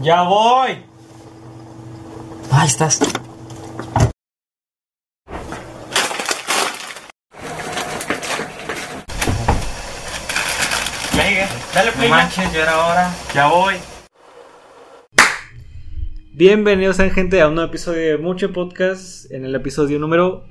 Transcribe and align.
Ya 0.00 0.22
voy. 0.22 0.70
Ahí 2.52 2.66
estás. 2.66 3.00
Ya 11.16 11.28
llegué. 11.28 11.46
Dale 11.74 11.90
No 11.90 11.96
play. 11.96 12.08
ya. 12.08 12.16
manches, 12.16 12.52
ya 12.52 12.62
era 12.62 12.86
hora. 12.86 13.14
Ya 13.34 13.48
voy. 13.48 13.74
Bienvenidos 16.32 17.00
a 17.00 17.10
gente 17.10 17.40
a 17.40 17.48
un 17.48 17.56
nuevo 17.56 17.68
episodio 17.68 18.00
de 18.00 18.18
Mucho 18.18 18.52
Podcast. 18.52 19.30
En 19.32 19.44
el 19.44 19.54
episodio 19.56 19.98
número 19.98 20.46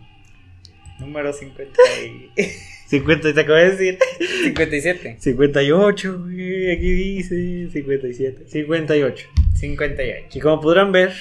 Número 0.99 1.31
50 1.31 1.79
y... 2.04 2.31
50, 2.90 3.36
te 3.36 3.40
acabo 3.42 3.58
de 3.60 3.70
decir. 3.70 4.00
57. 4.46 5.18
58, 5.20 6.20
güey, 6.24 6.71
aquí 6.71 6.92
dice 6.92 7.70
57. 7.71 8.46
58. 8.47 9.28
58. 9.54 10.28
Y 10.34 10.39
como 10.39 10.60
podrán 10.60 10.92
ver, 10.92 11.14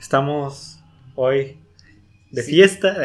estamos 0.00 0.80
hoy 1.14 1.58
de 2.30 2.42
fiesta 2.42 2.96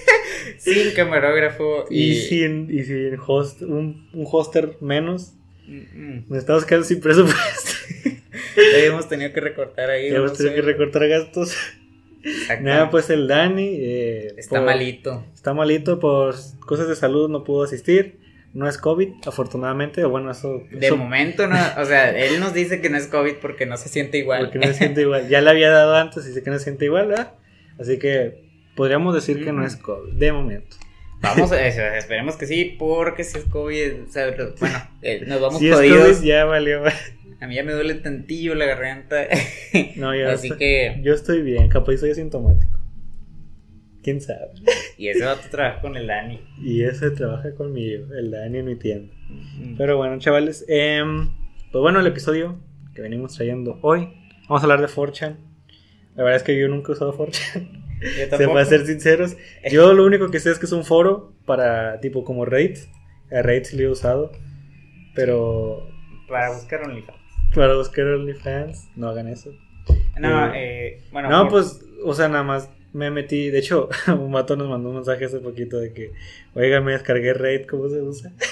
Sin 0.58 0.90
camarógrafo 0.90 1.86
y... 1.90 2.10
y, 2.10 2.14
sin, 2.16 2.68
y 2.68 2.82
sin 2.82 3.16
host, 3.24 3.62
un, 3.62 4.08
un 4.12 4.26
hoster 4.28 4.76
menos. 4.80 5.34
Mm, 5.68 5.78
mm. 5.78 6.24
Nos 6.28 6.38
estamos 6.38 6.64
quedando 6.64 6.86
sin 6.86 7.00
presupuesto. 7.00 7.70
Ya 8.56 8.78
hemos 8.84 9.08
tenido 9.08 9.32
que 9.32 9.40
recortar 9.40 9.88
ahí. 9.90 10.08
Hemos 10.08 10.32
no 10.32 10.36
tenido 10.36 10.56
sé. 10.56 10.60
que 10.60 10.66
recortar 10.66 11.08
gastos. 11.08 11.56
Nada, 12.60 12.90
pues 12.90 13.08
el 13.10 13.26
Dani. 13.28 13.68
eh, 13.80 14.34
Está 14.36 14.56
por- 14.56 14.66
malito. 14.66 15.24
Está 15.34 15.54
malito 15.54 15.98
por 16.00 16.34
cosas 16.60 16.88
de 16.88 16.96
salud, 16.96 17.28
no 17.30 17.44
pudo 17.44 17.62
asistir. 17.64 18.18
No 18.52 18.68
es 18.68 18.78
COVID, 18.78 19.08
afortunadamente. 19.26 20.02
O 20.04 20.10
bueno, 20.10 20.30
eso. 20.32 20.62
De 20.72 20.86
eso 20.86 20.96
momento 20.96 21.46
no, 21.46 21.56
o 21.78 21.84
sea, 21.84 22.10
él 22.18 22.40
nos 22.40 22.52
dice 22.52 22.80
que 22.80 22.90
no 22.90 22.96
es 22.96 23.06
COVID 23.06 23.34
porque 23.40 23.64
no 23.64 23.76
se 23.76 23.88
siente 23.88 24.18
igual. 24.18 24.40
Porque 24.46 24.58
no 24.58 24.66
se 24.66 24.74
siente 24.74 25.02
igual. 25.02 25.28
Ya 25.28 25.40
le 25.40 25.50
había 25.50 25.70
dado 25.70 25.94
antes 25.94 26.24
y 26.24 26.28
dice 26.28 26.42
que 26.42 26.50
no 26.50 26.58
se 26.58 26.64
siente 26.64 26.84
igual, 26.86 27.06
¿verdad? 27.08 27.34
Así 27.78 27.98
que 27.98 28.42
podríamos 28.74 29.14
decir 29.14 29.44
que 29.44 29.52
no 29.52 29.64
es 29.64 29.76
COVID, 29.76 30.12
de 30.14 30.32
momento. 30.32 30.76
Vamos, 31.22 31.52
eso, 31.52 31.82
esperemos 31.82 32.36
que 32.36 32.46
sí, 32.46 32.76
porque 32.78 33.24
si 33.24 33.38
es 33.38 33.44
COVID, 33.44 34.04
o 34.08 34.10
sea, 34.10 34.34
bueno, 34.58 34.78
eh, 35.02 35.22
nos 35.26 35.40
vamos 35.40 35.58
si 35.60 35.68
es 35.68 35.74
jodidos. 35.76 36.16
COVID, 36.16 36.26
ya 36.26 36.44
valió. 36.46 36.82
A 37.40 37.46
mí 37.46 37.54
ya 37.54 37.64
me 37.64 37.72
duele 37.72 37.94
tantillo 37.94 38.54
la 38.54 38.66
garganta. 38.66 39.26
No, 39.96 40.14
ya 40.14 40.32
Así 40.32 40.50
que, 40.50 41.00
Yo 41.02 41.14
estoy 41.14 41.42
bien, 41.42 41.68
capaz 41.68 41.96
soy 41.96 42.10
asintomático. 42.10 42.78
¿Quién 44.02 44.20
sabe? 44.20 44.50
y 44.98 45.08
ese 45.08 45.24
vato 45.24 45.48
trabaja 45.50 45.80
con 45.80 45.96
el 45.96 46.06
Dani. 46.06 46.40
Y 46.62 46.82
ese 46.82 47.10
trabaja 47.10 47.54
conmigo, 47.54 48.12
el 48.14 48.30
Dani 48.30 48.58
en 48.58 48.66
mi 48.66 48.76
tienda. 48.76 49.14
Mm. 49.28 49.76
Pero 49.76 49.96
bueno, 49.96 50.18
chavales, 50.18 50.64
em, 50.68 51.30
pues 51.70 51.80
bueno, 51.80 52.00
el 52.00 52.06
episodio 52.06 52.58
que 52.94 53.02
venimos 53.02 53.34
trayendo 53.34 53.78
hoy, 53.82 54.08
vamos 54.48 54.62
a 54.62 54.64
hablar 54.64 54.80
de 54.80 54.88
4chan. 54.88 55.36
La 56.16 56.24
verdad 56.24 56.36
es 56.36 56.42
que 56.42 56.58
yo 56.58 56.68
nunca 56.68 56.92
he 56.92 56.94
usado 56.94 57.16
4chan. 57.16 57.70
Yo 58.00 58.36
Se 58.36 58.48
para 58.48 58.64
ser 58.64 58.86
sinceros, 58.86 59.36
yo 59.70 59.92
lo 59.92 60.04
único 60.04 60.30
que 60.30 60.40
sé 60.40 60.50
es 60.50 60.58
que 60.58 60.66
es 60.66 60.72
un 60.72 60.84
foro 60.84 61.34
para 61.46 62.00
tipo 62.00 62.24
como 62.24 62.44
Reddit. 62.44 62.78
A 63.30 63.42
Reddit 63.42 63.64
sí 63.66 63.76
lo 63.76 63.84
he 63.84 63.88
usado, 63.88 64.32
pero 65.14 65.86
Para 66.28 66.52
buscar 66.54 66.82
OnlyFans. 66.82 67.19
Para 67.54 67.74
buscar 67.74 68.06
OnlyFans, 68.06 68.88
no 68.96 69.08
hagan 69.08 69.28
eso. 69.28 69.52
No, 70.18 70.52
Eh, 70.54 70.86
eh, 70.96 71.00
bueno. 71.12 71.28
no, 71.30 71.42
por- 71.48 71.62
pues, 71.62 71.80
o 72.04 72.14
sea, 72.14 72.28
nada 72.28 72.42
más 72.44 72.68
me 72.92 73.10
metí. 73.10 73.50
De 73.50 73.58
hecho, 73.58 73.88
un 74.08 74.32
vato 74.32 74.56
nos 74.56 74.68
mandó 74.68 74.88
un 74.90 74.96
mensaje 74.96 75.24
hace 75.24 75.38
poquito 75.40 75.78
de 75.78 75.92
que, 75.92 76.12
oiga, 76.54 76.80
me 76.80 76.92
descargué 76.92 77.32
Reddit, 77.34 77.66
¿cómo 77.68 77.88
se 77.88 78.00
usa? 78.02 78.32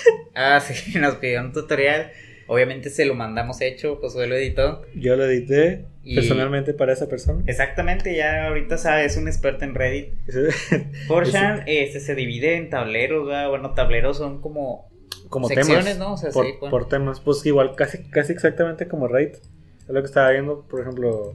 Ah, 0.41 0.61
sí, 0.61 0.97
nos 1.01 1.17
pidió 1.17 1.41
un 1.41 1.53
tutorial. 1.53 2.13
Obviamente 2.47 2.89
se 2.91 3.05
lo 3.05 3.15
mandamos 3.15 3.61
hecho, 3.61 3.97
Josué 3.97 4.27
lo 4.29 4.37
editó. 4.37 4.83
Yo 4.95 5.17
lo 5.17 5.25
edité 5.27 5.85
Y- 6.05 6.15
personalmente 6.15 6.73
para 6.75 6.93
esa 6.93 7.09
persona. 7.09 7.43
Exactamente, 7.47 8.15
ya 8.17 8.47
ahorita 8.47 8.79
sabe, 8.79 9.05
es 9.05 9.17
un 9.17 9.27
experto 9.27 9.65
en 9.65 9.75
Reddit. 9.75 10.15
4chan 11.09 11.65
este, 11.67 12.01
se 12.01 12.15
divide 12.15 12.55
en 12.57 12.71
tableros, 12.71 13.27
¿verdad? 13.27 13.49
Bueno, 13.51 13.75
tableros 13.75 14.17
son 14.19 14.41
como 14.41 14.89
como 15.29 15.49
secciones, 15.49 15.85
temas. 15.85 15.99
¿no? 15.99 16.15
O 16.15 16.17
sea, 16.17 16.31
por, 16.31 16.47
sí, 16.47 16.53
pues. 16.59 16.71
por 16.71 16.89
temas. 16.89 17.21
Pues 17.21 17.45
igual, 17.47 17.75
casi, 17.77 18.05
casi 18.11 18.33
exactamente 18.33 18.89
como 18.89 19.09
Reddit. 19.09 19.35
Es 19.37 19.89
lo 19.89 20.01
que 20.01 20.07
estaba 20.07 20.31
viendo, 20.31 20.63
por 20.69 20.81
ejemplo, 20.81 21.35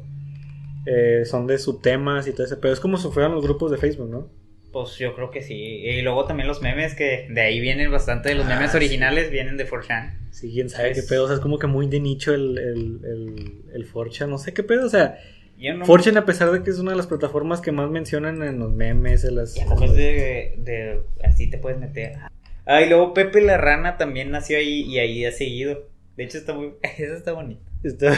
eh, 0.85 1.23
son 1.25 1.47
de 1.47 1.57
subtemas 1.57 2.27
y 2.27 2.31
todo 2.33 2.45
ese. 2.45 2.57
Pero 2.57 2.73
es 2.73 2.79
como 2.79 2.97
si 2.97 3.09
fueran 3.09 3.33
los 3.33 3.43
grupos 3.43 3.71
de 3.71 3.77
Facebook, 3.77 4.09
¿no? 4.09 4.27
Pues 4.71 4.97
yo 4.97 5.13
creo 5.15 5.29
que 5.29 5.41
sí. 5.43 5.53
Y 5.55 6.01
luego 6.01 6.25
también 6.25 6.47
los 6.47 6.61
memes, 6.61 6.95
que 6.95 7.27
de 7.29 7.41
ahí 7.41 7.59
vienen 7.59 7.91
bastante 7.91 8.29
de 8.29 8.35
los 8.35 8.45
Ah, 8.47 8.55
memes 8.55 8.71
sí. 8.71 8.77
originales, 8.77 9.29
vienen 9.29 9.55
de 9.55 9.69
4chan. 9.69 10.13
Sí, 10.31 10.51
quién 10.51 10.69
sabe 10.69 10.93
qué 10.93 11.03
pedo. 11.03 11.25
O 11.25 11.27
sea, 11.27 11.35
es 11.35 11.41
como 11.41 11.59
que 11.59 11.67
muy 11.67 11.85
de 11.87 11.99
nicho 11.99 12.33
el, 12.33 12.57
el, 12.57 12.99
el, 13.05 13.61
el 13.73 13.91
4chan. 13.91 14.29
No 14.29 14.39
sé 14.39 14.53
qué 14.53 14.63
pedo. 14.63 14.87
O 14.87 14.89
sea, 14.89 15.19
no... 15.57 15.85
4chan, 15.85 16.17
a 16.17 16.25
pesar 16.25 16.51
de 16.51 16.63
que 16.63 16.71
es 16.71 16.79
una 16.79 16.89
de 16.91 16.97
las 16.97 17.05
plataformas 17.05 17.61
que 17.61 17.71
más 17.71 17.89
mencionan 17.91 18.41
en 18.41 18.57
los 18.57 18.71
memes, 18.73 19.23
en 19.23 19.35
las. 19.35 19.53
Ya 19.53 19.65
después 19.65 19.93
de, 19.95 20.55
de... 20.57 21.01
Así 21.23 21.49
te 21.51 21.59
puedes 21.59 21.79
meter. 21.79 22.17
Ah, 22.65 22.81
y 22.81 22.89
luego 22.89 23.13
Pepe 23.13 23.41
la 23.41 23.57
Rana 23.57 23.97
también 23.97 24.31
nació 24.31 24.57
ahí 24.57 24.81
y 24.81 24.99
ahí 24.99 25.25
ha 25.25 25.31
seguido. 25.31 25.87
De 26.15 26.23
hecho 26.23 26.37
está 26.37 26.53
muy... 26.53 26.73
Eso 26.97 27.13
está 27.15 27.33
bonito. 27.33 27.61
Está- 27.83 28.13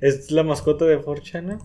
es 0.00 0.30
la 0.30 0.42
mascota 0.42 0.84
de 0.84 0.98
4chan, 0.98 1.42
¿no? 1.44 1.58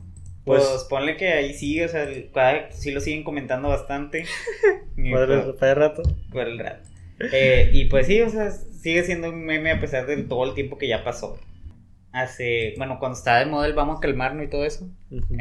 Pues, 0.46 0.64
Pues, 0.64 0.84
ponle 0.90 1.18
que 1.18 1.30
ahí 1.30 1.54
sigue, 1.54 1.86
o 1.86 1.88
sea, 1.88 2.08
cada, 2.34 2.72
sí 2.72 2.92
lo 2.92 3.00
siguen 3.02 3.24
comentando 3.24 3.70
bastante. 3.70 4.26
Para, 5.12 5.26
pues, 5.28 5.46
el- 5.46 5.54
para 5.56 5.72
el 5.72 5.78
rato. 5.78 6.04
por 6.32 6.48
el 6.48 6.60
rato. 6.60 6.90
Eh, 7.32 7.70
y 7.74 7.86
pues 7.86 8.08
sí, 8.08 8.20
o 8.22 8.30
sea, 8.30 8.52
sigue 8.52 9.04
siendo 9.04 9.30
un 9.30 9.46
meme 9.46 9.72
a 9.72 9.80
pesar 9.80 10.08
de 10.08 10.18
todo 10.24 10.44
el 10.46 10.56
tiempo 10.56 10.78
que 10.80 10.88
ya 10.88 11.04
pasó. 11.04 11.40
Hace, 12.12 12.74
bueno, 12.78 12.98
cuando 13.00 13.18
estaba 13.18 13.40
de 13.40 13.46
moda 13.46 13.68
el 13.68 13.74
Vamos 13.74 13.98
a 13.98 14.02
calmarnos 14.02 14.44
y 14.46 14.50
todo 14.50 14.66
eso, 14.66 14.90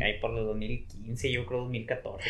ahí 0.02 0.20
por 0.20 0.30
los 0.30 0.46
2015, 0.46 1.32
yo 1.32 1.44
creo 1.46 1.60
2014. 1.62 2.28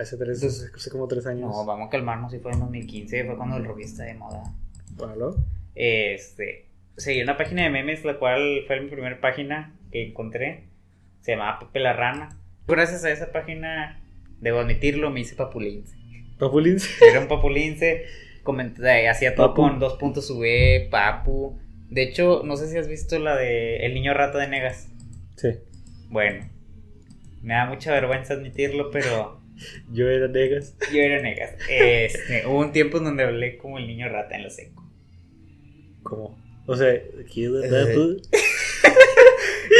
Hace, 0.00 0.16
tres, 0.16 0.70
hace 0.74 0.90
como 0.90 1.06
tres 1.08 1.26
años. 1.26 1.50
No, 1.50 1.64
Vamos 1.64 1.88
a 1.88 1.90
calmarnos, 1.90 2.32
sí 2.32 2.38
fue 2.38 2.52
en 2.52 2.60
2015, 2.60 3.24
fue 3.24 3.36
cuando 3.36 3.56
el 3.56 3.64
rock 3.64 3.80
está 3.80 4.04
de 4.04 4.14
moda. 4.14 4.42
Bueno, 4.96 5.36
Este, 5.74 6.66
seguí 6.96 7.22
una 7.22 7.36
página 7.36 7.62
de 7.62 7.70
memes, 7.70 8.04
la 8.04 8.18
cual 8.18 8.64
fue 8.66 8.80
mi 8.80 8.88
primera 8.88 9.20
página 9.20 9.74
que 9.90 10.06
encontré. 10.08 10.64
Se 11.20 11.32
llamaba 11.32 11.58
Pepe 11.60 11.80
la 11.80 11.92
Rana. 11.92 12.36
Gracias 12.66 13.04
a 13.04 13.10
esa 13.10 13.32
página, 13.32 14.00
debo 14.40 14.60
admitirlo, 14.60 15.10
me 15.10 15.20
hice 15.20 15.34
papulince. 15.36 15.96
Papulins. 16.38 16.88
Era 17.02 17.20
un 17.20 17.28
papulince, 17.28 18.06
eh, 18.84 19.08
hacía 19.08 19.34
todo 19.34 19.48
Papu. 19.48 19.62
con 19.62 19.78
dos 19.78 19.94
puntos 19.94 20.30
V, 20.30 20.88
papu. 20.90 21.58
De 21.90 22.02
hecho, 22.02 22.42
no 22.44 22.56
sé 22.56 22.68
si 22.68 22.78
has 22.78 22.88
visto 22.88 23.18
la 23.18 23.36
de 23.36 23.84
El 23.84 23.94
niño 23.94 24.14
rata 24.14 24.38
de 24.38 24.48
Negas. 24.48 24.88
Sí. 25.36 25.48
Bueno, 26.08 26.48
me 27.42 27.54
da 27.54 27.66
mucha 27.66 27.92
vergüenza 27.92 28.34
admitirlo, 28.34 28.90
pero 28.90 29.39
Yo 29.92 30.08
era 30.08 30.28
Negas. 30.28 30.76
yo 30.92 31.00
era 31.00 31.20
Negas. 31.20 31.54
Este, 31.68 32.46
hubo 32.46 32.60
un 32.60 32.72
tiempo 32.72 32.98
en 32.98 33.04
donde 33.04 33.24
hablé 33.24 33.58
como 33.58 33.78
el 33.78 33.86
niño 33.86 34.08
rata 34.08 34.36
en 34.36 34.44
la 34.44 34.50
seco. 34.50 34.84
¿Cómo? 36.02 36.38
O 36.66 36.76
sea. 36.76 36.94
Papu. 36.94 38.20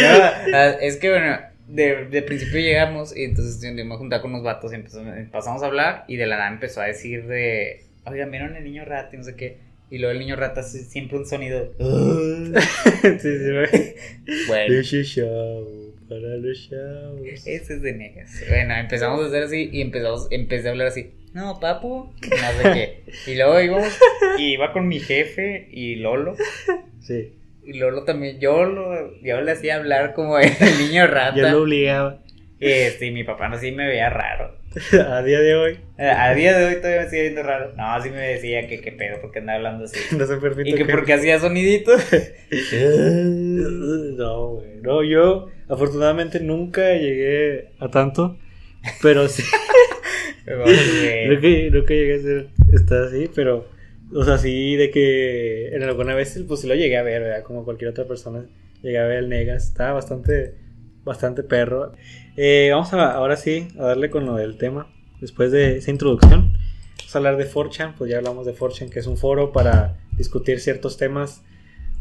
No, 0.02 0.08
ah, 0.54 0.76
es 0.80 0.96
que 0.96 1.10
bueno, 1.10 1.36
de, 1.66 2.06
de 2.06 2.22
principio 2.22 2.60
llegamos 2.60 3.14
y 3.14 3.24
entonces 3.24 3.60
yo 3.60 3.84
me 3.84 3.96
junté 3.96 4.20
con 4.20 4.30
unos 4.30 4.44
vatos 4.44 4.72
y 4.72 4.76
empezamos, 4.76 5.16
empezamos 5.16 5.62
a 5.62 5.66
hablar 5.66 6.04
y 6.08 6.16
de 6.16 6.26
la 6.26 6.36
nada 6.36 6.48
empezó 6.48 6.80
a 6.80 6.84
decir 6.84 7.26
de, 7.26 7.84
oigan, 8.06 8.30
vieron 8.30 8.56
el 8.56 8.64
niño 8.64 8.84
rata 8.84 9.14
y 9.14 9.18
no 9.18 9.24
sé 9.24 9.34
qué. 9.34 9.58
Y 9.90 9.98
luego 9.98 10.12
el 10.12 10.20
niño 10.20 10.36
rata 10.36 10.60
hace 10.60 10.84
siempre 10.84 11.18
un 11.18 11.26
sonido. 11.26 11.72
sí, 13.02 13.18
sí, 13.18 13.50
güey. 13.50 13.94
Bueno, 14.46 14.82
para 16.10 16.36
los 16.36 16.58
shows. 16.58 17.46
ese 17.46 17.74
es 17.74 17.80
de 17.82 17.92
negas. 17.94 18.42
Bueno, 18.48 18.74
empezamos 18.74 19.24
a 19.24 19.28
hacer 19.28 19.44
así 19.44 19.70
y 19.72 19.80
empezamos, 19.80 20.26
empecé 20.30 20.68
a 20.68 20.72
hablar 20.72 20.88
así. 20.88 21.12
No, 21.32 21.58
papu, 21.60 22.12
no 22.28 22.62
sé 22.62 22.72
qué. 22.74 23.30
Y 23.30 23.36
luego 23.36 23.60
íbamos, 23.60 23.98
y 24.36 24.54
iba 24.54 24.72
con 24.72 24.88
mi 24.88 24.98
jefe 25.00 25.68
y 25.70 25.94
Lolo. 25.94 26.34
Sí, 27.00 27.32
Y 27.64 27.74
Lolo 27.74 28.02
también, 28.02 28.40
yo, 28.40 28.64
lo, 28.64 29.16
yo 29.22 29.40
le 29.40 29.52
hacía 29.52 29.76
hablar 29.76 30.12
como 30.14 30.38
el 30.38 30.50
niño 30.80 31.06
rata. 31.06 31.36
yo 31.36 31.48
lo 31.48 31.62
obligaba. 31.62 32.18
Este, 32.58 33.06
y 33.06 33.10
mi 33.12 33.24
papá 33.24 33.48
no 33.48 33.58
sí 33.58 33.70
me 33.72 33.86
veía 33.86 34.10
raro. 34.10 34.59
A 34.92 35.22
día 35.22 35.40
de 35.40 35.56
hoy, 35.56 35.80
A 35.98 36.32
día 36.32 36.56
de 36.56 36.66
hoy 36.66 36.76
todavía 36.76 37.02
me 37.02 37.10
sigue 37.10 37.22
viendo 37.22 37.42
raro. 37.42 37.72
No, 37.76 38.00
sí 38.02 38.10
me 38.10 38.20
decía 38.20 38.68
que 38.68 38.80
qué 38.80 38.92
pedo, 38.92 39.20
porque 39.20 39.40
andaba 39.40 39.56
hablando 39.56 39.84
así. 39.84 39.98
no 40.16 40.26
se 40.26 40.36
permite. 40.36 40.70
Y 40.70 40.74
que 40.74 40.84
porque 40.84 41.14
hacía 41.14 41.38
soniditos. 41.38 42.00
No, 44.16 44.48
güey. 44.48 44.76
No, 44.82 45.02
yo 45.02 45.48
afortunadamente 45.68 46.40
nunca 46.40 46.92
llegué 46.94 47.70
a 47.78 47.88
tanto. 47.88 48.38
Pero 49.02 49.28
sí. 49.28 49.42
Pero, 50.44 50.64
güey, 50.64 51.38
Creo 51.70 51.84
que, 51.84 51.96
llegué 51.96 52.14
a 52.14 52.22
ser. 52.22 52.48
Está 52.72 53.04
así, 53.04 53.30
pero. 53.34 53.66
O 54.12 54.24
sea, 54.24 54.38
sí, 54.38 54.76
de 54.76 54.90
que 54.90 55.68
en 55.68 55.82
alguna 55.84 56.14
vez, 56.14 56.42
pues 56.46 56.60
sí 56.60 56.66
lo 56.66 56.74
llegué 56.74 56.96
a 56.96 57.02
ver, 57.02 57.22
¿verdad? 57.22 57.42
Como 57.44 57.64
cualquier 57.64 57.90
otra 57.90 58.04
persona. 58.06 58.46
Llegué 58.82 58.98
a 58.98 59.06
ver 59.06 59.18
el 59.18 59.28
Negas. 59.28 59.68
Estaba 59.68 59.94
bastante. 59.94 60.54
Bastante 61.10 61.42
perro. 61.42 61.90
Eh, 62.36 62.68
vamos 62.70 62.92
a, 62.92 63.10
ahora 63.10 63.36
sí 63.36 63.66
a 63.80 63.82
darle 63.82 64.10
con 64.10 64.26
lo 64.26 64.36
del 64.36 64.56
tema. 64.56 64.86
Después 65.20 65.50
de 65.50 65.78
esa 65.78 65.90
introducción. 65.90 66.52
Vamos 66.98 67.14
a 67.16 67.18
hablar 67.18 67.36
de 67.36 67.50
4chan. 67.50 67.94
Pues 67.98 68.12
ya 68.12 68.18
hablamos 68.18 68.46
de 68.46 68.54
4chan, 68.54 68.90
que 68.90 69.00
es 69.00 69.08
un 69.08 69.16
foro 69.16 69.50
para 69.50 69.98
discutir 70.16 70.60
ciertos 70.60 70.98
temas 70.98 71.42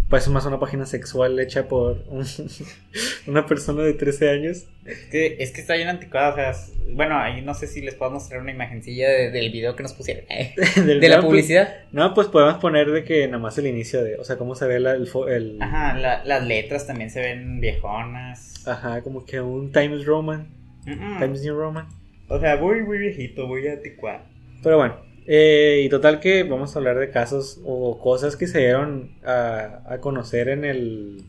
Parece 0.10 0.32
más 0.32 0.46
una 0.46 0.60
página 0.60 0.86
sexual 0.88 1.40
hecha 1.40 1.68
por 1.68 2.04
un- 2.10 2.26
una 3.28 3.46
persona 3.46 3.84
de 3.84 3.94
13 3.94 4.30
años. 4.32 4.66
Es 4.86 5.06
que, 5.12 5.38
es 5.40 5.52
que 5.52 5.62
está 5.62 5.76
bien 5.76 5.88
anticuada, 5.88 6.32
o 6.32 6.36
sea, 6.36 6.50
es- 6.52 6.74
bueno, 6.96 7.20
ahí 7.20 7.42
no 7.44 7.54
sé 7.54 7.68
si 7.68 7.82
les 7.82 7.94
puedo 7.94 8.10
mostrar 8.10 8.42
una 8.42 8.52
imagencilla 8.52 9.08
de- 9.08 9.30
del 9.30 9.52
video 9.52 9.76
que 9.76 9.84
nos 9.84 9.94
pusieron. 9.94 10.26
eh, 10.30 10.56
de 10.76 11.08
la 11.10 11.18
pues- 11.18 11.26
publicidad. 11.28 11.76
No, 11.92 12.14
pues 12.16 12.28
podemos 12.28 12.56
poner 12.60 12.90
de 12.90 13.04
que 13.04 13.28
nada 13.28 13.38
más 13.38 13.58
el 13.60 13.68
inicio 13.68 14.04
de, 14.04 14.16
o 14.16 14.24
sea, 14.24 14.38
cómo 14.38 14.56
se 14.56 14.66
ve 14.68 14.80
la- 14.80 14.94
el, 14.94 15.08
el- 15.30 15.62
Ajá, 15.62 15.96
la- 16.00 16.24
las 16.26 16.44
letras 16.48 16.88
también 16.88 17.12
se 17.12 17.22
ven 17.22 17.60
viejonas. 17.60 18.68
ajá, 18.68 19.02
como 19.04 19.26
que 19.26 19.40
un 19.42 19.72
Times 19.72 20.06
Roman. 20.06 20.48
Times 20.86 21.44
New 21.44 21.56
Roman. 21.56 21.88
O 22.30 22.40
sea, 22.40 22.58
muy, 22.58 22.82
muy 22.82 22.98
viejito, 22.98 23.46
muy 23.46 23.68
anticuado. 23.68 24.22
Pero 24.64 24.78
bueno, 24.78 24.96
eh, 25.28 25.82
y 25.86 25.90
total 25.90 26.20
que 26.20 26.44
vamos 26.44 26.76
a 26.76 26.80
hablar 26.80 26.98
de 26.98 27.10
casos 27.12 27.60
o 27.66 28.00
cosas 28.00 28.36
que 28.36 28.48
se 28.48 28.60
dieron 28.60 29.12
a, 29.26 29.82
a 29.88 29.98
conocer 30.00 30.50
en 30.50 30.66
el 30.66 31.24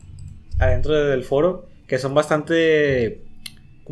adentro 0.59 0.93
del 0.93 1.23
foro, 1.23 1.67
que 1.87 1.97
son 1.97 2.13
bastante, 2.13 3.21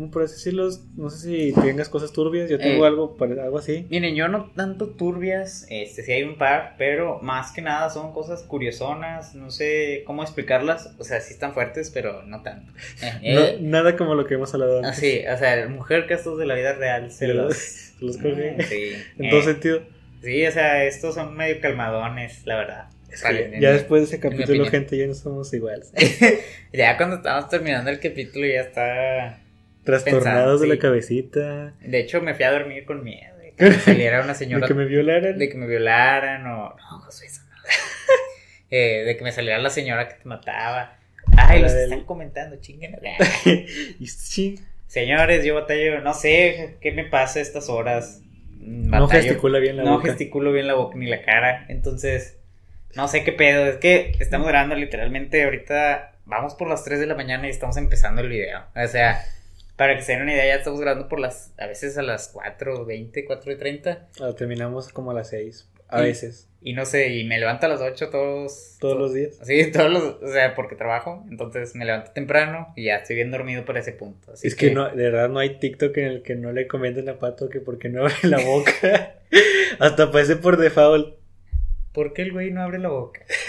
¿cómo 0.00 0.10
puedes 0.10 0.30
decirlo? 0.32 0.68
No 0.96 1.10
sé 1.10 1.18
si 1.28 1.52
tengas 1.52 1.90
cosas 1.90 2.12
turbias, 2.12 2.48
yo 2.48 2.58
tengo 2.58 2.84
Eh. 2.84 2.88
algo, 2.88 3.16
algo 3.20 3.58
así. 3.58 3.86
Miren, 3.90 4.14
yo 4.14 4.28
no 4.28 4.50
tanto 4.56 4.88
turbias, 4.88 5.66
este, 5.68 6.02
sí 6.02 6.12
hay 6.12 6.22
un 6.22 6.38
par, 6.38 6.74
pero 6.78 7.18
más 7.20 7.52
que 7.52 7.60
nada 7.60 7.90
son 7.90 8.12
cosas 8.14 8.42
curiosonas, 8.42 9.34
no 9.34 9.50
sé 9.50 10.02
cómo 10.06 10.22
explicarlas, 10.22 10.94
o 10.98 11.04
sea, 11.04 11.20
sí 11.20 11.34
están 11.34 11.52
fuertes, 11.52 11.90
pero 11.90 12.22
no 12.22 12.42
tanto. 12.42 12.72
Eh, 13.22 13.34
No- 13.34 13.40
eh, 13.44 13.58
nada 13.60 13.96
como 13.96 14.14
lo 14.14 14.26
que 14.26 14.34
hemos 14.34 14.54
hablado 14.54 14.78
antes. 14.78 14.92
así, 14.92 15.22
o 15.26 15.36
sea, 15.36 15.68
mujer 15.68 16.06
casos 16.06 16.38
de 16.38 16.46
la 16.46 16.54
vida 16.54 16.72
real 16.72 17.10
se 17.10 17.28
los... 17.28 17.46
los, 17.46 17.56
se 17.98 18.04
los 18.04 18.16
coge. 18.16 18.56
Sí, 18.68 18.92
En 19.18 19.26
eh, 19.26 19.30
todo 19.30 19.42
sentido. 19.42 19.82
sí, 20.22 20.46
o 20.46 20.50
sea, 20.50 20.84
estos 20.84 21.14
son 21.14 21.36
medio 21.36 21.60
calmadones, 21.60 22.46
la 22.46 22.56
verdad. 22.56 22.84
Es 23.12 23.22
Vale, 23.24 23.50
que 23.50 23.56
en 23.56 23.60
ya 23.60 23.72
después 23.72 24.02
de 24.02 24.06
ese 24.06 24.20
capítulo, 24.20 24.64
gente, 24.66 24.96
ya 24.96 25.04
no 25.08 25.14
somos 25.14 25.52
iguales. 25.52 25.92
Ya 26.72 26.96
cuando 26.96 27.16
estábamos 27.16 27.48
terminando 27.50 27.90
el 27.90 27.98
capítulo 27.98 28.46
ya 28.46 28.60
está... 28.60 29.40
Trastornados 29.90 30.60
de 30.60 30.66
la 30.68 30.74
sí. 30.74 30.80
cabecita. 30.80 31.74
De 31.80 31.98
hecho, 31.98 32.20
me 32.22 32.34
fui 32.34 32.44
a 32.44 32.52
dormir 32.52 32.84
con 32.84 33.02
miedo 33.04 33.36
de 33.38 33.52
que 33.52 33.64
me 33.64 33.74
saliera 33.74 34.20
una 34.20 34.28
De 34.32 34.38
señora 34.38 34.66
que 34.66 34.74
me 34.74 34.84
violaran. 34.86 35.38
de 35.38 35.48
que 35.48 35.56
me 35.58 35.66
violaran 35.66 36.46
o... 36.46 36.74
No, 36.76 37.00
Josué, 37.00 37.26
eso 37.26 37.42
no. 37.48 37.56
Eh, 38.72 39.02
de 39.04 39.16
que 39.16 39.24
me 39.24 39.32
saliera 39.32 39.58
la 39.58 39.70
señora 39.70 40.06
que 40.08 40.14
te 40.14 40.28
mataba. 40.28 40.96
Ay, 41.36 41.60
los 41.60 41.72
están 41.72 42.04
comentando, 42.04 42.56
chinguen. 42.60 42.96
Señores, 44.86 45.44
yo 45.44 45.54
batallo, 45.54 46.00
no 46.00 46.14
sé 46.14 46.76
qué 46.80 46.92
me 46.92 47.04
pasa 47.04 47.38
a 47.38 47.42
estas 47.42 47.68
horas. 47.68 48.22
No 48.60 49.08
gesticula 49.08 49.58
bien 49.58 49.76
la 49.76 49.84
no 49.84 49.92
boca. 49.92 50.08
gesticulo 50.08 50.52
bien 50.52 50.66
la 50.66 50.74
boca 50.74 50.96
ni 50.96 51.06
la 51.06 51.22
cara. 51.22 51.64
Entonces, 51.68 52.38
no 52.94 53.08
sé 53.08 53.24
qué 53.24 53.32
pedo. 53.32 53.66
Es 53.66 53.76
que 53.76 54.12
estamos 54.18 54.48
grabando 54.48 54.74
literalmente 54.74 55.42
ahorita. 55.44 56.12
Vamos 56.26 56.54
por 56.54 56.68
las 56.68 56.84
3 56.84 57.00
de 57.00 57.06
la 57.06 57.14
mañana 57.14 57.46
y 57.46 57.50
estamos 57.50 57.76
empezando 57.76 58.20
el 58.22 58.28
video. 58.28 58.62
O 58.74 58.86
sea, 58.88 59.24
para 59.80 59.96
que 59.96 60.02
se 60.02 60.12
den 60.12 60.20
una 60.20 60.34
idea, 60.34 60.44
ya 60.44 60.54
estamos 60.56 60.78
grabando 60.78 61.08
por 61.08 61.18
las. 61.20 61.54
A 61.56 61.66
veces 61.66 61.96
a 61.96 62.02
las 62.02 62.34
4.20, 62.34 63.26
4.30. 63.26 63.98
Ah, 64.20 64.34
terminamos 64.36 64.90
como 64.92 65.10
a 65.10 65.14
las 65.14 65.30
6. 65.30 65.70
A 65.88 66.02
Y- 66.02 66.08
veces. 66.08 66.48
Y 66.60 66.74
no 66.74 66.84
sé, 66.84 67.08
y 67.14 67.24
me 67.24 67.38
levanto 67.40 67.64
a 67.64 67.70
las 67.70 67.80
8 67.80 68.10
todos. 68.10 68.76
Todos 68.78 68.98
los 68.98 69.14
días. 69.14 69.38
Sí, 69.42 69.72
todos 69.72 69.90
los. 69.90 70.02
O 70.22 70.28
sea, 70.30 70.54
porque 70.54 70.76
trabajo. 70.76 71.24
Entonces 71.30 71.74
me 71.74 71.86
levanto 71.86 72.10
temprano 72.10 72.74
y 72.76 72.84
ya 72.84 72.96
estoy 72.96 73.16
bien 73.16 73.30
dormido 73.30 73.64
para 73.64 73.80
ese 73.80 73.92
punto. 73.92 74.32
Así 74.32 74.46
es 74.48 74.54
que, 74.54 74.70
no, 74.70 74.90
de 74.90 75.02
verdad 75.02 75.30
no 75.30 75.38
hay 75.38 75.58
TikTok 75.58 75.96
en 75.96 76.04
el 76.04 76.22
que 76.22 76.34
no 76.34 76.52
le 76.52 76.66
comenten 76.66 77.08
a 77.08 77.18
Pato 77.18 77.48
que 77.48 77.60
porque 77.60 77.88
no 77.88 78.02
abre 78.02 78.12
la 78.24 78.44
boca. 78.44 79.14
Hasta 79.78 80.10
parece 80.12 80.36
por 80.36 80.58
default. 80.58 81.14
¿Por 81.92 82.12
qué 82.12 82.22
el 82.22 82.32
güey 82.32 82.50
no 82.52 82.62
abre 82.62 82.78
la 82.78 82.88
boca? 82.88 83.20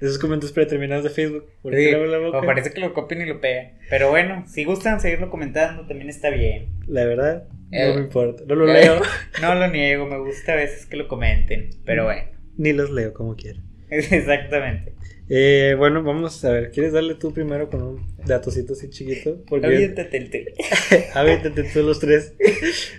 Esos 0.00 0.18
comentarios 0.18 0.52
predeterminados 0.52 1.04
de 1.04 1.10
Facebook. 1.10 1.46
¿Por 1.62 1.74
Sí, 1.74 1.78
qué 1.84 1.90
no 1.92 1.98
abre 1.98 2.10
la 2.10 2.18
boca? 2.18 2.38
o 2.38 2.42
parece 2.42 2.70
que 2.72 2.80
lo 2.80 2.94
copian 2.94 3.22
y 3.22 3.26
lo 3.26 3.40
pegan. 3.40 3.72
Pero 3.90 4.10
bueno, 4.10 4.44
si 4.46 4.64
gustan 4.64 5.00
seguirlo 5.00 5.30
comentando, 5.30 5.86
también 5.86 6.08
está 6.08 6.30
bien. 6.30 6.68
La 6.86 7.04
verdad, 7.04 7.46
Eh, 7.70 7.88
no 7.88 7.94
me 7.96 8.00
importa. 8.02 8.44
No 8.46 8.54
lo 8.54 8.68
eh, 8.68 8.72
leo. 8.82 9.00
No 9.42 9.54
lo 9.54 9.68
niego, 9.68 10.06
me 10.06 10.18
gusta 10.18 10.52
a 10.52 10.56
veces 10.56 10.86
que 10.86 10.96
lo 10.96 11.06
comenten. 11.08 11.70
Pero 11.84 12.04
bueno, 12.04 12.28
Ni 12.56 12.72
los 12.72 12.90
leo 12.90 13.12
como 13.12 13.36
quiera. 13.36 13.60
exactamente. 13.90 14.94
Eh, 15.30 15.74
bueno, 15.78 16.02
vamos 16.02 16.44
a 16.44 16.50
ver. 16.50 16.70
¿Quieres 16.70 16.92
darle 16.92 17.14
tú 17.14 17.32
primero 17.32 17.70
con 17.70 17.82
un 17.82 18.06
datocito 18.26 18.74
así 18.74 18.90
chiquito? 18.90 19.42
Porque 19.48 19.66
Aviéntate 19.66 20.16
el 20.18 20.30
té. 20.30 20.54
aviéntate 21.14 21.64
tú 21.64 21.82
los 21.82 21.98
tres. 21.98 22.34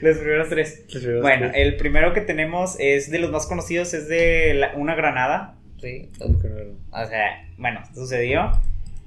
Los 0.02 0.18
primeros 0.18 0.50
tres. 0.50 0.84
Los 0.90 1.04
primeros 1.04 1.22
Bueno, 1.22 1.52
tres. 1.52 1.68
el 1.68 1.78
primero 1.78 2.14
que 2.14 2.22
tenemos 2.22 2.76
es 2.80 3.12
de 3.12 3.20
los 3.20 3.30
más 3.32 3.46
conocidos, 3.46 3.94
es 3.94 4.08
de 4.08 4.56
la- 4.56 4.74
una 4.76 4.96
granada. 4.96 5.58
Sí. 5.80 6.10
O 6.20 7.06
sea, 7.08 7.48
bueno, 7.58 7.82
sucedió. 7.94 8.52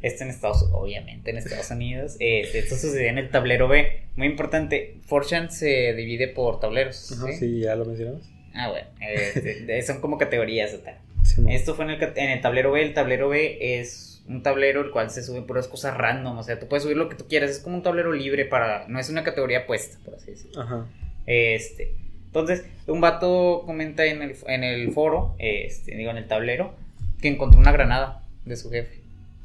Esto 0.00 0.22
en 0.22 0.30
Estados 0.30 0.64
obviamente 0.72 1.32
en 1.32 1.38
Estados 1.38 1.72
Unidos. 1.72 2.16
Eh, 2.20 2.42
esto 2.54 2.76
sucedió 2.76 3.08
en 3.08 3.18
el 3.18 3.30
tablero 3.30 3.66
B. 3.66 4.02
Muy 4.14 4.28
importante. 4.28 4.98
Fortune 5.06 5.50
se 5.50 5.92
divide 5.94 6.28
por 6.28 6.60
tableros. 6.60 7.10
Ajá, 7.18 7.32
¿sí? 7.32 7.38
sí, 7.38 7.60
ya 7.62 7.74
lo 7.74 7.84
mencionamos. 7.84 8.22
Ah, 8.54 8.68
bueno. 8.70 8.86
eh, 9.00 9.40
de- 9.40 9.60
de- 9.66 9.82
son 9.82 10.00
como 10.00 10.16
categorías 10.16 10.72
o 10.74 10.78
tal. 10.78 10.98
Sí. 11.24 11.44
Esto 11.48 11.74
fue 11.74 11.84
en 11.84 11.90
el, 11.92 12.02
en 12.16 12.30
el 12.30 12.40
tablero 12.40 12.72
B. 12.72 12.82
El 12.82 12.94
tablero 12.94 13.28
B 13.28 13.80
es 13.80 14.22
un 14.28 14.42
tablero 14.42 14.80
el 14.82 14.90
cual 14.90 15.10
se 15.10 15.22
sube 15.22 15.42
puras 15.42 15.68
cosas 15.68 15.96
random. 15.96 16.38
O 16.38 16.42
sea, 16.42 16.58
tú 16.58 16.66
puedes 16.68 16.82
subir 16.84 16.96
lo 16.96 17.08
que 17.08 17.16
tú 17.16 17.26
quieras. 17.28 17.50
Es 17.50 17.58
como 17.60 17.76
un 17.76 17.82
tablero 17.82 18.12
libre 18.12 18.44
para. 18.44 18.86
No 18.88 18.98
es 18.98 19.08
una 19.10 19.24
categoría 19.24 19.66
puesta, 19.66 19.98
por 20.04 20.14
así 20.14 20.30
decirlo. 20.32 20.62
Ajá. 20.62 20.86
Este. 21.26 21.94
Entonces, 22.26 22.64
un 22.86 23.00
vato 23.00 23.62
comenta 23.64 24.04
en 24.04 24.20
el, 24.22 24.36
en 24.46 24.62
el 24.62 24.92
foro, 24.92 25.34
este, 25.38 25.96
digo, 25.96 26.10
en 26.10 26.18
el 26.18 26.28
tablero, 26.28 26.74
que 27.22 27.28
encontró 27.28 27.58
una 27.58 27.72
granada 27.72 28.22
de 28.44 28.56
su 28.56 28.70
jefe. 28.70 29.00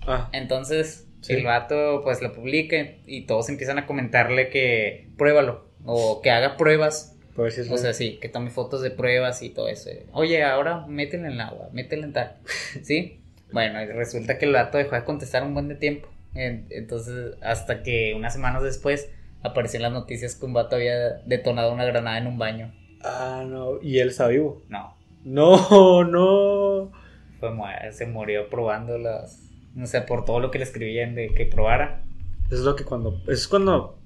Ah, 0.06 0.30
Entonces, 0.34 1.08
Sí. 1.22 1.32
el 1.34 1.46
vato 1.46 2.02
pues 2.04 2.22
lo 2.22 2.34
publica 2.34 2.76
y 3.08 3.22
todos 3.22 3.48
empiezan 3.48 3.78
a 3.80 3.86
comentarle 3.86 4.50
que 4.50 5.08
pruébalo 5.18 5.64
o 5.86 6.22
que 6.22 6.30
haga 6.30 6.58
pruebas. 6.58 7.13
Es 7.38 7.70
O 7.72 7.78
sea, 7.78 7.94
sí, 7.94 8.20
que 8.22 8.30
tome 8.30 8.50
fotos 8.50 8.82
de 8.82 8.92
pruebas 8.92 9.42
y 9.42 9.50
todo 9.50 9.68
eso. 9.68 9.90
Oye, 10.12 10.44
ahora 10.44 10.86
métele 10.88 11.28
en 11.28 11.34
el 11.34 11.42
agua, 11.42 11.70
métele 11.72 12.04
en 12.04 12.14
tal. 12.14 12.38
¿Sí? 12.84 13.20
Bueno, 13.52 13.80
resulta 13.94 14.38
que 14.38 14.46
el 14.46 14.54
vato 14.54 14.78
dejó 14.78 14.96
de 14.96 15.04
contestar 15.04 15.44
un 15.44 15.54
buen 15.54 15.68
de 15.68 15.76
tiempo. 15.76 16.08
En- 16.36 16.66
Entonces, 16.70 17.36
hasta 17.42 17.84
que 17.84 18.14
unas 18.16 18.34
semanas 18.34 18.64
después 18.64 19.10
apareció 19.44 19.78
en 19.78 19.84
las 19.84 19.92
noticias 19.94 20.36
que 20.36 20.46
un 20.46 20.54
vato 20.54 20.76
había 20.76 21.10
detonado 21.26 21.74
una 21.74 21.86
granada 21.86 22.18
en 22.18 22.28
un 22.28 22.38
baño. 22.38 22.74
Ah, 23.04 23.44
no. 23.48 23.82
Y 23.82 24.00
él 24.00 24.10
está 24.10 24.28
vivo. 24.28 24.62
No, 24.70 24.96
No, 25.24 26.04
no. 26.06 26.92
fue 27.40 27.52
se 27.92 28.06
murió 28.08 28.50
probando 28.50 28.98
las. 28.98 29.40
O 29.82 29.86
sea, 29.86 30.06
por 30.06 30.24
todo 30.26 30.40
lo 30.40 30.52
que 30.52 30.60
le 30.60 30.64
escribían 30.66 31.16
de 31.16 31.30
que 31.34 31.46
probara. 31.46 32.04
Eso 32.46 32.56
es 32.56 32.62
lo 32.62 32.76
que 32.76 32.84
cuando. 32.86 33.22
Es 33.28 33.48
cuando. 33.48 34.00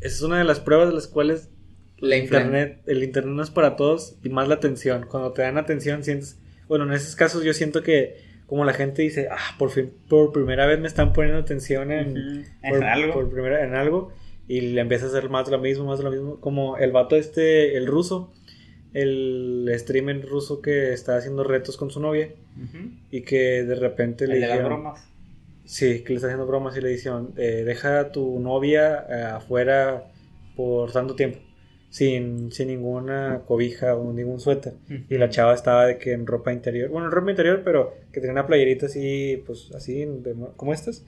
Es 0.00 0.22
una 0.22 0.38
de 0.38 0.44
las 0.44 0.60
pruebas 0.60 0.88
de 0.88 0.94
las 0.94 1.06
cuales. 1.06 1.50
La 2.00 2.16
el 2.16 2.22
internet, 2.22 2.80
el 2.86 3.02
internet 3.02 3.34
no 3.34 3.42
es 3.42 3.50
para 3.50 3.76
todos 3.76 4.16
y 4.22 4.28
más 4.28 4.48
la 4.48 4.54
atención. 4.54 5.06
Cuando 5.08 5.32
te 5.32 5.42
dan 5.42 5.58
atención, 5.58 6.02
sientes. 6.02 6.38
Bueno, 6.68 6.84
en 6.84 6.92
esos 6.92 7.16
casos 7.16 7.44
yo 7.44 7.52
siento 7.52 7.82
que. 7.82 8.28
Como 8.46 8.64
la 8.64 8.72
gente 8.72 9.02
dice, 9.02 9.28
ah, 9.30 9.54
por 9.60 9.70
fin, 9.70 9.92
por 10.08 10.32
primera 10.32 10.66
vez 10.66 10.80
me 10.80 10.88
están 10.88 11.12
poniendo 11.12 11.40
atención 11.40 11.92
en, 11.92 12.44
por, 12.68 12.78
En 12.78 12.82
algo. 12.82 13.12
por 13.12 13.30
primera, 13.30 13.62
en 13.64 13.76
algo 13.76 14.12
y 14.50 14.62
le 14.62 14.80
empieza 14.80 15.04
a 15.06 15.08
hacer 15.10 15.28
más 15.30 15.48
lo 15.48 15.60
mismo, 15.60 15.84
más 15.84 16.00
lo 16.00 16.10
mismo. 16.10 16.40
Como 16.40 16.76
el 16.76 16.90
vato 16.90 17.14
este, 17.14 17.76
el 17.76 17.86
ruso, 17.86 18.32
el 18.92 19.72
streamer 19.76 20.26
ruso 20.26 20.60
que 20.60 20.92
está 20.92 21.16
haciendo 21.16 21.44
retos 21.44 21.76
con 21.76 21.92
su 21.92 22.00
novia 22.00 22.30
y 23.12 23.20
que 23.20 23.62
de 23.62 23.76
repente 23.76 24.26
le 24.26 24.38
dijeron, 24.38 24.64
bromas. 24.64 25.08
sí, 25.64 26.02
que 26.02 26.08
le 26.08 26.14
está 26.16 26.26
haciendo 26.26 26.48
bromas 26.48 26.76
y 26.76 26.80
le 26.80 26.88
dijeron, 26.88 27.32
eh, 27.36 27.62
deja 27.64 28.00
a 28.00 28.10
tu 28.10 28.40
novia 28.40 29.06
eh, 29.08 29.22
afuera 29.22 30.10
por 30.56 30.90
tanto 30.90 31.14
tiempo. 31.14 31.38
Sin, 31.90 32.52
sin 32.52 32.68
ninguna 32.68 33.42
cobija 33.46 33.96
o 33.96 34.12
ningún 34.12 34.38
suéter. 34.40 34.74
Y 35.08 35.18
la 35.18 35.28
chava 35.28 35.52
estaba 35.54 35.86
de 35.86 35.98
que 35.98 36.12
en 36.12 36.26
ropa 36.26 36.52
interior. 36.52 36.88
Bueno, 36.88 37.06
en 37.08 37.12
ropa 37.12 37.30
interior, 37.30 37.62
pero 37.64 37.94
que 38.12 38.20
tenía 38.20 38.32
una 38.32 38.46
playerita 38.46 38.86
así, 38.86 39.42
pues 39.44 39.70
así, 39.74 40.04
de- 40.06 40.34
como 40.56 40.72
estas 40.72 41.04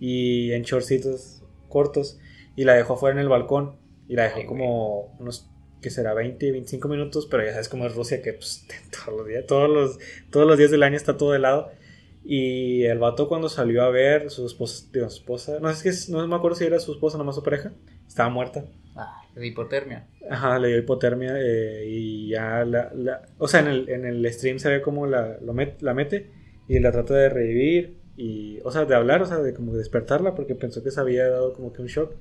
y 0.00 0.52
en 0.52 0.62
shortcitos 0.62 1.42
cortos 1.68 2.18
y 2.56 2.64
la 2.64 2.74
dejó 2.74 2.94
afuera 2.94 3.14
en 3.14 3.20
el 3.20 3.28
balcón 3.28 3.76
y 4.08 4.14
la 4.16 4.24
dejó 4.24 4.40
Ay, 4.40 4.46
como 4.46 5.14
unos 5.20 5.48
que 5.82 5.90
será 5.90 6.14
20, 6.14 6.50
25 6.52 6.88
minutos, 6.88 7.26
pero 7.30 7.44
ya 7.44 7.50
sabes 7.52 7.68
cómo 7.68 7.86
es 7.86 7.94
Rusia 7.94 8.22
que 8.22 8.32
pues, 8.32 8.66
todos 9.04 9.18
los 9.18 9.26
días, 9.28 9.46
todos 9.46 9.68
los, 9.68 9.98
todos 10.30 10.46
los 10.46 10.56
días 10.56 10.70
del 10.70 10.82
año 10.82 10.96
está 10.96 11.16
todo 11.18 11.34
helado 11.34 11.70
y 12.24 12.84
el 12.84 12.98
vato 12.98 13.28
cuando 13.28 13.48
salió 13.48 13.82
a 13.82 13.90
ver 13.90 14.30
su 14.30 14.46
esposa, 14.46 14.86
digo, 14.92 15.06
esposa, 15.06 15.58
no 15.60 15.68
es 15.68 15.82
que 15.82 15.90
no 16.12 16.26
me 16.28 16.36
acuerdo 16.36 16.56
si 16.56 16.64
era 16.64 16.78
su 16.78 16.92
esposa 16.92 17.18
nomás 17.18 17.34
su 17.34 17.42
pareja, 17.42 17.72
estaba 18.06 18.28
muerta. 18.30 18.64
Ah, 18.94 19.22
de 19.34 19.46
hipotermia. 19.46 20.06
Ajá, 20.28 20.58
le 20.58 20.68
dio 20.68 20.78
hipotermia 20.78 21.34
eh, 21.40 21.86
y 21.88 22.28
ya 22.28 22.64
la, 22.64 22.90
la- 22.94 23.22
O 23.38 23.48
sea, 23.48 23.60
en 23.60 23.68
el, 23.68 23.88
en 23.88 24.04
el 24.04 24.32
stream 24.32 24.58
se 24.58 24.68
ve 24.70 24.82
como 24.82 25.06
la, 25.06 25.38
lo 25.40 25.54
met- 25.54 25.80
la 25.80 25.94
mete 25.94 26.26
y 26.68 26.78
la 26.78 26.92
trata 26.92 27.14
de 27.14 27.28
revivir 27.28 27.96
y... 28.16 28.58
O 28.64 28.70
sea, 28.70 28.84
de 28.84 28.94
hablar, 28.94 29.22
o 29.22 29.26
sea, 29.26 29.38
de 29.38 29.54
como 29.54 29.74
despertarla 29.74 30.34
porque 30.34 30.54
pensó 30.54 30.82
que 30.82 30.90
se 30.90 31.00
había 31.00 31.28
dado 31.28 31.54
como 31.54 31.72
que 31.72 31.82
un 31.82 31.88
shock. 31.88 32.12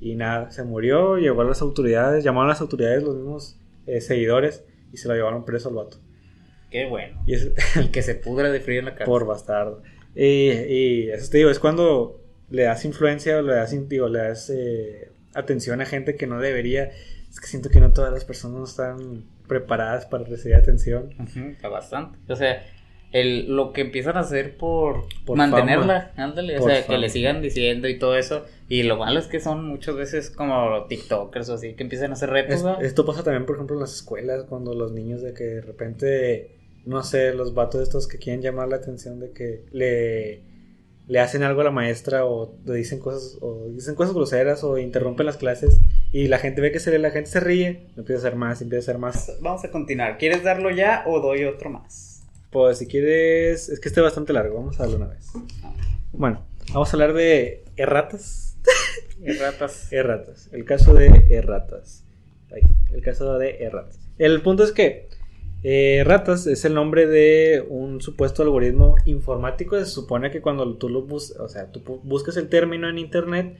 Y 0.00 0.14
nada, 0.16 0.50
se 0.50 0.62
murió, 0.64 1.16
llegó 1.16 1.40
a 1.40 1.44
las 1.44 1.62
autoridades, 1.62 2.22
llamaron 2.24 2.50
a 2.50 2.52
las 2.52 2.60
autoridades 2.60 3.02
los 3.02 3.14
mismos 3.16 3.56
eh, 3.86 4.00
seguidores 4.00 4.64
y 4.92 4.98
se 4.98 5.08
lo 5.08 5.14
llevaron 5.14 5.44
preso 5.46 5.70
al 5.70 5.76
vato. 5.76 5.96
Qué 6.70 6.84
bueno. 6.86 7.22
Y, 7.26 7.34
es, 7.34 7.50
y 7.82 7.88
que 7.88 8.02
se 8.02 8.14
pudra 8.14 8.50
de 8.50 8.60
frío 8.60 8.80
en 8.80 8.84
la 8.86 8.90
cárcel. 8.92 9.06
Por 9.06 9.24
bastardo. 9.26 9.82
Y, 10.14 10.50
y, 10.50 11.10
eso 11.10 11.30
te 11.30 11.38
digo, 11.38 11.50
es 11.50 11.58
cuando 11.58 12.20
le 12.50 12.64
das 12.64 12.84
influencia 12.84 13.38
o 13.38 13.42
le 13.42 13.54
das, 13.54 13.88
digo, 13.88 14.08
le 14.08 14.18
das 14.18 14.50
eh, 14.50 15.10
atención 15.34 15.80
a 15.80 15.86
gente 15.86 16.16
que 16.16 16.26
no 16.26 16.40
debería. 16.40 16.90
Es 17.30 17.40
que 17.40 17.46
siento 17.46 17.68
que 17.68 17.80
no 17.80 17.92
todas 17.92 18.12
las 18.12 18.24
personas 18.24 18.70
están 18.70 19.24
preparadas 19.48 20.06
para 20.06 20.24
recibir 20.24 20.56
atención. 20.56 21.10
está 21.52 21.68
bastante. 21.68 22.18
O 22.32 22.36
sea, 22.36 22.62
el, 23.14 23.54
lo 23.54 23.72
que 23.72 23.80
empiezan 23.82 24.16
a 24.16 24.20
hacer 24.20 24.56
por, 24.56 25.06
mantenerla, 25.34 26.12
ándale, 26.16 26.58
o 26.58 26.62
sea, 26.62 26.84
que 26.84 26.98
le 26.98 27.08
sigan 27.08 27.42
diciendo 27.42 27.88
y 27.88 27.98
todo 27.98 28.16
eso. 28.16 28.44
Y 28.68 28.82
lo 28.82 28.96
malo 28.96 29.20
es 29.20 29.26
que 29.26 29.38
son 29.38 29.64
muchas 29.68 29.94
veces 29.94 30.30
como 30.30 30.84
TikTokers 30.88 31.48
o 31.50 31.54
así, 31.54 31.74
que 31.74 31.84
empiezan 31.84 32.10
a 32.10 32.14
hacer 32.14 32.30
retos. 32.30 32.64
esto 32.82 33.06
pasa 33.06 33.22
también, 33.22 33.46
por 33.46 33.54
ejemplo, 33.54 33.76
en 33.76 33.82
las 33.82 33.94
escuelas, 33.94 34.44
cuando 34.48 34.74
los 34.74 34.90
niños 34.90 35.22
de 35.22 35.32
que 35.32 35.44
de 35.44 35.60
repente, 35.60 36.56
no 36.86 37.04
sé, 37.04 37.34
los 37.34 37.54
vatos 37.54 37.82
estos 37.82 38.08
que 38.08 38.18
quieren 38.18 38.42
llamar 38.42 38.68
la 38.68 38.76
atención 38.76 39.20
de 39.20 39.30
que 39.30 39.64
le, 39.70 40.42
le 41.06 41.20
hacen 41.20 41.42
algo 41.42 41.60
a 41.60 41.64
la 41.64 41.70
maestra 41.70 42.24
o 42.24 42.56
le 42.64 42.74
dicen 42.74 42.98
cosas, 42.98 43.38
o 43.40 43.68
dicen 43.68 43.94
cosas 43.94 44.14
groseras 44.14 44.64
o 44.64 44.78
interrumpen 44.78 45.26
las 45.26 45.36
clases 45.36 45.78
y 46.12 46.28
la 46.28 46.38
gente 46.38 46.60
ve 46.60 46.72
que 46.72 46.80
se, 46.80 46.98
la 46.98 47.10
gente 47.10 47.30
se 47.30 47.40
ríe, 47.40 47.88
empieza 47.96 48.14
a 48.14 48.28
hacer 48.28 48.36
más, 48.36 48.62
empieza 48.62 48.80
a 48.80 48.84
hacer 48.84 48.98
más. 48.98 49.32
Vamos 49.40 49.64
a 49.64 49.70
continuar. 49.70 50.16
¿Quieres 50.16 50.42
darlo 50.42 50.70
ya 50.70 51.04
o 51.06 51.20
doy 51.20 51.44
otro 51.44 51.70
más? 51.70 52.22
Pues 52.50 52.78
si 52.78 52.86
quieres, 52.86 53.68
es 53.68 53.80
que 53.80 53.88
esté 53.88 54.00
bastante 54.00 54.32
largo, 54.32 54.56
vamos 54.56 54.78
a 54.78 54.84
darlo 54.84 54.96
una 54.96 55.08
vez. 55.08 55.32
Bueno, 56.12 56.44
vamos 56.72 56.88
a 56.88 56.96
hablar 56.96 57.12
de 57.12 57.64
erratas. 57.76 58.56
erratas. 59.22 59.92
erratas. 59.92 60.48
El 60.52 60.64
caso 60.64 60.94
de 60.94 61.26
erratas. 61.30 62.04
el 62.92 63.02
caso 63.02 63.38
de 63.38 63.64
erratas. 63.64 63.98
El 64.18 64.40
punto 64.40 64.62
es 64.62 64.72
que 64.72 65.08
erratas 65.64 66.46
es 66.46 66.64
el 66.64 66.74
nombre 66.74 67.06
de 67.06 67.64
un 67.68 68.00
supuesto 68.00 68.42
algoritmo 68.42 68.96
informático. 69.06 69.78
Se 69.78 69.86
supone 69.86 70.30
que 70.30 70.40
cuando 70.40 70.76
tú 70.76 70.88
lo 70.88 71.02
buscas, 71.02 71.40
o 71.40 71.48
sea, 71.48 71.72
tú 71.72 72.00
buscas 72.04 72.36
el 72.36 72.48
término 72.48 72.88
en 72.88 72.98
internet 72.98 73.58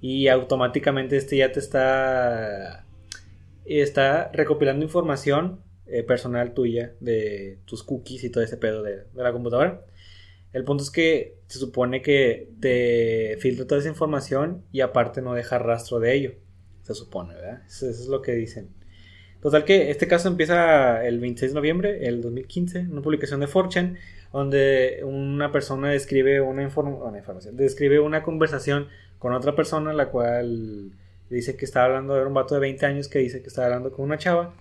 y 0.00 0.28
automáticamente 0.28 1.16
este 1.16 1.38
ya 1.38 1.52
te 1.52 1.60
está 1.60 2.86
está 3.64 4.30
recopilando 4.32 4.84
información 4.84 5.60
eh, 5.86 6.02
personal 6.02 6.52
tuya 6.52 6.94
de 7.00 7.58
tus 7.64 7.82
cookies 7.82 8.24
y 8.24 8.30
todo 8.30 8.42
ese 8.42 8.56
pedo 8.56 8.82
de, 8.82 9.04
la 9.14 9.32
computadora. 9.32 9.84
El 10.52 10.64
punto 10.64 10.82
es 10.82 10.90
que 10.90 11.38
se 11.46 11.58
supone 11.58 12.02
que 12.02 12.50
te 12.60 13.36
filtra 13.40 13.66
toda 13.66 13.80
esa 13.80 13.88
información 13.88 14.64
y 14.72 14.80
aparte 14.80 15.22
no 15.22 15.34
deja 15.34 15.58
rastro 15.58 16.00
de 16.00 16.14
ello. 16.14 16.32
Se 16.82 16.94
supone, 16.94 17.34
¿verdad? 17.34 17.62
Eso, 17.66 17.88
es 17.88 18.06
lo 18.06 18.22
que 18.22 18.32
dicen. 18.32 18.70
Total 19.40 19.64
que 19.64 19.90
este 19.90 20.08
caso 20.08 20.28
empieza 20.28 21.06
el 21.06 21.20
26 21.20 21.52
de 21.52 21.54
noviembre 21.54 21.92
del 21.98 22.22
2015, 22.22 22.86
una 22.90 23.02
publicación 23.02 23.40
de 23.40 23.46
Fortune, 23.46 23.96
donde 24.32 25.00
una 25.04 25.52
persona 25.52 25.90
describe 25.90 26.40
una, 26.40 26.66
una 26.76 27.18
información, 27.18 27.56
describe 27.56 28.00
una 28.00 28.22
conversación 28.22 28.88
con 29.18 29.32
otra 29.32 29.54
persona, 29.54 29.92
la 29.92 30.08
cual 30.08 30.90
dice 31.30 31.56
que 31.56 31.64
estaba 31.64 31.86
hablando 31.86 32.14
de 32.14 32.24
un 32.24 32.34
vato 32.34 32.54
de 32.54 32.60
20 32.60 32.86
años 32.86 33.08
que 33.08 33.18
dice 33.18 33.42
que 33.42 33.48
estaba 33.48 33.66
hablando 33.66 33.92
con 33.92 34.04
una 34.04 34.18
chava 34.18 34.54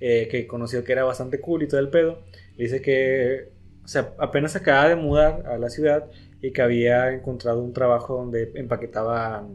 eh, 0.00 0.28
que 0.30 0.46
conoció 0.46 0.84
que 0.84 0.92
era 0.92 1.04
bastante 1.04 1.40
cool 1.40 1.62
y 1.62 1.68
todo 1.68 1.80
el 1.80 1.88
pedo. 1.88 2.22
Dice 2.56 2.80
que 2.80 3.50
o 3.84 3.88
sea, 3.88 4.14
apenas 4.18 4.54
acaba 4.56 4.88
de 4.88 4.96
mudar 4.96 5.46
a 5.46 5.58
la 5.58 5.68
ciudad 5.68 6.06
y 6.40 6.52
que 6.52 6.62
había 6.62 7.12
encontrado 7.12 7.60
un 7.62 7.72
trabajo 7.72 8.16
donde 8.16 8.52
empaquetaba 8.54 9.46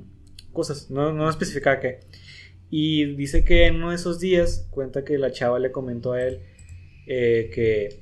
cosas, 0.52 0.90
no, 0.92 1.14
no 1.14 1.30
especificaba 1.30 1.80
qué. 1.80 2.02
Y 2.70 3.16
dice 3.16 3.44
que 3.44 3.68
en 3.68 3.76
uno 3.76 3.90
de 3.92 3.96
esos 3.96 4.20
días 4.20 4.68
cuenta 4.72 5.04
que 5.04 5.18
la 5.18 5.32
chava 5.32 5.60
le 5.60 5.72
comentó 5.72 6.14
a 6.14 6.24
él 6.24 6.40
eh, 7.08 7.52
que 7.54 8.00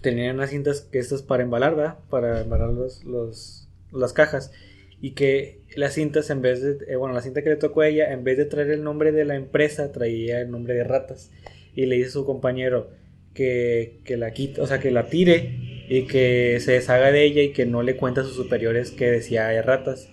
tenían 0.00 0.36
unas 0.36 0.50
cintas 0.50 0.82
que 0.82 0.98
estas 0.98 1.22
para 1.22 1.42
embalar, 1.42 1.74
¿verdad? 1.74 1.98
Para 2.08 2.40
embalar 2.40 2.70
los, 2.70 3.04
los, 3.04 3.68
las 3.92 4.12
cajas 4.12 4.52
y 5.00 5.12
que 5.12 5.60
las 5.74 5.94
cintas 5.94 6.30
en 6.30 6.42
vez 6.42 6.62
de, 6.62 6.78
eh, 6.92 6.96
bueno, 6.96 7.14
la 7.14 7.20
cinta 7.20 7.42
que 7.42 7.50
le 7.50 7.56
tocó 7.56 7.82
a 7.82 7.88
ella, 7.88 8.12
en 8.12 8.24
vez 8.24 8.38
de 8.38 8.44
traer 8.44 8.70
el 8.70 8.82
nombre 8.82 9.12
de 9.12 9.24
la 9.24 9.36
empresa, 9.36 9.92
traía 9.92 10.40
el 10.40 10.50
nombre 10.50 10.74
de 10.74 10.84
ratas. 10.84 11.30
Y 11.74 11.86
le 11.86 11.96
dice 11.96 12.08
a 12.08 12.12
su 12.12 12.24
compañero 12.24 12.90
que, 13.34 14.00
que 14.04 14.16
la 14.16 14.30
quite, 14.32 14.60
o 14.60 14.66
sea, 14.66 14.80
que 14.80 14.90
la 14.90 15.08
tire 15.10 15.84
y 15.88 16.06
que 16.06 16.58
se 16.60 16.72
deshaga 16.72 17.12
de 17.12 17.24
ella 17.24 17.42
y 17.42 17.52
que 17.52 17.66
no 17.66 17.82
le 17.82 17.96
cuente 17.96 18.20
a 18.20 18.24
sus 18.24 18.34
superiores 18.34 18.90
que 18.90 19.10
decía 19.10 19.48
hay 19.48 19.60
ratas. 19.60 20.08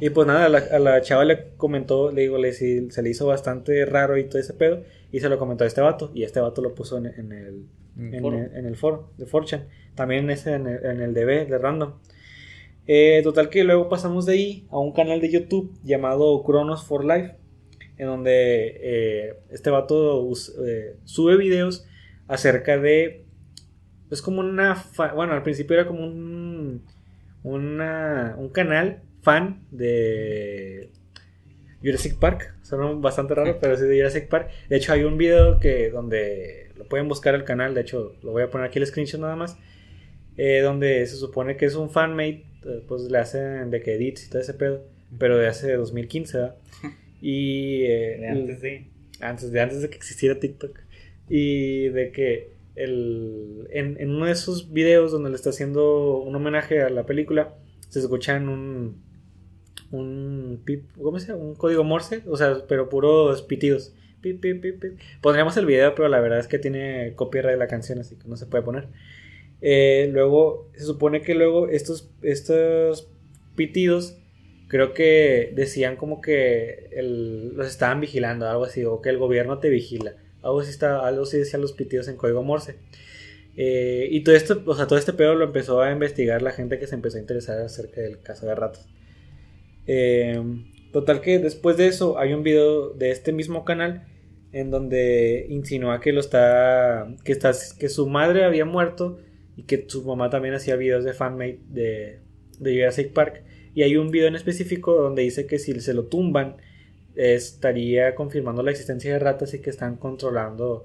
Y 0.00 0.10
pues 0.10 0.26
nada, 0.26 0.46
a 0.46 0.78
la, 0.78 1.00
chava 1.00 1.24
le 1.24 1.50
comentó, 1.56 2.12
le 2.12 2.22
digo, 2.22 2.38
le, 2.38 2.52
se 2.52 3.02
le 3.02 3.10
hizo 3.10 3.26
bastante 3.26 3.84
raro 3.84 4.16
y 4.16 4.24
todo 4.24 4.38
ese 4.38 4.54
pedo. 4.54 4.82
Y 5.10 5.20
se 5.20 5.28
lo 5.28 5.38
comentó 5.38 5.64
a 5.64 5.66
este 5.66 5.80
vato. 5.80 6.12
Y 6.14 6.22
este 6.22 6.40
vato 6.40 6.62
lo 6.62 6.74
puso 6.74 6.98
en, 6.98 7.06
el, 7.06 7.66
en, 7.96 8.66
el, 8.66 8.76
foro 8.76 9.10
de 9.16 9.26
Fortune. 9.26 9.64
También 9.94 10.30
ese 10.30 10.54
en 10.54 10.66
el, 10.66 10.84
en 10.84 11.00
el 11.00 11.14
DB 11.14 11.48
de 11.48 11.58
Random. 11.58 11.94
Eh, 12.86 13.20
total 13.22 13.50
que 13.50 13.64
luego 13.64 13.90
pasamos 13.90 14.24
de 14.24 14.32
ahí 14.32 14.66
a 14.70 14.78
un 14.78 14.92
canal 14.92 15.20
de 15.20 15.30
YouTube 15.30 15.78
llamado 15.84 16.42
Chronos 16.42 16.84
for 16.84 17.04
Life, 17.04 17.34
en 17.98 18.06
donde 18.06 18.80
eh, 18.80 19.34
este 19.50 19.68
vato 19.68 20.26
eh, 20.66 20.96
sube 21.04 21.36
videos 21.36 21.86
acerca 22.28 22.78
de... 22.78 23.26
Es 24.10 24.22
como 24.22 24.40
una... 24.40 24.82
Bueno, 25.14 25.34
al 25.34 25.42
principio 25.42 25.74
era 25.74 25.86
como 25.86 26.06
un... 26.06 26.82
un 27.42 28.50
canal 28.54 29.02
fan 29.22 29.66
de 29.70 30.90
Jurassic 31.82 32.18
Park. 32.18 32.54
Suena 32.62 32.86
bastante 32.92 33.34
raro, 33.34 33.58
pero 33.60 33.76
sí 33.76 33.84
de 33.84 33.96
Jurassic 33.96 34.28
Park. 34.28 34.50
De 34.68 34.76
hecho, 34.76 34.92
hay 34.92 35.04
un 35.04 35.18
video 35.18 35.58
que 35.60 35.90
donde 35.90 36.72
lo 36.76 36.88
pueden 36.88 37.08
buscar 37.08 37.34
el 37.34 37.44
canal. 37.44 37.74
De 37.74 37.82
hecho, 37.82 38.14
lo 38.22 38.32
voy 38.32 38.42
a 38.42 38.50
poner 38.50 38.66
aquí 38.66 38.78
el 38.78 38.86
screenshot 38.86 39.20
nada 39.20 39.36
más. 39.36 39.56
donde 40.36 41.06
se 41.06 41.16
supone 41.16 41.56
que 41.56 41.66
es 41.66 41.74
un 41.74 41.90
fanmate 41.90 42.48
pues 42.86 43.02
le 43.02 43.18
hacen 43.18 43.70
de 43.70 43.80
que 43.80 43.94
edits 43.94 44.26
y 44.26 44.30
todo 44.30 44.40
ese 44.40 44.54
pedo, 44.54 44.84
pero 45.18 45.38
de 45.38 45.48
hace 45.48 45.74
2015, 45.74 46.38
¿verdad? 46.38 46.56
Y... 47.20 47.82
Eh, 47.84 48.18
de 48.20 48.28
antes 48.28 48.60
de... 48.60 48.86
Antes 49.20 49.50
de, 49.50 49.60
antes 49.60 49.82
de 49.82 49.90
que 49.90 49.96
existiera 49.96 50.38
TikTok. 50.38 50.78
Y 51.28 51.88
de 51.88 52.12
que 52.12 52.52
el, 52.76 53.66
en, 53.70 53.96
uno 54.08 54.26
de 54.26 54.32
esos 54.32 54.72
videos 54.72 55.10
donde 55.10 55.30
le 55.30 55.34
está 55.34 55.50
haciendo 55.50 56.18
un 56.18 56.36
homenaje 56.36 56.80
a 56.80 56.90
la 56.90 57.06
película, 57.06 57.54
se 57.88 57.98
escuchan 57.98 58.48
un... 58.48 59.02
un 59.90 60.62
¿Cómo 61.00 61.18
se 61.18 61.28
llama? 61.28 61.42
Un 61.42 61.54
código 61.54 61.84
Morse, 61.84 62.22
o 62.26 62.36
sea, 62.36 62.58
pero 62.68 62.88
puros 62.88 63.42
pitidos. 63.42 63.94
Pip, 64.20 64.40
pip, 64.40 64.60
pip, 64.60 64.98
Pondríamos 65.20 65.56
el 65.56 65.66
video, 65.66 65.94
pero 65.94 66.08
la 66.08 66.20
verdad 66.20 66.40
es 66.40 66.48
que 66.48 66.58
tiene 66.58 67.12
copyright 67.14 67.52
de 67.52 67.56
la 67.56 67.68
canción, 67.68 68.00
así 68.00 68.16
que 68.16 68.26
no 68.28 68.36
se 68.36 68.46
puede 68.46 68.64
poner. 68.64 68.88
Eh, 69.60 70.08
luego, 70.12 70.68
se 70.74 70.84
supone 70.84 71.22
que 71.22 71.34
luego 71.34 71.68
estos, 71.68 72.10
estos 72.22 73.08
pitidos 73.54 74.18
creo 74.68 74.92
que 74.92 75.52
decían 75.54 75.96
como 75.96 76.20
que 76.20 76.90
los 77.00 77.66
estaban 77.66 78.00
vigilando, 78.00 78.48
algo 78.48 78.64
así, 78.64 78.84
o 78.84 79.00
que 79.00 79.10
el 79.10 79.18
gobierno 79.18 79.58
te 79.58 79.70
vigila. 79.70 80.14
Algo 80.42 80.60
así, 80.60 80.70
está, 80.70 81.06
algo 81.06 81.22
así 81.22 81.38
decían 81.38 81.62
los 81.62 81.72
pitidos 81.72 82.08
en 82.08 82.16
código 82.16 82.42
Morse. 82.42 82.76
Eh, 83.56 84.08
y 84.10 84.22
todo 84.22 84.36
esto, 84.36 84.62
o 84.66 84.74
sea, 84.74 84.86
todo 84.86 84.98
este 84.98 85.12
pedo 85.12 85.34
lo 85.34 85.44
empezó 85.44 85.80
a 85.80 85.90
investigar 85.90 86.42
la 86.42 86.52
gente 86.52 86.78
que 86.78 86.86
se 86.86 86.94
empezó 86.94 87.16
a 87.16 87.20
interesar 87.20 87.58
acerca 87.60 88.00
del 88.00 88.20
caso 88.20 88.46
de 88.46 88.54
ratas. 88.54 88.86
Eh, 89.90 90.38
total 90.92 91.22
que 91.22 91.38
después 91.38 91.78
de 91.78 91.88
eso 91.88 92.18
hay 92.18 92.34
un 92.34 92.42
video 92.42 92.90
de 92.90 93.10
este 93.10 93.32
mismo 93.32 93.64
canal 93.64 94.06
en 94.52 94.70
donde 94.70 95.46
insinúa 95.48 96.00
que 96.00 96.12
lo 96.12 96.20
está 96.20 97.08
que 97.24 97.32
está 97.32 97.52
que 97.78 97.88
su 97.88 98.06
madre 98.06 98.44
había 98.44 98.66
muerto 98.66 99.18
y 99.56 99.62
que 99.62 99.86
su 99.88 100.04
mamá 100.04 100.28
también 100.28 100.54
hacía 100.54 100.76
videos 100.76 101.04
de 101.04 101.14
fanmate 101.14 101.60
de, 101.68 102.20
Jurassic 102.60 103.12
Park. 103.12 103.42
Y 103.74 103.82
hay 103.82 103.96
un 103.96 104.10
video 104.10 104.28
en 104.28 104.36
específico 104.36 104.94
donde 104.94 105.22
dice 105.22 105.46
que 105.46 105.58
si 105.58 105.80
se 105.80 105.94
lo 105.94 106.04
tumban, 106.04 106.56
estaría 107.14 108.14
confirmando 108.14 108.62
la 108.62 108.70
existencia 108.70 109.12
de 109.12 109.18
ratas 109.18 109.54
y 109.54 109.60
que 109.60 109.70
están 109.70 109.96
controlando 109.96 110.84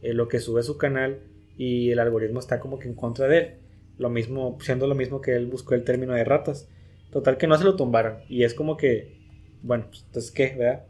eh, 0.00 0.14
lo 0.14 0.28
que 0.28 0.40
sube 0.40 0.62
su 0.62 0.78
canal 0.78 1.20
y 1.58 1.90
el 1.90 1.98
algoritmo 1.98 2.40
está 2.40 2.60
como 2.60 2.78
que 2.78 2.88
en 2.88 2.94
contra 2.94 3.26
de 3.26 3.38
él. 3.38 3.50
Lo 3.98 4.10
mismo, 4.10 4.58
siendo 4.60 4.86
lo 4.86 4.94
mismo 4.94 5.20
que 5.20 5.34
él 5.34 5.46
buscó 5.46 5.74
el 5.74 5.84
término 5.84 6.14
de 6.14 6.24
ratas. 6.24 6.68
Total 7.14 7.38
que 7.38 7.46
no 7.46 7.56
se 7.56 7.62
lo 7.62 7.76
tumbaron. 7.76 8.16
Y 8.28 8.42
es 8.42 8.54
como 8.54 8.76
que, 8.76 9.16
bueno, 9.62 9.86
pues, 9.88 10.02
entonces 10.08 10.32
qué, 10.32 10.56
¿verdad? 10.58 10.84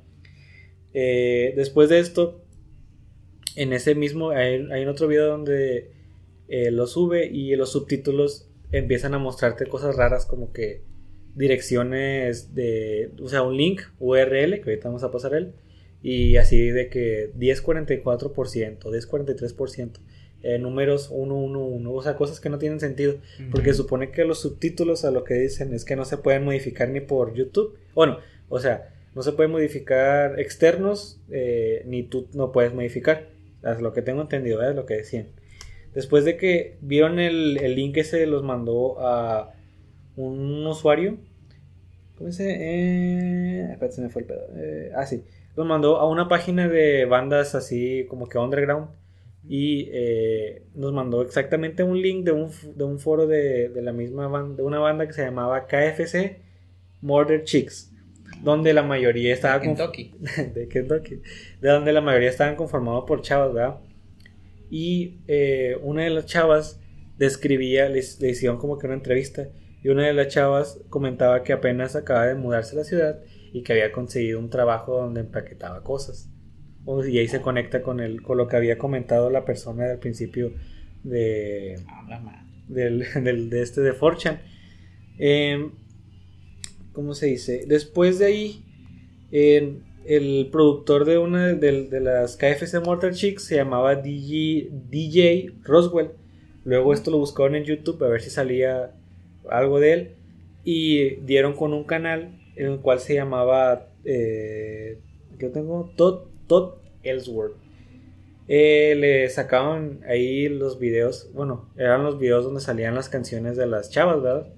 Eh, 0.94 1.52
después 1.54 1.90
de 1.90 1.98
esto, 1.98 2.42
en 3.56 3.74
ese 3.74 3.94
mismo, 3.94 4.30
hay, 4.30 4.66
hay 4.72 4.86
otro 4.86 5.06
video 5.06 5.26
donde 5.26 5.90
eh, 6.48 6.70
lo 6.70 6.86
sube 6.86 7.26
y 7.26 7.54
los 7.56 7.72
subtítulos 7.72 8.48
empiezan 8.72 9.12
a 9.12 9.18
mostrarte 9.18 9.66
cosas 9.66 9.96
raras 9.96 10.24
como 10.24 10.50
que 10.50 10.82
direcciones 11.34 12.54
de, 12.54 13.12
o 13.22 13.28
sea, 13.28 13.42
un 13.42 13.58
link 13.58 13.82
URL, 13.98 14.62
que 14.62 14.70
ahorita 14.70 14.88
vamos 14.88 15.04
a 15.04 15.10
pasar 15.10 15.34
él, 15.34 15.52
y 16.02 16.36
así 16.36 16.70
de 16.70 16.88
que 16.88 17.32
1044%, 17.34 18.78
1043%, 18.78 19.98
eh, 20.44 20.58
números 20.58 21.08
111, 21.08 21.88
o 21.88 22.02
sea, 22.02 22.14
cosas 22.14 22.38
que 22.38 22.50
no 22.50 22.58
tienen 22.58 22.78
sentido, 22.78 23.16
porque 23.50 23.74
supone 23.74 24.10
que 24.10 24.24
los 24.24 24.40
subtítulos 24.40 25.04
a 25.04 25.10
lo 25.10 25.24
que 25.24 25.34
dicen 25.34 25.74
es 25.74 25.84
que 25.84 25.96
no 25.96 26.04
se 26.04 26.18
pueden 26.18 26.44
modificar 26.44 26.88
ni 26.88 27.00
por 27.00 27.34
YouTube, 27.34 27.76
bueno, 27.94 28.18
o 28.48 28.60
sea, 28.60 28.94
no 29.14 29.22
se 29.22 29.32
pueden 29.32 29.50
modificar 29.50 30.38
externos, 30.38 31.20
eh, 31.30 31.82
ni 31.86 32.04
tú 32.04 32.28
no 32.34 32.52
puedes 32.52 32.72
modificar, 32.72 33.28
es 33.64 33.80
lo 33.80 33.92
que 33.92 34.02
tengo 34.02 34.22
entendido, 34.22 34.62
es 34.62 34.76
lo 34.76 34.86
que 34.86 34.94
decían. 34.94 35.26
Después 35.94 36.24
de 36.24 36.36
que 36.36 36.76
vieron 36.80 37.18
el, 37.18 37.58
el 37.58 37.74
link 37.74 37.94
que 37.94 38.04
se 38.04 38.26
los 38.26 38.42
mandó 38.42 39.00
a 39.00 39.54
un 40.16 40.66
usuario. 40.66 41.18
¿Cómo 42.16 42.30
se 42.30 42.50
eh, 42.50 43.72
Espérate, 43.72 43.96
se 43.96 44.02
me 44.02 44.08
fue 44.08 44.22
el 44.22 44.28
pedo. 44.28 44.46
Eh, 44.56 44.92
ah, 44.94 45.06
sí. 45.06 45.24
Los 45.56 45.66
mandó 45.66 45.96
a 45.98 46.08
una 46.08 46.28
página 46.28 46.68
de 46.68 47.04
bandas 47.04 47.54
así 47.54 48.06
como 48.08 48.28
que 48.28 48.38
underground. 48.38 48.88
Y 49.46 49.90
eh, 49.92 50.62
nos 50.74 50.92
mandó 50.92 51.22
exactamente 51.22 51.82
un 51.82 52.00
link 52.00 52.24
de 52.24 52.32
un, 52.32 52.50
de 52.74 52.84
un 52.84 52.98
foro 52.98 53.26
de, 53.26 53.68
de 53.68 53.82
la 53.82 53.92
misma 53.92 54.28
banda, 54.28 54.56
de 54.56 54.62
una 54.62 54.78
banda 54.78 55.06
que 55.06 55.12
se 55.12 55.24
llamaba 55.24 55.66
KFC 55.66 56.38
Murder 57.02 57.44
Chicks 57.44 57.94
donde 58.42 58.72
la 58.72 58.82
mayoría 58.82 59.32
estaba 59.32 59.58
De 59.58 59.66
Kentucky. 59.66 60.14
de 60.54 60.68
Kentucky, 60.68 61.20
de 61.60 61.68
donde 61.68 61.92
la 61.92 62.00
mayoría 62.00 62.30
estaban 62.30 62.56
conformados 62.56 63.04
por 63.06 63.22
chavas, 63.22 63.52
¿verdad? 63.52 63.80
Y 64.70 65.18
eh, 65.28 65.76
una 65.82 66.04
de 66.04 66.10
las 66.10 66.26
chavas 66.26 66.80
describía, 67.16 67.88
le 67.88 67.98
hicieron 67.98 68.58
como 68.58 68.78
que 68.78 68.86
una 68.86 68.96
entrevista, 68.96 69.48
y 69.82 69.88
una 69.88 70.06
de 70.06 70.14
las 70.14 70.28
chavas 70.28 70.80
comentaba 70.88 71.42
que 71.42 71.52
apenas 71.52 71.94
acaba 71.94 72.26
de 72.26 72.34
mudarse 72.34 72.74
a 72.74 72.78
la 72.78 72.84
ciudad 72.84 73.20
y 73.52 73.62
que 73.62 73.72
había 73.72 73.92
conseguido 73.92 74.38
un 74.38 74.50
trabajo 74.50 74.96
donde 74.96 75.20
empaquetaba 75.20 75.82
cosas. 75.82 76.30
Y 77.08 77.18
ahí 77.18 77.28
se 77.28 77.40
conecta 77.40 77.82
con, 77.82 78.00
el, 78.00 78.22
con 78.22 78.36
lo 78.38 78.46
que 78.48 78.56
había 78.56 78.78
comentado 78.78 79.30
la 79.30 79.44
persona 79.44 79.90
al 79.90 79.98
principio 79.98 80.52
de, 81.02 81.76
del, 82.68 83.04
del- 83.24 83.50
de 83.50 83.62
este 83.62 83.80
de 83.80 83.92
Forchan. 83.92 84.40
Eh, 85.18 85.70
¿Cómo 86.92 87.14
se 87.14 87.26
dice? 87.26 87.64
Después 87.66 88.18
de 88.18 88.26
ahí, 88.26 88.64
eh, 89.32 89.78
el 90.06 90.48
productor 90.52 91.04
de 91.04 91.18
una 91.18 91.48
de, 91.54 91.88
de 91.88 92.00
las 92.00 92.36
KFC 92.36 92.84
Mortal 92.84 93.14
Chicks 93.14 93.44
se 93.44 93.56
llamaba 93.56 93.96
DJ, 93.96 94.68
DJ 94.90 95.52
Roswell. 95.64 96.10
Luego 96.64 96.92
esto 96.92 97.10
lo 97.10 97.18
buscaron 97.18 97.56
en 97.56 97.64
YouTube 97.64 98.02
a 98.04 98.08
ver 98.08 98.20
si 98.22 98.30
salía 98.30 98.92
algo 99.50 99.80
de 99.80 99.92
él. 99.92 100.10
Y 100.64 101.16
dieron 101.26 101.54
con 101.54 101.72
un 101.74 101.84
canal 101.84 102.38
en 102.56 102.66
el 102.72 102.78
cual 102.80 103.00
se 103.00 103.14
llamaba. 103.14 103.88
Eh, 104.04 104.98
¿Qué 105.38 105.48
tengo? 105.48 105.92
Todd, 105.96 106.28
Todd 106.46 106.74
Ellsworth. 107.02 107.56
Eh, 108.46 108.94
le 108.98 109.28
sacaban 109.30 110.00
ahí 110.06 110.48
los 110.48 110.78
videos, 110.78 111.30
bueno, 111.32 111.70
eran 111.78 112.04
los 112.04 112.18
videos 112.18 112.44
donde 112.44 112.60
salían 112.60 112.94
las 112.94 113.08
canciones 113.08 113.56
de 113.56 113.66
las 113.66 113.90
chavas, 113.90 114.22
¿verdad? 114.22 114.52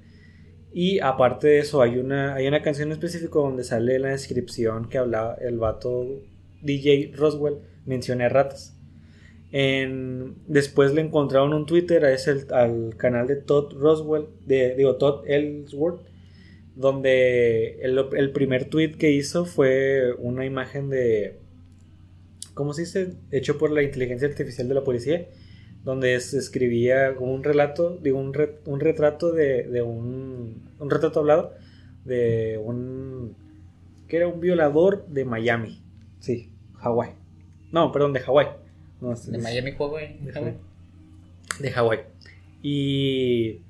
Y 0.73 0.99
aparte 1.01 1.47
de 1.47 1.59
eso, 1.61 1.81
hay 1.83 1.97
una, 1.99 2.35
hay 2.35 2.49
una 2.49 2.63
canción 2.63 2.91
específica 2.91 3.39
donde 3.39 3.63
sale 3.63 3.99
la 3.99 4.09
descripción 4.09 4.89
que 4.89 4.99
hablaba 4.99 5.37
el 5.37 5.59
vato 5.59 6.05
DJ 6.63 7.13
Roswell, 7.15 7.59
menciona 7.87 8.29
ratas. 8.29 8.73
Después 9.53 10.93
le 10.93 11.01
encontraron 11.01 11.55
un 11.55 11.65
Twitter 11.65 12.05
a 12.05 12.13
ese, 12.13 12.45
al 12.51 12.97
canal 12.97 13.27
de 13.27 13.37
Todd 13.37 13.73
Roswell, 13.73 14.27
de, 14.45 14.75
digo, 14.75 14.97
Todd 14.97 15.25
Ellsworth, 15.27 16.03
donde 16.75 17.81
el 17.81 18.33
primer 18.33 18.69
tweet 18.69 18.97
que 18.99 19.13
hizo 19.13 19.47
fue 19.47 20.13
una 20.19 20.45
imagen 20.45 20.91
de, 20.91 21.39
¿cómo 22.57 22.73
se 22.73 22.81
dice? 22.83 23.13
Hecho 23.31 23.57
por 23.59 23.71
la 23.71 23.83
inteligencia 23.85 24.27
artificial 24.27 24.67
de 24.67 24.75
la 24.75 24.83
policía, 24.83 25.29
donde 25.85 26.19
se 26.19 26.39
escribía 26.39 27.15
como 27.15 27.33
un 27.33 27.45
relato, 27.45 27.97
digo, 28.03 28.19
un, 28.19 28.35
re- 28.35 28.57
un 28.65 28.81
retrato 28.81 29.31
de, 29.31 29.63
de 29.63 29.83
un, 29.83 30.63
un 30.81 30.91
retrato 30.91 31.21
hablado 31.21 31.55
de 32.05 32.59
un, 32.65 33.37
que 34.09 34.17
era 34.17 34.27
un 34.27 34.41
violador 34.41 35.07
de 35.07 35.25
Miami, 35.25 35.81
sí, 36.19 36.51
Hawái, 36.79 37.11
no, 37.71 37.93
perdón, 37.93 38.13
de 38.15 38.21
Hawái, 38.21 38.49
No, 39.01 39.09
De 39.11 39.15
es- 39.15 39.29
Miami 39.43 39.73
Hawái. 39.73 40.21
de 41.61 41.71
Hawái. 41.73 42.01
Y 42.63 43.61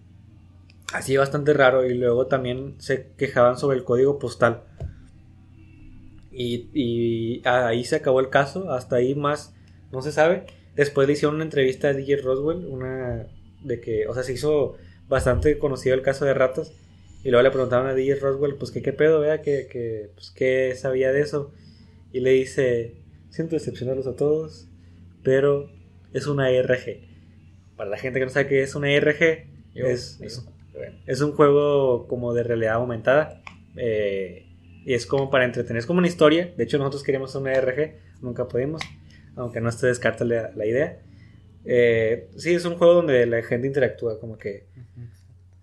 así 0.93 1.17
bastante 1.17 1.53
raro. 1.53 1.85
Y 1.85 1.95
luego 1.95 2.27
también 2.29 2.75
se 2.79 3.09
quejaban 3.19 3.59
sobre 3.59 3.77
el 3.79 3.85
código 3.85 4.19
postal. 4.19 4.63
Y, 6.37 6.69
y 6.75 7.43
ahí 7.47 7.85
se 7.85 7.97
acabó 7.97 8.21
el 8.21 8.29
caso. 8.29 8.71
Hasta 8.73 8.97
ahí 8.97 9.15
más 9.15 9.55
no 9.93 10.03
se 10.03 10.13
sabe. 10.13 10.45
Después 10.75 11.07
le 11.07 11.15
hicieron 11.15 11.37
una 11.37 11.45
entrevista 11.45 11.89
a 11.89 11.95
DJ 11.95 12.17
Roswell. 12.19 12.67
Una 12.67 13.27
de 13.63 13.81
que, 13.81 14.07
o 14.07 14.15
sea, 14.15 14.23
se 14.23 14.35
hizo 14.35 14.77
bastante 15.09 15.59
conocido 15.59 15.95
el 15.95 16.03
caso 16.03 16.25
de 16.25 16.35
ratas. 16.35 16.73
Y 17.25 17.31
luego 17.31 17.43
le 17.43 17.51
preguntaron 17.51 17.87
a 17.89 17.95
DJ 17.95 18.17
Roswell, 18.17 18.55
pues 18.57 18.71
que 18.71 18.83
qué 18.83 18.93
pedo, 18.93 19.21
vea, 19.21 19.41
que, 19.43 19.67
que, 19.67 20.11
pues 20.15 20.31
qué 20.31 20.75
sabía 20.77 21.11
de 21.13 21.23
eso. 21.23 21.53
Y 22.13 22.21
le 22.21 22.31
dice, 22.31 22.95
siento 23.31 23.57
decepcionarlos 23.57 24.07
a 24.07 24.15
todos, 24.15 24.69
pero 25.25 25.69
es 26.13 26.27
una 26.27 26.51
ERG. 26.51 27.01
Para 27.77 27.91
la 27.91 27.99
gente 27.99 28.19
que 28.21 28.27
no 28.27 28.31
sabe 28.31 28.47
qué 28.47 28.63
es 28.63 28.75
una 28.75 28.93
ERG, 28.93 29.47
Yo, 29.75 29.87
es, 29.87 30.21
es, 30.21 30.47
es 31.07 31.21
un 31.21 31.33
juego 31.33 32.07
como 32.07 32.33
de 32.33 32.45
realidad 32.45 32.75
aumentada. 32.75 33.43
eh, 33.77 34.46
y 34.87 34.95
es 34.95 35.05
como 35.05 35.29
para 35.29 35.45
entretener, 35.45 35.81
es 35.81 35.87
como 35.87 35.99
una 35.99 36.09
historia. 36.09 36.55
De 36.57 36.65
hecho, 36.65 36.79
nosotros 36.79 37.03
queríamos 37.03 37.35
una 37.35 37.53
ERG, 37.53 37.97
nunca 38.23 38.49
pudimos, 38.49 38.81
aunque 39.35 39.61
no 39.61 39.71
se 39.71 39.89
descarta 39.89 40.25
la, 40.25 40.53
la 40.55 40.65
idea. 40.65 41.03
Eh, 41.65 42.31
sí, 42.37 42.55
es 42.55 42.65
un 42.65 42.77
juego 42.77 42.95
donde 42.95 43.27
la 43.27 43.43
gente 43.43 43.67
interactúa, 43.67 44.19
como 44.19 44.39
que 44.39 44.69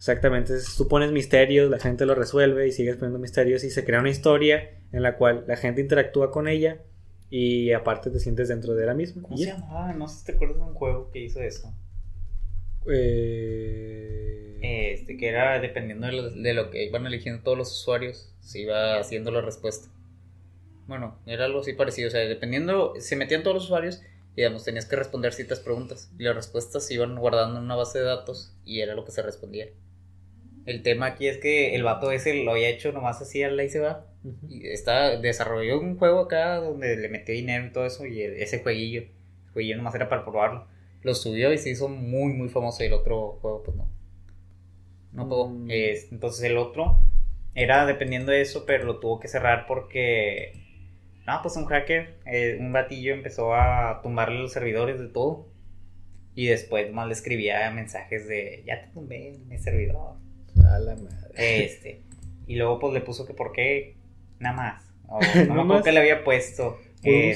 Exactamente, 0.04 0.54
tú 0.76 0.90
pones 0.90 1.14
misterios, 1.14 1.72
la 1.72 1.80
gente 1.80 2.06
lo 2.06 2.14
resuelve 2.14 2.68
y 2.68 2.74
sigues 2.74 2.98
poniendo 2.98 3.20
misterios 3.20 3.64
y 3.64 3.70
se 3.70 3.86
crea 3.86 4.02
una 4.02 4.10
historia 4.10 4.72
en 4.92 5.02
la 5.02 5.16
cual 5.16 5.46
la 5.48 5.56
gente 5.56 5.80
interactúa 5.80 6.30
con 6.30 6.50
ella 6.50 6.82
y 7.30 7.72
aparte 7.72 8.10
te 8.10 8.20
sientes 8.20 8.50
dentro 8.50 8.76
de 8.76 8.86
la 8.86 8.94
misma. 8.94 9.22
¿Cómo 9.22 9.38
se 9.38 9.46
llamaba? 9.46 9.94
No 9.94 10.10
sé 10.10 10.20
si 10.20 10.26
te 10.26 10.32
acuerdas 10.34 10.58
de 10.58 10.64
un 10.64 10.74
juego 10.74 11.10
que 11.10 11.20
hizo 11.24 11.42
eso. 11.42 11.74
Eh, 12.86 14.58
Este, 14.62 15.18
que 15.18 15.28
era 15.30 15.60
dependiendo 15.60 16.08
de 16.08 16.14
lo, 16.14 16.30
de 16.30 16.54
lo 16.54 16.70
que 16.70 16.86
iban 16.86 17.06
eligiendo 17.06 17.44
todos 17.44 17.58
los 17.58 17.72
usuarios, 17.72 18.34
se 18.40 18.62
iba 18.62 18.98
haciendo 19.00 19.32
la 19.32 19.42
respuesta. 19.42 19.90
Bueno, 20.88 21.20
era 21.26 21.46
algo 21.46 21.62
así 21.62 21.74
parecido, 21.74 22.10
o 22.10 22.12
sea, 22.12 22.22
dependiendo, 22.22 22.94
se 23.00 23.16
metían 23.16 23.44
todos 23.44 23.56
los 23.56 23.66
usuarios 23.66 24.02
y 24.34 24.38
digamos, 24.38 24.64
tenías 24.66 24.86
que 24.86 24.96
responder 24.98 25.34
ciertas 25.34 25.60
preguntas 25.60 26.12
y 26.18 26.24
las 26.24 26.36
respuestas 26.36 26.86
se 26.88 26.96
iban 26.96 27.16
guardando 27.18 27.60
en 27.60 27.66
una 27.66 27.76
base 27.76 28.00
de 28.00 28.06
datos 28.06 28.54
y 28.66 28.82
era 28.82 28.96
lo 28.96 29.06
que 29.06 29.12
se 29.12 29.22
respondía. 29.22 29.68
El 30.66 30.82
tema 30.84 31.08
aquí 31.08 31.28
es 31.28 31.38
que 31.38 31.76
el 31.76 31.84
vato 31.84 32.12
ese 32.12 32.44
lo 32.44 32.52
había 32.52 32.70
hecho 32.70 32.92
nomás 32.92 33.22
así 33.22 33.44
al 33.44 33.60
ahí 33.60 33.70
se 33.70 33.80
va. 33.80 34.08
Y 34.48 34.68
está, 34.68 35.18
desarrolló 35.20 35.80
un 35.80 35.98
juego 35.98 36.20
acá 36.22 36.58
donde 36.58 36.96
le 36.98 37.10
metió 37.10 37.34
dinero 37.36 37.66
y 37.68 37.72
todo 37.74 37.86
eso 37.86 38.06
y 38.06 38.22
ese 38.22 38.62
jueguillo, 38.64 39.02
el 39.02 39.52
jueguillo 39.54 39.78
nomás 39.78 39.96
era 39.96 40.10
para 40.10 40.24
probarlo. 40.24 40.68
Lo 41.04 41.14
subió 41.16 41.52
y 41.54 41.58
se 41.58 41.70
hizo 41.70 41.90
muy 41.90 42.34
muy 42.34 42.50
famoso 42.50 42.84
y 42.84 42.88
el 42.88 42.94
otro 42.94 43.38
juego 43.42 43.64
pues 43.64 43.78
no. 43.78 43.90
No 45.12 45.30
pegó. 45.30 45.50
Mm. 45.50 45.68
Es- 45.70 46.12
entonces 46.12 46.44
el 46.44 46.58
otro 46.58 47.00
era 47.56 47.86
dependiendo 47.86 48.32
de 48.32 48.42
eso, 48.42 48.66
pero 48.66 48.86
lo 48.86 49.00
tuvo 49.00 49.20
que 49.20 49.28
cerrar 49.28 49.66
porque... 49.68 50.60
No, 51.28 51.40
pues 51.42 51.56
un 51.56 51.66
hacker, 51.66 52.18
eh, 52.26 52.58
un 52.60 52.74
batillo 52.74 53.14
empezó 53.14 53.54
a 53.54 54.02
tumbarle 54.02 54.40
los 54.40 54.52
servidores 54.52 55.00
de 55.00 55.08
todo. 55.08 55.48
Y 56.36 56.48
después 56.48 56.92
más 56.92 57.08
le 57.08 57.14
escribía 57.14 57.70
mensajes 57.72 58.28
de, 58.28 58.64
ya 58.66 58.82
te 58.82 58.88
tumbé 58.88 59.38
mi 59.48 59.58
servidor. 59.58 60.16
A 60.66 60.80
la 60.80 60.96
madre. 60.96 61.64
Este. 61.64 62.02
Y 62.48 62.56
luego 62.56 62.80
pues 62.80 62.94
le 62.94 63.02
puso 63.02 63.26
que 63.26 63.34
por 63.34 63.52
qué. 63.54 63.96
Nada 64.40 64.56
más. 64.56 64.84
O, 65.08 65.20
no 65.48 65.54
me 65.54 65.62
acuerdo 65.62 65.84
que 65.84 65.92
le 65.92 66.00
había 66.00 66.24
puesto. 66.24 66.78
Eh. 67.04 67.30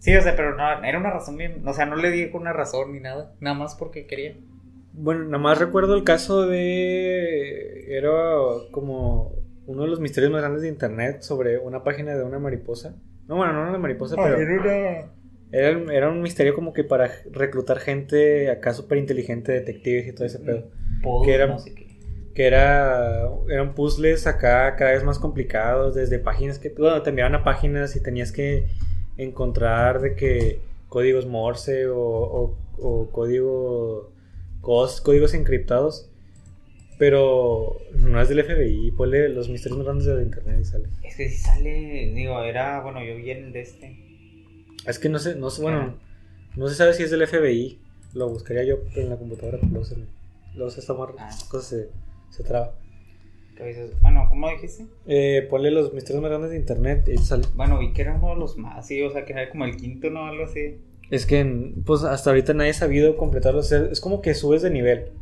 Sí, 0.00 0.14
o 0.16 0.20
sea, 0.22 0.36
pero 0.36 0.54
no, 0.56 0.84
era 0.84 0.98
una 0.98 1.10
razón 1.10 1.36
bien. 1.36 1.62
O 1.66 1.72
sea, 1.72 1.86
no 1.86 1.96
le 1.96 2.10
dijo 2.10 2.38
una 2.38 2.52
razón 2.52 2.92
ni 2.92 3.00
nada. 3.00 3.34
Nada 3.40 3.56
más 3.56 3.74
porque 3.74 4.06
quería. 4.06 4.36
Bueno, 4.92 5.24
nada 5.24 5.38
más 5.38 5.58
recuerdo 5.58 5.94
el 5.96 6.04
caso 6.04 6.46
de. 6.46 7.96
Era 7.96 8.10
como 8.70 9.34
uno 9.66 9.82
de 9.82 9.88
los 9.88 10.00
misterios 10.00 10.32
más 10.32 10.40
grandes 10.42 10.62
de 10.62 10.68
internet 10.68 11.22
sobre 11.22 11.58
una 11.58 11.82
página 11.84 12.14
de 12.16 12.22
una 12.24 12.38
mariposa. 12.38 12.94
No, 13.26 13.36
bueno, 13.36 13.52
no 13.52 13.68
una 13.68 13.78
mariposa, 13.78 14.16
pero. 14.16 14.36
Era, 15.50 15.92
era 15.94 16.08
un 16.10 16.20
misterio 16.20 16.54
como 16.54 16.72
que 16.74 16.84
para 16.84 17.10
reclutar 17.32 17.78
gente 17.78 18.50
acá 18.50 18.74
súper 18.74 18.98
inteligente, 18.98 19.52
detectives 19.52 20.06
y 20.06 20.12
todo 20.14 20.26
ese 20.26 20.40
pedo. 20.40 20.70
Pod, 21.02 21.24
Que 21.24 21.34
era- 21.34 21.46
no 21.46 21.58
sé 21.58 21.74
qué. 21.74 21.88
Que 22.34 22.46
era, 22.46 23.26
eran 23.48 23.74
puzzles 23.74 24.26
acá 24.26 24.76
cada 24.76 24.92
vez 24.92 25.02
más 25.04 25.18
complicados, 25.18 25.94
desde 25.94 26.18
páginas 26.18 26.58
que, 26.58 26.68
bueno, 26.68 27.02
te 27.02 27.10
enviaban 27.10 27.34
a 27.34 27.42
páginas 27.44 27.96
y 27.96 28.02
tenías 28.02 28.30
que 28.30 28.68
encontrar 29.18 30.00
de 30.00 30.14
que 30.16 30.60
códigos 30.88 31.26
Morse 31.26 31.86
o, 31.88 31.98
o, 32.00 32.56
o 32.78 33.10
código, 33.10 34.10
cos- 34.62 35.00
códigos 35.02 35.34
encriptados. 35.34 36.08
Pero 36.98 37.76
no 37.94 38.20
es 38.20 38.28
del 38.28 38.42
FBI, 38.42 38.90
ponle 38.90 39.28
los 39.28 39.48
misterios 39.48 39.78
más 39.78 39.84
grandes 39.86 40.06
de 40.06 40.20
internet 40.22 40.58
y 40.60 40.64
sale. 40.64 40.88
Es 41.04 41.14
que 41.16 41.28
si 41.28 41.36
sale. 41.36 42.12
Digo, 42.12 42.42
era. 42.42 42.80
Bueno, 42.80 43.04
yo 43.04 43.14
vi 43.14 43.30
el 43.30 43.52
de 43.52 43.60
este. 43.60 43.96
Es 44.84 44.98
que 44.98 45.08
no 45.08 45.18
sé, 45.20 45.36
no 45.36 45.50
sé, 45.50 45.62
bueno, 45.62 45.94
no 46.56 46.68
se 46.68 46.74
sabe 46.74 46.94
si 46.94 47.04
es 47.04 47.10
del 47.12 47.24
FBI. 47.26 47.78
Lo 48.14 48.28
buscaría 48.28 48.64
yo 48.64 48.78
en 48.96 49.10
la 49.10 49.16
computadora, 49.16 49.58
pero 49.60 49.70
luego 49.70 49.84
se, 49.84 49.96
luego 50.54 50.70
se 50.70 50.80
está 50.80 50.92
Ah. 50.94 51.30
cosas 51.50 51.66
se, 51.68 51.88
se 52.30 52.42
traba. 52.42 52.74
Bueno, 54.00 54.26
¿cómo 54.28 54.48
dijiste? 54.50 54.86
Eh, 55.06 55.46
ponle 55.50 55.70
los 55.70 55.92
misterios 55.92 56.22
más 56.22 56.30
grandes 56.30 56.50
de 56.50 56.56
internet 56.56 57.08
y 57.08 57.18
sale. 57.18 57.44
Bueno, 57.54 57.78
vi 57.78 57.92
que 57.92 58.02
era 58.02 58.14
uno 58.14 58.30
de 58.30 58.36
los 58.36 58.56
más. 58.56 58.86
Sí, 58.86 59.02
o 59.02 59.10
sea, 59.10 59.24
que 59.24 59.32
era 59.32 59.50
como 59.50 59.64
el 59.64 59.76
quinto, 59.76 60.10
¿no? 60.10 60.26
Algo 60.26 60.44
así. 60.44 60.78
Es 61.10 61.26
que, 61.26 61.72
pues 61.84 62.04
hasta 62.04 62.30
ahorita 62.30 62.54
nadie 62.54 62.70
ha 62.70 62.74
sabido 62.74 63.16
completarlo. 63.16 63.60
O 63.60 63.64
sea, 63.64 63.88
es 63.90 64.00
como 64.00 64.20
que 64.22 64.34
subes 64.34 64.62
de 64.62 64.70
nivel 64.70 65.12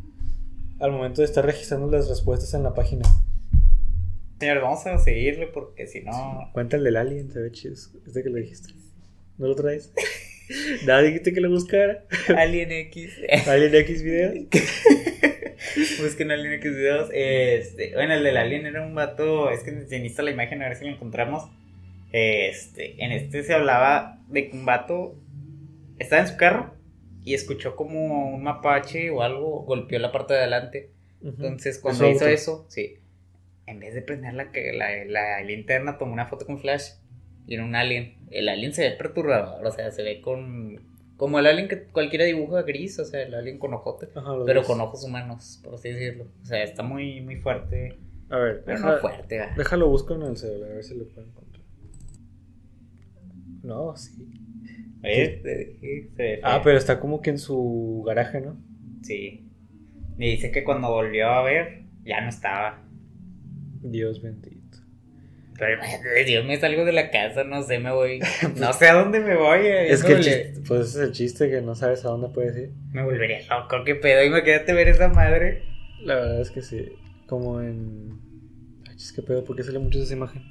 al 0.80 0.92
momento 0.92 1.22
de 1.22 1.26
estar 1.26 1.44
registrando 1.44 1.90
las 1.90 2.08
respuestas 2.08 2.52
en 2.54 2.62
la 2.62 2.74
página. 2.74 3.04
Señor, 4.38 4.60
vamos 4.60 4.86
a 4.86 4.98
seguirle 4.98 5.46
porque 5.46 5.86
si 5.86 6.02
no. 6.02 6.50
Cuenta 6.52 6.76
el 6.76 6.84
del 6.84 6.96
Alien, 6.96 7.30
se 7.30 7.40
ve 7.40 7.50
chido. 7.52 7.74
Este 7.74 8.22
que 8.22 8.28
lo 8.28 8.36
dijiste. 8.36 8.74
¿No 9.38 9.46
lo 9.46 9.54
traes? 9.54 9.92
Nada, 10.86 11.02
dijiste 11.02 11.32
que 11.32 11.40
lo 11.40 11.50
buscara. 11.50 12.04
Alien 12.36 12.70
X. 12.70 13.12
Alien 13.46 13.74
X 13.74 14.02
videos. 14.02 14.34
Busquen 16.00 16.30
Alien 16.30 16.54
X 16.54 16.70
videos. 16.70 17.10
Este, 17.12 17.92
bueno, 17.94 18.14
el 18.14 18.24
del 18.24 18.36
Alien 18.36 18.66
era 18.66 18.86
un 18.86 18.94
vato. 18.94 19.50
Es 19.50 19.62
que 19.62 19.72
necesito 19.72 20.22
la 20.22 20.30
imagen 20.30 20.62
a 20.62 20.68
ver 20.68 20.76
si 20.76 20.84
lo 20.84 20.90
encontramos. 20.90 21.50
Este, 22.12 23.02
en 23.04 23.12
este 23.12 23.42
se 23.42 23.54
hablaba 23.54 24.20
de 24.28 24.48
que 24.48 24.56
un 24.56 24.64
vato 24.64 25.16
estaba 25.98 26.22
en 26.22 26.28
su 26.28 26.36
carro 26.36 26.74
y 27.24 27.34
escuchó 27.34 27.74
como 27.76 28.30
un 28.34 28.42
mapache 28.42 29.10
o 29.10 29.22
algo 29.22 29.64
golpeó 29.64 29.98
la 29.98 30.12
parte 30.12 30.34
de 30.34 30.40
adelante. 30.40 30.90
Entonces, 31.22 31.78
cuando 31.78 32.08
hizo 32.08 32.24
auto. 32.24 32.28
eso, 32.28 32.66
sí, 32.68 32.98
en 33.66 33.80
vez 33.80 33.94
de 33.94 34.02
prender 34.02 34.34
la, 34.34 34.50
la, 34.74 35.04
la 35.04 35.40
linterna, 35.42 35.98
tomó 35.98 36.12
una 36.12 36.26
foto 36.26 36.46
con 36.46 36.60
flash 36.60 36.90
y 37.46 37.54
era 37.54 37.64
un 37.64 37.74
alien. 37.74 38.16
El 38.30 38.48
alien 38.48 38.72
se 38.72 38.88
ve 38.88 38.96
perturbador, 38.96 39.64
o 39.64 39.72
sea, 39.72 39.90
se 39.90 40.02
ve 40.02 40.20
con. 40.20 40.95
Como 41.16 41.38
el 41.38 41.46
alien 41.46 41.68
que 41.68 41.84
cualquiera 41.84 42.24
dibuja 42.26 42.62
gris, 42.62 42.98
o 42.98 43.04
sea, 43.04 43.22
el 43.22 43.34
alien 43.34 43.58
con 43.58 43.72
ojote, 43.72 44.08
Ajá, 44.14 44.32
pero 44.44 44.62
con 44.64 44.80
ojos 44.80 45.02
humanos, 45.04 45.60
por 45.64 45.74
así 45.74 45.90
decirlo. 45.90 46.26
O 46.42 46.44
sea, 46.44 46.62
está 46.62 46.82
muy, 46.82 47.20
muy 47.22 47.36
fuerte, 47.36 47.96
A 48.28 48.36
ver, 48.38 48.62
pero 48.64 48.76
deja- 48.78 48.92
no 48.92 48.98
fuerte, 48.98 49.38
¿verdad? 49.38 49.56
déjalo 49.56 49.88
busco 49.88 50.14
en 50.14 50.22
el 50.22 50.36
celular 50.36 50.70
a 50.72 50.74
ver 50.74 50.84
si 50.84 50.94
lo 50.96 51.06
puedo 51.08 51.26
encontrar. 51.26 51.62
No, 53.62 53.96
sí. 53.96 54.28
Ah, 56.42 56.60
pero 56.62 56.78
está 56.78 56.98
como 57.00 57.20
que 57.22 57.30
en 57.30 57.38
su 57.38 58.02
garaje, 58.06 58.40
¿no? 58.40 58.56
Sí. 59.02 59.48
Y 60.18 60.30
dice 60.30 60.50
que 60.50 60.64
cuando 60.64 60.88
volvió 60.90 61.28
a 61.28 61.42
ver, 61.42 61.84
ya 62.04 62.20
no 62.20 62.28
estaba. 62.28 62.82
Dios 63.82 64.20
bendito. 64.22 64.65
Pero 65.58 65.74
imagínate, 65.74 66.24
Dios, 66.24 66.44
me 66.44 66.58
salgo 66.60 66.84
de 66.84 66.92
la 66.92 67.10
casa, 67.10 67.44
no 67.44 67.62
sé, 67.62 67.78
me 67.78 67.90
voy. 67.90 68.20
No 68.56 68.72
sé 68.74 68.88
a 68.88 68.94
dónde 68.94 69.20
me 69.20 69.36
voy. 69.36 69.60
eh, 69.60 69.90
Es 69.90 70.04
que 70.04 70.12
el 70.12 70.22
chiste, 70.22 70.54
pues 70.68 70.88
ese 70.90 70.98
es 71.02 71.06
el 71.08 71.12
chiste 71.12 71.50
que 71.50 71.62
no 71.62 71.74
sabes 71.74 72.04
a 72.04 72.08
dónde 72.08 72.28
puedes 72.28 72.56
ir. 72.56 72.70
Me 72.92 73.02
volvería 73.02 73.38
loco, 73.48 73.82
qué 73.84 73.94
pedo. 73.94 74.22
Imagínate 74.24 74.72
ver 74.74 74.88
esa 74.88 75.08
madre. 75.08 75.62
La 76.02 76.16
verdad 76.16 76.40
es 76.42 76.50
que 76.50 76.60
sí. 76.62 76.92
Como 77.26 77.60
en. 77.62 78.18
Ay, 78.88 78.96
chis, 78.96 79.12
qué 79.12 79.22
pedo, 79.22 79.44
¿por 79.44 79.56
qué 79.56 79.62
sale 79.62 79.78
mucho 79.78 79.98
esa 80.02 80.12
imagen? 80.12 80.42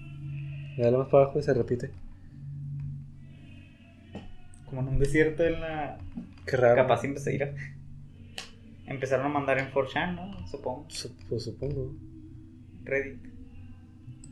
Dale 0.77 0.97
más 0.97 1.07
para 1.09 1.23
abajo 1.25 1.39
y 1.39 1.43
se 1.43 1.53
repite. 1.53 1.91
Como 4.65 4.81
en 4.81 4.87
un 4.87 4.99
desierto 4.99 5.43
en 5.45 5.61
la. 5.61 5.97
Qué 6.45 6.57
raro. 6.57 6.75
Capaz 6.75 7.03
empecé 7.03 7.29
a 7.29 7.33
ir 7.33 7.43
a- 7.43 7.53
Empezaron 8.87 9.25
a 9.25 9.29
mandar 9.29 9.57
en 9.59 9.71
4chan, 9.71 10.15
¿no? 10.15 10.47
Supongo. 10.47 10.85
Su- 10.89 11.15
Pues 11.29 11.43
supongo. 11.43 11.95
Reddit. 12.83 13.19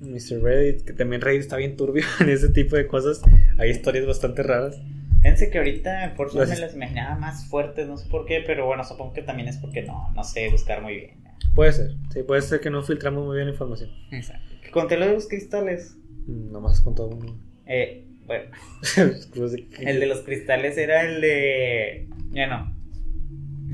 Mr. 0.04 0.42
Reddit, 0.42 0.82
que 0.86 0.94
también 0.94 1.22
Reddit 1.22 1.42
está 1.42 1.58
bien 1.58 1.76
turbio 1.76 2.04
en 2.20 2.30
ese 2.30 2.50
tipo 2.50 2.76
de 2.76 2.88
cosas. 2.88 3.22
Hay 3.58 3.70
historias 3.72 4.06
bastante 4.06 4.44
raras. 4.44 4.80
Fíjense 5.22 5.50
que 5.50 5.58
ahorita 5.58 6.04
en 6.04 6.16
4chan 6.18 6.34
Las- 6.36 6.50
me 6.50 6.58
las 6.60 6.76
imaginaba 6.76 7.16
más 7.16 7.48
fuertes, 7.48 7.88
no 7.88 7.98
sé 7.98 8.10
por 8.10 8.26
qué, 8.26 8.44
pero 8.46 8.66
bueno, 8.66 8.84
supongo 8.84 9.13
que 9.13 9.22
también 9.22 9.48
es 9.48 9.58
porque 9.58 9.82
no, 9.84 10.12
no 10.13 10.24
sé 10.24 10.50
buscar 10.50 10.82
muy 10.82 10.96
bien. 10.96 11.12
Puede 11.56 11.72
ser. 11.72 11.92
Sí, 12.12 12.24
puede 12.24 12.42
ser 12.42 12.60
que 12.60 12.70
no 12.70 12.82
filtramos 12.84 13.26
muy 13.26 13.36
bien 13.36 13.48
la 13.48 13.54
información. 13.54 13.89
Exacto. 14.12 14.44
Conté 14.72 14.98
lo 14.98 15.06
de 15.08 15.13
los 15.13 15.28
cristales. 15.28 15.96
Mm, 16.28 16.52
Nomás 16.52 16.82
con 16.82 16.96
todo. 16.96 17.18
Eh, 17.66 18.06
bueno, 18.26 18.46
Pues 19.36 19.56
el 19.80 20.00
de 20.00 20.06
los 20.08 20.20
cristales 20.22 20.78
era 20.78 21.04
el 21.04 21.22
de. 21.22 22.08
Ya 22.32 22.48
no. 22.48 22.76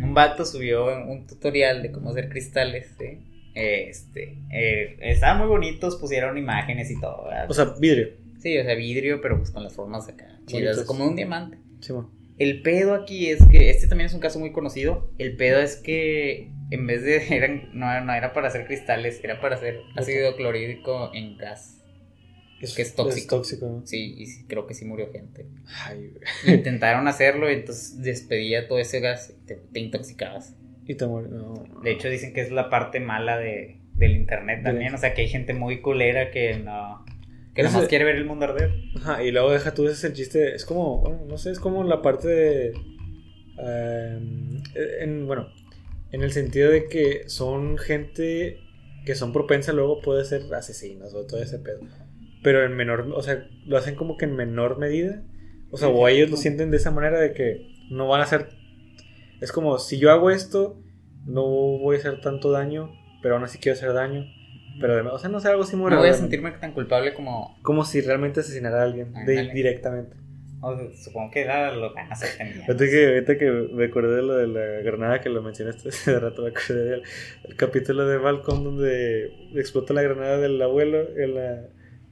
Un 0.04 0.13
vato 0.13 0.46
subió 0.46 0.86
un 0.86 1.26
tutorial 1.28 1.82
de 1.82 1.92
cómo 1.92 2.12
hacer 2.12 2.30
cristales, 2.30 2.96
¿sí? 2.98 3.20
Este. 3.60 4.38
eh, 4.52 4.98
estaban 5.02 5.39
muy 5.39 5.48
bonitos, 5.48 5.98
pusieron 5.98 6.38
imágenes 6.38 6.89
y 6.91 7.00
todo, 7.00 7.26
¿verdad? 7.26 7.50
O 7.50 7.54
sea, 7.54 7.74
vidrio. 7.80 8.10
Sí, 8.39 8.58
o 8.58 8.63
sea, 8.63 8.76
vidrio, 8.76 9.19
pero 9.22 9.38
pues 9.38 9.52
con 9.52 9.63
las 9.63 9.76
formas 9.76 10.08
acá. 10.08 10.39
Chidas, 10.45 10.84
como 10.84 11.06
un 11.06 11.15
diamante. 11.15 11.58
Simón. 11.82 12.10
El 12.38 12.62
pedo 12.62 12.93
aquí 12.93 13.30
es 13.30 13.43
que, 13.52 13.69
este 13.69 13.88
también 13.88 14.06
es 14.06 14.13
un 14.13 14.22
caso 14.22 14.39
muy 14.39 14.54
conocido. 14.54 15.12
El 15.17 15.36
pedo 15.36 15.60
es 15.60 15.76
que 15.76 16.52
en 16.72 16.88
vez 16.88 17.04
de, 17.04 17.17
eran, 17.36 17.69
no, 17.74 18.00
no 18.02 18.13
era 18.13 18.32
para 18.34 18.48
hacer 18.48 18.65
cristales, 18.65 19.19
era 19.24 19.41
para 19.41 19.56
hacer 19.56 19.82
ácido 19.95 20.36
clorhídrico 20.38 21.12
en 21.13 21.38
gas. 21.38 21.76
Que 22.60 22.65
es 22.82 22.95
tóxico. 22.95 23.08
Es 23.08 23.28
tóxico, 23.28 23.67
¿no? 23.67 23.88
Sí, 23.88 24.15
y 24.17 24.26
sí, 24.26 24.45
creo 24.48 24.67
que 24.67 24.74
sí 24.74 24.84
murió 24.84 25.12
gente. 25.12 25.45
Ay, 25.86 26.12
güey. 26.12 26.56
Intentaron 26.58 27.08
hacerlo 27.08 27.50
y 27.50 27.54
entonces 27.54 28.02
despedía 28.02 28.67
todo 28.67 28.80
ese 28.80 29.00
gas 29.00 29.34
y 29.34 29.45
te, 29.45 29.56
te 29.56 29.80
intoxicabas. 29.80 30.56
Y 30.89 30.95
te 30.95 31.06
muere. 31.06 31.30
No. 31.30 31.54
De 31.84 31.91
hecho, 31.91 32.10
dicen 32.10 32.34
que 32.34 32.41
es 32.41 32.49
la 32.49 32.71
parte 32.71 32.99
mala 32.99 33.38
de, 33.38 33.78
del 33.93 34.17
internet 34.17 34.63
también. 34.63 34.91
O 34.95 34.97
sea, 34.97 35.13
que 35.13 35.21
hay 35.21 35.28
gente 35.28 35.54
muy 35.54 35.82
culera 35.82 36.32
que 36.32 36.58
no. 36.58 37.06
Que 37.54 37.62
nomás 37.62 37.88
quiere 37.88 38.06
ver 38.06 38.15
el 38.15 38.25
mundo 38.25 38.45
arder. 38.45 38.73
Ajá, 38.95 39.23
y 39.23 39.30
luego 39.30 39.52
deja 39.52 39.75
tú 39.75 39.86
ese 39.86 39.93
es 39.93 40.04
el 40.06 40.13
chiste. 40.13 40.56
Es 40.56 40.65
como, 40.65 40.99
bueno, 41.02 41.19
no 41.28 41.38
sé, 41.38 41.52
es 41.52 41.60
como 41.60 41.84
la 41.84 42.02
parte 42.02 42.28
de. 42.28 42.73
en, 44.99 45.28
bueno, 45.28 45.49
en 46.12 46.23
el 46.23 46.32
sentido 46.32 46.71
de 46.71 46.88
que 46.88 47.30
son 47.30 47.78
gente 47.78 48.58
que 49.06 49.13
son 49.13 49.32
propensa 49.32 49.73
luego 49.73 50.02
puede 50.02 50.25
ser 50.25 50.52
asesinos 50.56 51.13
o 51.13 51.28
todo 51.28 51.39
ese 51.39 51.60
pedo. 51.60 51.82
Pero 52.41 52.65
en 52.65 52.75
menor, 52.75 53.12
o 53.13 53.21
sea, 53.21 53.47
lo 53.67 53.78
hacen 53.78 53.93
como 53.93 54.17
que 54.17 54.25
en 54.25 54.36
menor 54.36 54.80
medida. 54.80 55.21
O 55.69 55.78
sea, 55.78 55.89
o 55.89 56.08
ellos 56.08 56.32
lo 56.32 56.38
sienten 56.38 56.71
de 56.71 56.78
esa 56.78 56.89
manera 56.89 57.19
de 57.19 57.34
que 57.34 57.62
no 57.91 58.08
van 58.08 58.21
a 58.21 58.23
hacer. 58.23 58.58
Es 59.41 59.52
como, 59.52 59.78
si 59.80 59.99
yo 59.99 60.12
hago 60.12 60.32
esto, 60.32 60.78
no 61.25 61.43
voy 61.43 61.95
a 61.95 61.99
hacer 61.99 62.21
tanto 62.21 62.52
daño, 62.52 62.91
pero 63.21 63.36
aún 63.36 63.43
así 63.43 63.58
quiero 63.60 63.78
hacer 63.78 63.93
daño. 63.93 64.25
Pero, 64.82 64.93
además, 64.93 65.13
o 65.13 65.19
sea, 65.19 65.30
no 65.30 65.39
sé, 65.39 65.49
algo 65.49 65.63
así 65.63 65.75
muy 65.75 65.91
No 65.91 65.97
voy 65.97 66.10
a 66.10 66.13
sentirme 66.13 66.52
tan 66.52 66.71
culpable 66.71 67.13
como. 67.13 67.58
Como 67.63 67.84
si 67.84 67.99
realmente 68.02 68.39
asesinara 68.39 68.80
a 68.80 68.84
alguien 68.84 69.13
de- 69.25 69.49
directamente. 69.54 70.15
o 70.62 70.75
sea, 70.78 70.88
supongo 70.95 71.32
que 71.32 71.41
era 71.41 71.71
lo 71.73 71.93
van 71.93 72.10
a 72.10 72.13
hacer 72.13 72.38
también. 72.38 72.62
Ahorita 72.62 72.86
que, 72.86 73.08
ahorita 73.08 73.38
que 73.38 73.52
me 73.73 73.86
acordé 73.86 74.15
de 74.17 74.21
lo 74.21 74.36
de 74.38 74.47
la 74.47 74.82
granada 74.84 75.19
que 75.21 75.30
lo 75.30 75.41
mencionaste 75.41 75.89
hace 75.89 76.17
rato, 76.19 76.43
me 76.43 76.49
acordé 76.49 76.84
del 76.86 77.04
el 77.45 77.56
capítulo 77.58 78.08
de 78.08 78.19
Malcolm 78.19 78.63
donde 78.63 79.34
explota 79.56 79.93
la 79.93 80.02
granada 80.02 80.38
del 80.38 80.62
abuelo 80.62 81.02
en 81.17 81.36
la... 81.36 81.65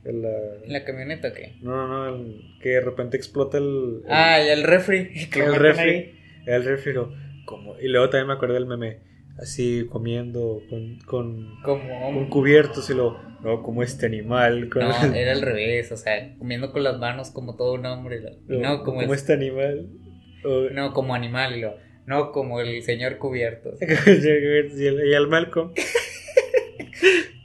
En 0.04 0.22
la 0.22 0.30
¿En 0.64 0.72
la 0.74 0.84
camioneta 0.86 1.30
o 1.30 1.34
qué? 1.34 1.56
no, 1.62 1.88
no, 1.88 2.10
no, 2.10 2.16
el- 2.16 2.42
que 2.62 2.70
de 2.70 2.82
repente 2.82 3.16
explota 3.18 3.58
el... 3.58 4.02
el 4.06 4.12
Ah, 4.12 4.42
y 4.42 4.50
el 4.50 4.64
refri. 4.64 5.30
que 5.30 5.40
el 5.42 5.56
refri. 5.56 5.90
ahí. 5.90 6.17
El 6.48 6.64
refri, 6.66 6.94
lo- 6.94 7.14
como, 7.46 7.78
y 7.80 7.88
luego 7.88 8.10
también 8.10 8.28
me 8.28 8.34
acordé 8.34 8.56
del 8.56 8.66
meme, 8.66 9.00
así 9.40 9.86
comiendo 9.90 10.62
con, 10.70 11.00
con, 11.06 11.62
Como. 11.64 12.14
con 12.14 12.30
cubiertos 12.30 12.90
y 12.90 12.94
lo, 12.96 13.18
no, 13.44 13.62
como 13.64 13.84
este 13.84 14.06
animal, 14.08 14.70
con, 14.70 14.84
No, 14.84 14.90
era 15.16 15.32
al 15.34 15.42
revés, 15.42 15.92
o 15.92 15.98
sea, 15.98 16.36
comiendo 16.38 16.72
con 16.72 16.84
las 16.84 16.98
manos 16.98 17.30
como 17.32 17.56
todo 17.56 17.74
un 17.74 17.86
hombre. 17.86 18.22
lo- 18.22 18.60
No, 18.60 18.84
como, 18.84 19.02
el- 19.02 19.12
este 19.12 19.34
animal. 19.34 19.88
O- 20.44 20.70
no, 20.72 20.94
como 20.94 21.14
animal, 21.16 21.56
y 21.56 21.62
lo- 21.62 21.76
no 22.06 22.32
como 22.32 22.62
el 22.62 22.82
señor 22.84 23.18
cubierto. 23.18 23.74
y, 23.82 23.86
el, 24.88 25.08
y 25.08 25.14
el 25.14 25.28
Malcolm. 25.28 25.74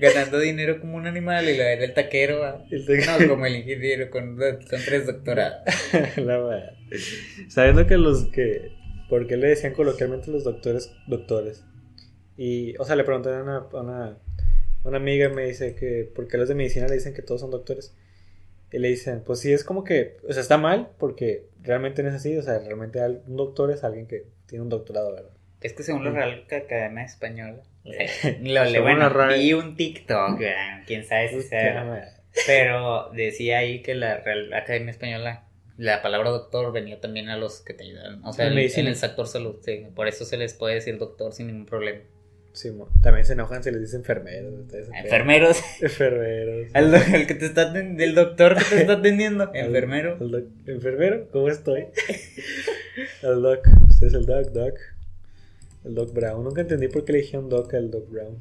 Ganando 0.00 0.38
dinero 0.38 0.80
como 0.80 0.96
un 0.96 1.06
animal 1.06 1.48
y 1.48 1.56
lo 1.56 1.62
era 1.62 1.84
el 1.84 1.94
taquero. 1.94 2.40
No, 2.70 3.28
como 3.28 3.46
el 3.46 3.56
ingeniero 3.56 4.10
con, 4.10 4.36
con 4.36 4.80
tres 4.84 5.06
doctorados. 5.06 5.58
La 6.16 6.38
madre. 6.38 6.70
Sabiendo 7.48 7.86
que 7.86 7.96
los 7.96 8.26
que. 8.26 8.72
¿Por 9.08 9.26
qué 9.26 9.36
le 9.36 9.48
decían 9.48 9.72
coloquialmente 9.72 10.30
los 10.30 10.44
doctores 10.44 10.92
doctores? 11.06 11.64
Y, 12.36 12.76
o 12.78 12.84
sea, 12.84 12.96
le 12.96 13.04
pregunté 13.04 13.30
a 13.30 13.42
una, 13.42 13.56
a 13.58 13.80
una, 13.80 14.18
una 14.84 14.96
amiga 14.96 15.28
y 15.30 15.32
me 15.34 15.46
dice 15.46 15.74
que. 15.74 16.10
¿Por 16.14 16.26
qué 16.28 16.36
los 16.38 16.48
de 16.48 16.54
medicina 16.54 16.86
le 16.88 16.94
dicen 16.94 17.14
que 17.14 17.22
todos 17.22 17.40
son 17.40 17.50
doctores? 17.50 17.94
Y 18.72 18.78
le 18.78 18.88
dicen, 18.88 19.22
pues 19.24 19.38
sí, 19.40 19.52
es 19.52 19.62
como 19.64 19.84
que. 19.84 20.16
O 20.28 20.32
sea, 20.32 20.42
está 20.42 20.58
mal 20.58 20.90
porque 20.98 21.48
realmente 21.62 22.02
no 22.02 22.08
es 22.08 22.16
así. 22.16 22.36
O 22.36 22.42
sea, 22.42 22.58
realmente 22.58 23.00
al- 23.00 23.22
un 23.26 23.36
doctor 23.36 23.70
es 23.70 23.84
alguien 23.84 24.06
que 24.06 24.26
tiene 24.46 24.62
un 24.62 24.68
doctorado, 24.68 25.12
¿verdad? 25.12 25.30
Es 25.66 25.72
que 25.72 25.82
según 25.82 26.04
la 26.04 26.10
Real 26.12 26.44
Academia 26.50 27.02
Española. 27.04 27.60
Lo, 28.42 28.64
le, 28.64 28.80
bueno, 28.80 29.10
vi 29.28 29.52
un 29.52 29.76
TikTok, 29.76 30.40
quién 30.86 31.04
sabe 31.04 31.28
si 31.28 31.42
sea. 31.42 32.12
Pero 32.46 33.10
decía 33.12 33.58
ahí 33.58 33.82
que 33.82 33.94
la 33.94 34.18
Real 34.18 34.52
Academia 34.52 34.90
Española, 34.90 35.44
la 35.76 36.02
palabra 36.02 36.30
doctor 36.30 36.72
venía 36.72 37.00
también 37.00 37.28
a 37.30 37.36
los 37.36 37.60
que 37.62 37.74
te 37.74 37.84
ayudan. 37.84 38.24
O 38.24 38.32
sea, 38.32 38.46
En 38.46 38.58
en 38.58 38.86
el 38.86 38.96
sector 38.96 39.26
salud, 39.26 39.56
sí. 39.64 39.86
Por 39.94 40.06
eso 40.08 40.24
se 40.24 40.36
les 40.36 40.54
puede 40.54 40.74
decir 40.76 40.98
doctor 40.98 41.32
sin 41.32 41.48
ningún 41.48 41.66
problema. 41.66 42.00
Sí, 42.52 42.70
también 43.02 43.26
se 43.26 43.34
enojan, 43.34 43.62
se 43.62 43.70
les 43.70 43.82
dice 43.82 43.96
enfermeros. 43.96 44.54
Enfermeros. 44.94 45.62
Enfermeros. 45.82 46.70
El, 46.74 46.94
el 46.94 47.26
que 47.26 47.34
te 47.34 47.44
está 47.46 47.72
el 47.76 48.14
doctor 48.14 48.56
que 48.56 48.64
te 48.64 48.80
está 48.82 48.92
atendiendo. 49.00 49.44
Al- 49.50 49.56
Enfermero. 49.56 50.16
al 50.20 50.30
doc- 50.30 50.48
¿Enfermero? 50.68 51.28
¿Cómo 51.32 51.48
estoy? 51.50 51.86
el 53.22 53.42
doc. 53.42 53.66
Usted 53.90 54.06
es 54.06 54.14
el 54.14 54.24
doc, 54.26 54.46
doc. 54.52 54.74
El 55.86 55.94
doc 55.94 56.12
Brown. 56.12 56.42
Nunca 56.44 56.60
entendí 56.62 56.88
por 56.88 57.04
qué 57.04 57.12
le 57.12 57.18
dijeron 57.20 57.48
doc 57.48 57.72
al 57.74 57.90
doc 57.90 58.10
Brown. 58.10 58.38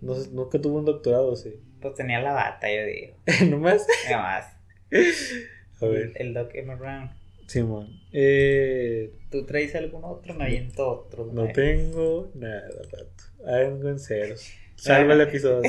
No 0.00 0.14
sé, 0.14 0.30
nunca 0.32 0.60
tuvo 0.60 0.78
un 0.78 0.84
doctorado, 0.84 1.34
sí. 1.36 1.54
Pues 1.80 1.94
tenía 1.94 2.20
la 2.20 2.32
bata, 2.32 2.66
yo 2.72 2.84
digo. 2.86 3.16
¿Nomás? 3.50 3.86
Nada 4.10 4.22
más. 4.22 4.56
A 5.82 5.86
ver. 5.86 6.12
El 6.16 6.32
Doc 6.34 6.50
Emma 6.54 6.76
Brown. 6.76 7.10
Simón. 7.46 7.88
Eh, 8.12 9.12
¿Tú 9.30 9.44
traes 9.44 9.74
algún 9.74 10.02
otro? 10.04 10.32
Me 10.34 10.44
aviento 10.44 10.88
otro. 10.88 11.28
no 11.32 11.48
tengo 11.52 12.30
nada, 12.34 12.68
vato. 12.90 13.24
Algo 13.50 13.88
en 13.90 13.98
ceros. 13.98 14.50
Salva 14.76 15.12
el 15.14 15.20
episodio. 15.22 15.68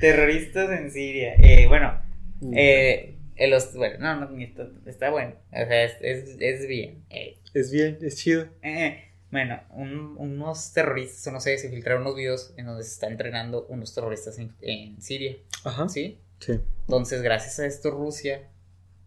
Terroristas 0.00 0.70
en 0.78 0.90
Siria. 0.90 1.34
Eh, 1.38 1.66
bueno, 1.68 2.02
Mm. 2.42 2.52
eh, 2.56 3.14
el 3.36 3.52
hos- 3.52 3.74
bueno, 3.74 3.98
no, 3.98 4.20
no, 4.20 4.30
ni 4.30 4.44
está, 4.44 4.68
está 4.86 5.10
bueno. 5.10 5.34
O 5.52 5.56
sea, 5.56 5.84
es, 5.84 5.96
es, 6.00 6.36
es 6.40 6.66
bien. 6.66 7.04
Eh, 7.10 7.36
Es 7.54 7.70
bien, 7.70 7.98
es 8.02 8.16
chido. 8.16 8.46
eh, 8.62 9.09
bueno, 9.30 9.60
un- 9.70 10.16
unos 10.18 10.72
terroristas, 10.72 11.26
o 11.26 11.30
no 11.32 11.40
sé, 11.40 11.56
se 11.58 11.70
filtraron 11.70 12.02
unos 12.02 12.16
videos 12.16 12.52
en 12.56 12.66
donde 12.66 12.82
se 12.82 12.90
está 12.90 13.06
entrenando 13.06 13.66
unos 13.68 13.94
terroristas 13.94 14.38
en, 14.38 14.52
en 14.60 15.00
Siria. 15.00 15.36
Ajá. 15.64 15.88
¿Sí? 15.88 16.18
Sí. 16.40 16.58
Entonces, 16.86 17.22
gracias 17.22 17.58
a 17.60 17.66
esto, 17.66 17.90
Rusia 17.90 18.48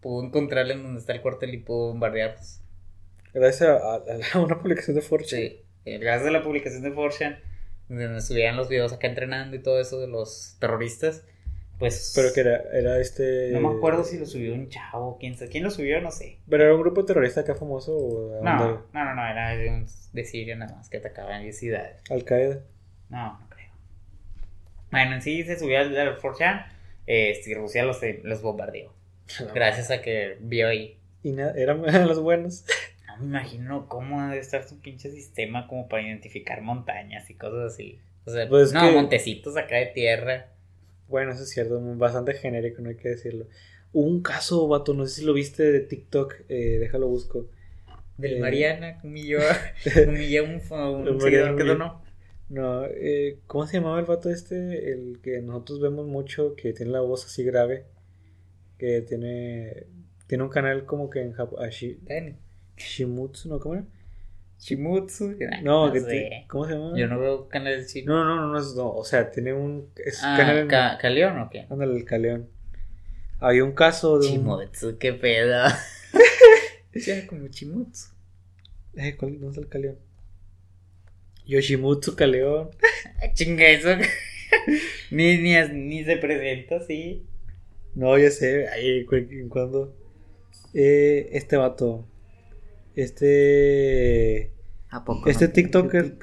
pudo 0.00 0.24
encontrarle 0.24 0.74
en 0.74 0.82
donde 0.82 1.00
está 1.00 1.12
el 1.12 1.20
cuartel 1.22 1.52
y 1.54 1.58
pudo 1.58 1.88
bombardearlos. 1.88 2.60
Gracias 3.32 3.62
a, 3.68 3.74
a- 3.94 4.02
a 4.34 4.38
una 4.40 4.58
publicación 4.58 4.94
de 4.96 5.02
Fortune. 5.02 5.30
Sí, 5.84 5.98
gracias 5.98 6.28
a 6.28 6.30
la 6.32 6.42
publicación 6.42 6.82
de 6.82 6.92
Fortune, 6.92 7.38
donde 7.88 8.20
subían 8.20 8.56
los 8.56 8.68
videos 8.68 8.92
acá 8.92 9.08
entrenando 9.08 9.56
y 9.56 9.62
todo 9.62 9.80
eso 9.80 10.00
de 10.00 10.06
los 10.06 10.56
terroristas, 10.60 11.22
pues... 11.78 12.12
Pero 12.14 12.32
que 12.32 12.40
era, 12.40 12.62
era 12.72 12.98
este. 13.00 13.50
No 13.52 13.60
me 13.60 13.76
acuerdo 13.76 14.04
si 14.04 14.18
lo 14.18 14.26
subió 14.26 14.54
un 14.54 14.68
chavo, 14.68 15.18
quién 15.18 15.36
sabe. 15.36 15.50
¿Quién 15.50 15.64
lo 15.64 15.70
subió? 15.70 16.00
No 16.00 16.10
sé. 16.10 16.38
Pero 16.48 16.64
era 16.64 16.74
un 16.74 16.80
grupo 16.80 17.04
terrorista 17.04 17.40
acá 17.40 17.54
famoso 17.54 17.96
o 17.96 18.42
No, 18.42 18.56
no, 18.92 19.04
no, 19.04 19.14
no, 19.14 19.26
era 19.26 19.56
de, 19.56 19.68
un- 19.70 19.86
de 20.12 20.24
Siria 20.24 20.56
nada 20.56 20.74
más 20.76 20.88
que 20.88 20.98
atacaban 20.98 21.42
10 21.42 21.58
ciudades. 21.58 22.00
Al 22.10 22.24
Qaeda. 22.24 22.60
No, 23.10 23.38
no 23.38 23.48
creo. 23.50 23.68
Bueno, 24.90 25.14
en 25.16 25.22
sí 25.22 25.42
se 25.44 25.58
subió 25.58 25.80
al, 25.80 25.96
al 25.96 26.18
4chan, 26.18 26.66
este, 27.06 27.50
y 27.50 27.54
Rusia 27.54 27.84
los, 27.84 28.00
los 28.22 28.42
bombardeó. 28.42 28.92
Gracias 29.54 29.90
a 29.90 30.00
que 30.02 30.36
vio 30.40 30.68
ahí. 30.68 30.98
Y 31.22 31.32
nada, 31.32 31.54
eran, 31.56 31.84
eran 31.88 32.06
los 32.08 32.20
buenos. 32.20 32.64
No 33.08 33.16
me 33.18 33.26
imagino 33.26 33.88
cómo 33.88 34.22
debe 34.22 34.38
estar 34.40 34.66
su 34.68 34.80
pinche 34.80 35.10
sistema 35.10 35.66
como 35.68 35.88
para 35.88 36.02
identificar 36.02 36.60
montañas 36.62 37.28
y 37.30 37.34
cosas 37.34 37.72
así. 37.72 38.00
O 38.26 38.30
sea, 38.30 38.48
Pues 38.48 38.72
no, 38.72 38.80
que- 38.80 38.92
montecitos 38.92 39.56
acá 39.56 39.76
de 39.76 39.86
tierra. 39.86 40.46
Bueno, 41.08 41.32
eso 41.32 41.42
es 41.42 41.50
cierto, 41.50 41.80
bastante 41.96 42.34
genérico, 42.34 42.82
no 42.82 42.88
hay 42.88 42.96
que 42.96 43.10
decirlo. 43.10 43.46
Hubo 43.92 44.08
un 44.08 44.22
caso, 44.22 44.66
vato, 44.68 44.94
no 44.94 45.06
sé 45.06 45.20
si 45.20 45.24
lo 45.24 45.32
viste 45.34 45.62
de 45.70 45.80
TikTok, 45.80 46.34
eh, 46.48 46.78
déjalo 46.80 47.08
busco. 47.08 47.48
Del 48.16 48.34
Eh. 48.34 48.40
Mariana, 48.40 49.00
humilló, 49.02 49.38
humilló 50.08 50.44
un, 50.44 50.60
un 50.70 51.08
El 51.08 51.20
seguidor 51.20 51.56
que 51.56 51.64
donó. 51.64 52.02
No, 52.48 52.84
eh, 52.86 53.38
¿cómo 53.46 53.66
se 53.66 53.78
llamaba 53.78 53.98
el 53.98 54.06
vato 54.06 54.30
este? 54.30 54.92
El 54.92 55.20
que 55.22 55.40
nosotros 55.40 55.80
vemos 55.80 56.06
mucho, 56.06 56.54
que 56.56 56.72
tiene 56.72 56.92
la 56.92 57.00
voz 57.00 57.24
así 57.24 57.42
grave, 57.42 57.86
que 58.78 59.00
tiene, 59.02 59.86
tiene 60.26 60.44
un 60.44 60.50
canal 60.50 60.84
como 60.84 61.10
que 61.10 61.20
en 61.20 61.32
Japón, 61.32 61.60
Dani. 62.02 62.36
Shimutsu, 62.76 63.48
¿no? 63.48 63.60
¿Cómo 63.60 63.74
era? 63.74 63.84
Shimutsu. 64.58 65.36
No, 65.62 65.86
no 65.88 65.92
que 65.92 66.00
sé. 66.00 66.06
ti- 66.40 66.46
¿cómo 66.48 66.66
se 66.66 66.72
llama? 66.74 66.98
Yo 66.98 67.06
no 67.06 67.18
veo 67.20 67.48
canales 67.48 67.92
chinos. 67.92 68.06
No, 68.14 68.24
no, 68.24 68.36
no, 68.36 68.46
no, 68.52 68.58
es- 68.58 68.74
no, 68.74 68.90
o 68.90 69.04
sea, 69.04 69.30
tiene 69.30 69.52
un 69.52 69.90
es 69.96 70.22
un 70.22 70.28
Ah, 70.28 70.36
canal. 70.38 70.68
Ca- 70.68 70.98
¿Caleón 71.00 71.38
o 71.38 71.50
qué? 71.50 71.66
Ándale, 71.68 71.96
el 71.96 72.04
Caleón. 72.04 72.48
Había 73.40 73.64
un 73.64 73.72
caso 73.72 74.18
de 74.18 74.26
un... 74.28 74.32
Chimutsu, 74.32 74.96
qué 74.98 75.12
pedo. 75.12 75.66
Ya 76.94 77.26
como 77.26 77.48
Chimutsu. 77.48 78.10
Eh, 78.94 79.16
¿cuál- 79.16 79.32
¿Dónde 79.32 79.48
está 79.48 79.60
el 79.60 79.68
Caleón? 79.68 79.98
Yoshimutsu 81.46 82.16
Caleón. 82.16 82.70
Ah, 83.20 83.32
Chinga 83.34 83.66
eso. 83.68 83.88
ni, 85.10 85.36
ni, 85.38 85.54
ni 85.72 86.04
se 86.04 86.16
presenta 86.16 86.76
así. 86.76 87.26
No, 87.94 88.16
ya 88.18 88.30
sé, 88.30 88.68
ahí 88.68 89.04
cuando. 89.48 89.94
Eh, 90.72 91.28
este 91.32 91.56
vato. 91.56 92.06
Este. 92.94 94.50
¿A 94.90 95.04
poco? 95.04 95.28
Este 95.28 95.48
no 95.48 95.52
TikToker- 95.52 96.18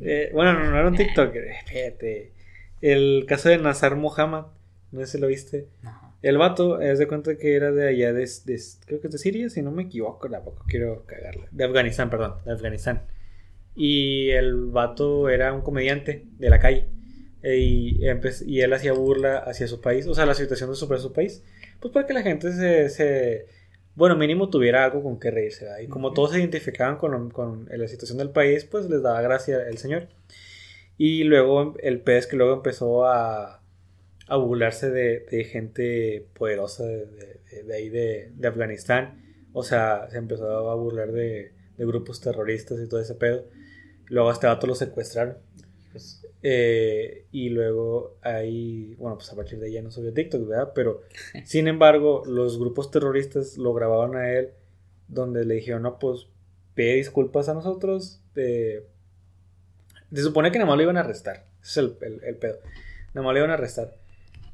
eh, 0.00 0.30
bueno, 0.32 0.52
no, 0.54 0.70
no 0.70 0.78
era 0.78 0.88
un 0.88 0.96
TikToker. 0.96 1.44
Espérate. 1.44 2.32
El 2.80 3.24
caso 3.28 3.48
de 3.48 3.58
Nazar 3.58 3.96
Mohammed. 3.96 4.44
No 4.92 5.00
sé 5.00 5.06
si 5.06 5.18
lo 5.18 5.26
viste. 5.26 5.66
No. 5.82 6.14
El 6.22 6.38
vato, 6.38 6.80
es 6.80 6.98
de 6.98 7.06
cuenta 7.06 7.36
que 7.36 7.54
era 7.54 7.70
de 7.72 7.88
allá, 7.88 8.12
de, 8.14 8.22
de- 8.44 8.60
creo 8.86 9.00
que 9.00 9.08
es 9.08 9.12
de 9.12 9.18
Siria, 9.18 9.50
si 9.50 9.60
no 9.60 9.70
me 9.72 9.82
equivoco, 9.82 10.30
tampoco 10.30 10.64
quiero 10.66 11.04
cagarla. 11.04 11.46
De 11.50 11.64
Afganistán, 11.64 12.08
perdón, 12.08 12.34
de 12.46 12.52
Afganistán. 12.52 13.02
Y 13.76 14.30
el 14.30 14.66
vato 14.66 15.28
era 15.28 15.52
un 15.52 15.60
comediante 15.60 16.24
de 16.38 16.48
la 16.48 16.60
calle. 16.60 16.86
E- 17.42 17.58
y, 17.58 17.98
y 18.46 18.60
él 18.60 18.72
hacía 18.72 18.92
burla 18.94 19.38
hacia 19.38 19.66
su 19.68 19.80
país, 19.82 20.06
o 20.06 20.14
sea, 20.14 20.24
la 20.24 20.34
situación 20.34 20.70
de 20.70 20.76
su, 20.76 20.86
su 20.98 21.12
país. 21.12 21.42
Pues 21.80 21.92
para 21.92 22.06
que 22.06 22.14
la 22.14 22.22
gente 22.22 22.52
se, 22.52 22.88
se- 22.88 23.46
bueno, 23.96 24.16
mínimo 24.16 24.50
tuviera 24.50 24.84
algo 24.84 25.02
con 25.02 25.18
qué 25.20 25.30
reírse. 25.30 25.64
¿verdad? 25.66 25.80
Y 25.80 25.88
como 25.88 26.12
todos 26.12 26.32
se 26.32 26.40
identificaban 26.40 26.96
con, 26.96 27.30
con 27.30 27.68
la 27.70 27.88
situación 27.88 28.18
del 28.18 28.30
país, 28.30 28.64
pues 28.64 28.88
les 28.90 29.02
daba 29.02 29.20
gracia 29.22 29.66
el 29.68 29.78
señor. 29.78 30.08
Y 30.98 31.24
luego 31.24 31.74
el 31.82 32.00
pez 32.00 32.26
que 32.26 32.36
luego 32.36 32.54
empezó 32.54 33.06
a, 33.06 33.62
a 34.28 34.36
burlarse 34.36 34.90
de, 34.90 35.20
de 35.30 35.44
gente 35.44 36.26
poderosa 36.34 36.84
de, 36.86 37.06
de- 37.06 37.74
ahí 37.74 37.88
de, 37.88 38.32
de 38.34 38.48
Afganistán. 38.48 39.22
O 39.52 39.62
sea, 39.62 40.08
se 40.10 40.18
empezó 40.18 40.70
a 40.70 40.74
burlar 40.76 41.12
de, 41.12 41.52
de 41.78 41.86
grupos 41.86 42.20
terroristas 42.20 42.78
y 42.80 42.88
todo 42.88 43.00
ese 43.00 43.14
pedo. 43.14 43.44
Luego 44.08 44.30
a 44.30 44.32
este 44.34 44.46
vato 44.46 44.66
lo 44.66 44.74
secuestraron. 44.74 45.38
Pues, 45.92 46.23
Eh, 46.46 47.24
y 47.32 47.48
luego 47.48 48.18
ahí, 48.20 48.94
bueno, 48.98 49.16
pues 49.16 49.32
a 49.32 49.34
partir 49.34 49.58
de 49.58 49.66
ahí 49.66 49.72
ya 49.72 49.82
no 49.82 49.90
subió 49.90 50.12
TikTok, 50.12 50.46
¿verdad? 50.46 50.72
Pero, 50.74 51.00
sin 51.44 51.68
embargo, 51.68 52.22
los 52.26 52.58
grupos 52.58 52.90
terroristas 52.90 53.56
lo 53.56 53.72
grabaron 53.72 54.14
a 54.16 54.30
él, 54.30 54.50
donde 55.08 55.44
le 55.46 55.54
dijeron, 55.54 55.82
no, 55.82 55.98
pues, 55.98 56.26
pide 56.74 56.94
disculpas 56.96 57.48
a 57.48 57.54
nosotros. 57.54 58.20
eh, 58.36 58.84
se 60.12 60.22
supone 60.22 60.52
que 60.52 60.58
nada 60.58 60.68
más 60.68 60.76
lo 60.76 60.82
iban 60.82 60.96
a 60.96 61.00
arrestar. 61.00 61.46
Ese 61.62 61.70
es 61.70 61.76
el, 61.78 61.96
el- 62.02 62.24
el 62.24 62.36
pedo. 62.36 62.58
Nada 63.14 63.24
más 63.24 63.32
lo 63.32 63.38
iban 63.38 63.50
a 63.50 63.54
arrestar. 63.54 63.96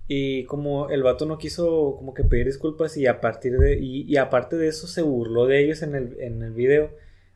Y 0.08 0.44
como 0.44 0.88
el 0.90 1.02
vato 1.02 1.26
no 1.26 1.38
quiso 1.38 1.96
como 1.98 2.14
que 2.14 2.24
pedir 2.24 2.46
disculpas 2.46 2.96
y 2.96 3.06
a 3.06 3.20
partir 3.20 3.58
de... 3.58 3.78
Y, 3.78 4.02
y 4.02 4.16
aparte 4.16 4.56
de 4.56 4.68
eso 4.68 4.86
se 4.86 5.02
burló 5.02 5.46
de 5.46 5.62
ellos 5.62 5.82
en 5.82 5.94
el, 5.94 6.16
en 6.20 6.42
el 6.42 6.52
video, 6.52 6.90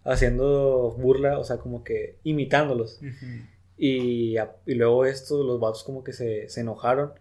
haciendo 0.05 0.95
burla, 0.99 1.39
o 1.39 1.45
sea, 1.45 1.59
como 1.59 1.85
que 1.85 2.17
imitándolos. 2.25 3.01
Y, 3.03 3.07
a- 3.07 3.54
y 3.77 4.37
luego 4.75 5.05
estos, 5.05 5.45
los 5.45 5.59
vatos 5.61 5.85
como 5.85 6.05
que 6.05 6.13
se, 6.13 6.49
se 6.49 6.61
enojaron 6.61 7.13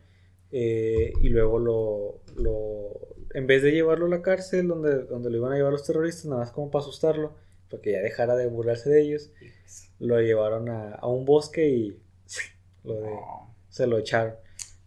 eh, 0.52 1.14
y 1.22 1.30
luego 1.30 1.58
lo, 1.60 2.22
lo, 2.42 2.92
en 3.34 3.48
vez 3.48 3.64
de 3.64 3.72
llevarlo 3.72 4.06
a 4.06 4.10
la 4.10 4.22
cárcel 4.22 4.68
donde, 4.68 5.04
donde 5.06 5.30
lo 5.32 5.38
iban 5.38 5.54
a 5.54 5.56
llevar 5.56 5.72
los 5.72 5.86
terroristas, 5.86 6.26
nada 6.26 6.42
más 6.42 6.52
como 6.52 6.70
para 6.70 6.84
asustarlo, 6.84 7.34
para 7.70 7.82
que 7.82 7.94
ya 7.94 8.02
dejara 8.02 8.36
de 8.36 8.48
burlarse 8.48 8.90
de 8.90 9.02
ellos, 9.02 9.32
lo 10.00 10.20
llevaron 10.22 10.70
a, 10.70 10.94
a 10.96 11.08
un 11.08 11.26
bosque 11.26 11.70
y 11.70 12.00
lo 12.84 12.96
de- 13.02 13.10
se 13.70 13.88
lo 13.88 13.98
echaron. 13.98 14.36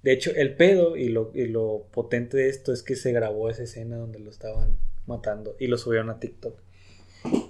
De 0.03 0.13
hecho, 0.13 0.31
el 0.37 0.55
pedo 0.55 0.97
y 0.97 1.09
lo, 1.09 1.33
y 1.35 1.47
lo 1.49 1.87
potente 1.91 2.37
de 2.37 2.49
esto 2.49 2.73
es 2.73 2.85
que 2.85 2.95
se 2.95 3.11
grabó 3.11 3.51
esa 3.51 3.65
escena 3.65 3.97
donde 3.97 4.21
lo 4.21 4.31
estaban 4.31 4.77
matando 5.07 5.57
y 5.59 5.67
lo 5.67 5.79
subieron 5.79 6.11
a 6.11 6.21
TikTok. 6.21 6.61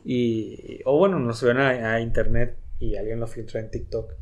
Y, 0.04 0.80
o 0.86 0.96
bueno, 0.96 1.18
lo 1.18 1.34
subieron 1.34 1.62
a, 1.62 1.94
a 1.94 2.00
internet 2.00 2.56
y 2.78 2.96
alguien 2.96 3.20
lo 3.20 3.26
filtró 3.26 3.60
en 3.60 3.70
TikTok. 3.70 4.14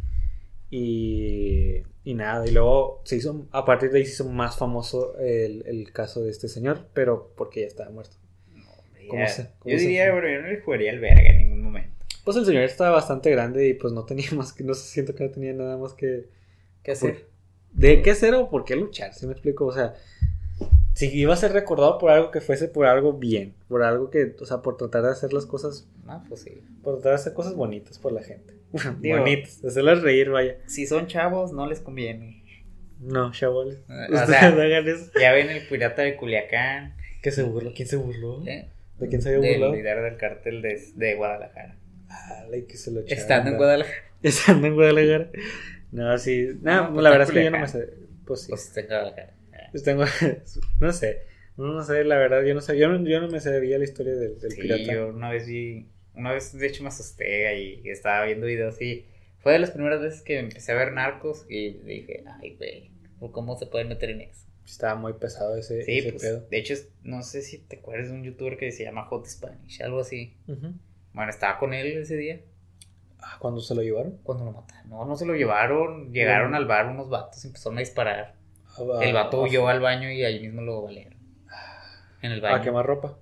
Y, 0.71 1.83
y 2.05 2.15
nada, 2.15 2.47
y 2.47 2.51
luego 2.51 3.03
se 3.05 3.17
hizo, 3.17 3.47
a 3.53 3.65
partir 3.65 3.91
de 3.91 3.99
ahí 3.99 4.07
se 4.07 4.13
hizo 4.15 4.29
más 4.29 4.57
famoso 4.57 5.17
el, 5.19 5.63
el 5.67 5.93
caso 5.93 6.23
de 6.23 6.31
este 6.31 6.49
señor, 6.49 6.89
pero 6.95 7.33
porque 7.37 7.61
ya 7.61 7.67
estaba 7.67 7.91
muerto. 7.91 8.17
¿Cómo 9.09 9.23
Ya, 9.23 9.29
se- 9.29 9.51
cómo 9.61 9.73
yo 9.75 9.81
diría, 9.81 10.11
pero 10.13 10.29
yo 10.31 10.41
no 10.43 10.49
le 10.49 10.61
jugaría 10.61 10.91
al 10.93 11.01
verga 11.01 11.31
en 11.31 11.39
ningún 11.39 11.63
momento. 11.63 11.91
Pues 12.25 12.37
el 12.39 12.47
señor 12.47 12.63
estaba 12.65 12.91
bastante 12.91 13.31
grande 13.31 13.69
y 13.69 13.75
pues 13.75 13.93
no 13.93 14.05
tenía 14.05 14.31
más 14.35 14.53
que, 14.53 14.65
no 14.65 14.75
siento 14.75 15.15
que 15.15 15.25
no 15.25 15.31
tenía 15.31 15.53
nada 15.53 15.77
más 15.77 15.93
que, 15.93 16.29
¿Qué 16.83 16.93
hacer? 16.93 17.27
¿De 17.73 18.03
qué 18.03 18.13
hacer 18.13 18.35
o 18.35 18.49
por 18.51 18.65
qué 18.65 18.77
luchar? 18.77 19.13
¿Sí 19.15 19.27
me 19.27 19.33
explico? 19.33 19.67
O 19.67 19.73
sea, 19.73 19.95
si 20.95 21.07
iba 21.19 21.35
a 21.35 21.37
ser 21.37 21.53
recordado 21.53 21.99
por 21.99 22.11
algo 22.11 22.31
que 22.31 22.41
fuese 22.41 22.69
por 22.69 22.87
algo 22.87 23.13
bien, 23.15 23.55
por 23.69 23.83
algo 23.83 24.11
que, 24.11 24.35
o 24.41 24.47
sea, 24.47 24.59
por 24.63 24.77
tratar 24.77 25.03
de 25.03 25.11
hacer 25.11 25.33
las 25.33 25.45
cosas, 25.47 25.89
No, 26.07 26.25
pues 26.29 26.43
sí. 26.43 26.63
por 26.83 26.95
tratar 26.97 27.13
de 27.13 27.17
hacer 27.17 27.33
cosas 27.35 27.55
bonitas 27.55 27.99
por 27.99 28.13
la 28.13 28.23
gente. 28.23 28.55
Digo- 29.01 29.19
bonitas, 29.19 29.65
hacerlas 29.65 30.03
reír, 30.03 30.31
vaya. 30.31 30.57
Si 30.67 30.87
son 30.87 31.07
chavos, 31.07 31.53
no 31.53 31.67
les 31.67 31.81
conviene. 31.81 32.43
No, 33.01 33.31
chavales. 33.33 33.79
O 33.89 34.17
sea- 34.27 34.47
hagan 34.49 34.89
eso. 34.89 35.11
Ya 35.21 35.33
ven 35.33 35.51
el 35.51 35.67
pirata 35.67 36.03
de 36.03 36.17
Culiacán. 36.17 36.95
¿Qué 37.23 37.31
se 37.31 37.43
burló? 37.43 37.73
¿Quién 37.75 37.89
se 37.89 37.97
burló? 37.97 38.43
¿eh? 38.47 38.69
¿De 38.99 39.09
quién 39.09 39.21
se 39.21 39.31
había 39.31 39.41
Del 39.41 39.55
burlado? 39.59 39.75
líder 39.75 40.03
del 40.03 40.17
cártel 40.17 40.63
de, 40.63 40.81
de 40.95 41.15
Guadalajara. 41.17 41.77
Ah, 42.09 42.45
la 42.51 42.65
que 42.67 42.77
se 42.77 42.93
lo. 42.93 43.01
Estando 43.01 43.51
en 43.51 43.57
Guadalajara. 43.57 43.97
Estando 44.23 44.67
en 44.69 44.75
Guadalajara. 44.75 45.31
No, 45.91 46.17
sí. 46.19 46.49
No, 46.63 46.85
No, 46.85 46.93
pues 46.93 47.03
la 47.03 47.11
verdad 47.11 47.29
es 47.29 47.35
que 47.35 47.45
yo 47.45 47.51
no 47.51 47.59
me 47.59 47.67
sé. 47.69 47.89
Pues 48.25 48.43
sí. 48.43 48.49
Pues 48.51 48.67
está 48.69 48.81
en 48.81 48.87
Guadalajara. 48.87 49.33
Pues 49.75 49.83
tengo, 49.83 50.05
no 50.81 50.93
sé. 50.93 51.23
No 51.57 51.83
sé, 51.83 52.05
la 52.05 52.17
verdad, 52.17 52.45
yo 52.45 52.55
no 52.55 52.61
sé. 52.61 52.79
Yo 52.79 52.89
no, 52.89 53.05
yo 53.09 53.21
no 53.21 53.27
me 53.29 53.41
sabía 53.41 53.77
la 53.77 53.83
historia 53.83 54.15
del, 54.15 54.39
del 54.39 54.53
Sí, 54.53 54.61
pirata. 54.63 54.85
yo 54.85 55.09
una 55.09 55.31
vez 55.31 55.49
vi, 55.49 55.89
una 56.15 56.31
vez 56.33 56.57
de 56.57 56.65
hecho 56.65 56.85
me 56.85 56.91
asusté 56.91 57.59
y 57.61 57.89
estaba 57.91 58.25
viendo 58.25 58.47
videos 58.47 58.81
y 58.81 59.07
fue 59.41 59.53
de 59.55 59.59
las 59.59 59.73
primeras 59.73 60.01
veces 60.01 60.23
que 60.23 60.39
empecé 60.39 60.71
a 60.71 60.77
ver 60.77 60.93
narcos 60.93 61.45
y 61.49 61.71
dije, 61.79 62.23
ay, 62.41 62.55
güey, 62.57 62.93
¿cómo 63.33 63.59
se 63.59 63.67
pueden 63.67 63.89
meter 63.89 64.11
en 64.11 64.21
eso? 64.21 64.47
Estaba 64.65 64.95
muy 64.95 65.15
pesado 65.15 65.57
ese, 65.57 65.83
Sí, 65.83 65.99
ese 65.99 66.11
pues, 66.13 66.23
pedo. 66.23 66.47
de 66.49 66.57
hecho, 66.57 66.75
no 67.03 67.23
sé 67.25 67.43
si 67.43 67.59
te 67.59 67.79
acuerdas 67.79 68.11
de 68.11 68.15
un 68.15 68.23
youtuber 68.23 68.57
que 68.57 68.71
se 68.71 68.85
llama 68.85 69.07
Hot 69.07 69.27
Spanish, 69.27 69.83
algo 69.83 69.99
así. 70.01 70.37
Bueno, 71.13 71.31
estaba 71.31 71.59
con 71.59 71.75
él 71.75 71.99
ese 71.99 72.17
día. 72.17 72.41
Ah, 73.19 73.39
¿Cuándo 73.41 73.61
se 73.61 73.75
lo 73.75 73.83
llevaron? 73.83 74.19
Cuando 74.23 74.45
lo 74.45 74.53
mataron. 74.53 74.89
No, 74.89 75.05
no 75.05 75.17
se 75.17 75.27
lo 75.27 75.35
llevaron. 75.35 76.13
Llegaron 76.13 76.55
al 76.55 76.67
bar 76.67 76.87
unos 76.87 77.09
vatos 77.11 77.43
y 77.45 77.49
empezaron 77.49 77.79
a 77.79 77.81
disparar. 77.81 78.35
El 79.03 79.13
vato 79.15 79.43
huyó 79.43 79.69
al 79.69 79.81
baño 79.81 80.11
y 80.11 80.25
ahí 80.25 80.41
mismo 80.41 80.63
lo 80.63 80.83
valieron. 80.83 81.15
En 82.23 82.33
el 82.33 82.41
baño. 82.41 82.57
A 82.57 82.63
quemar 82.63 82.87
ropa. 82.87 83.19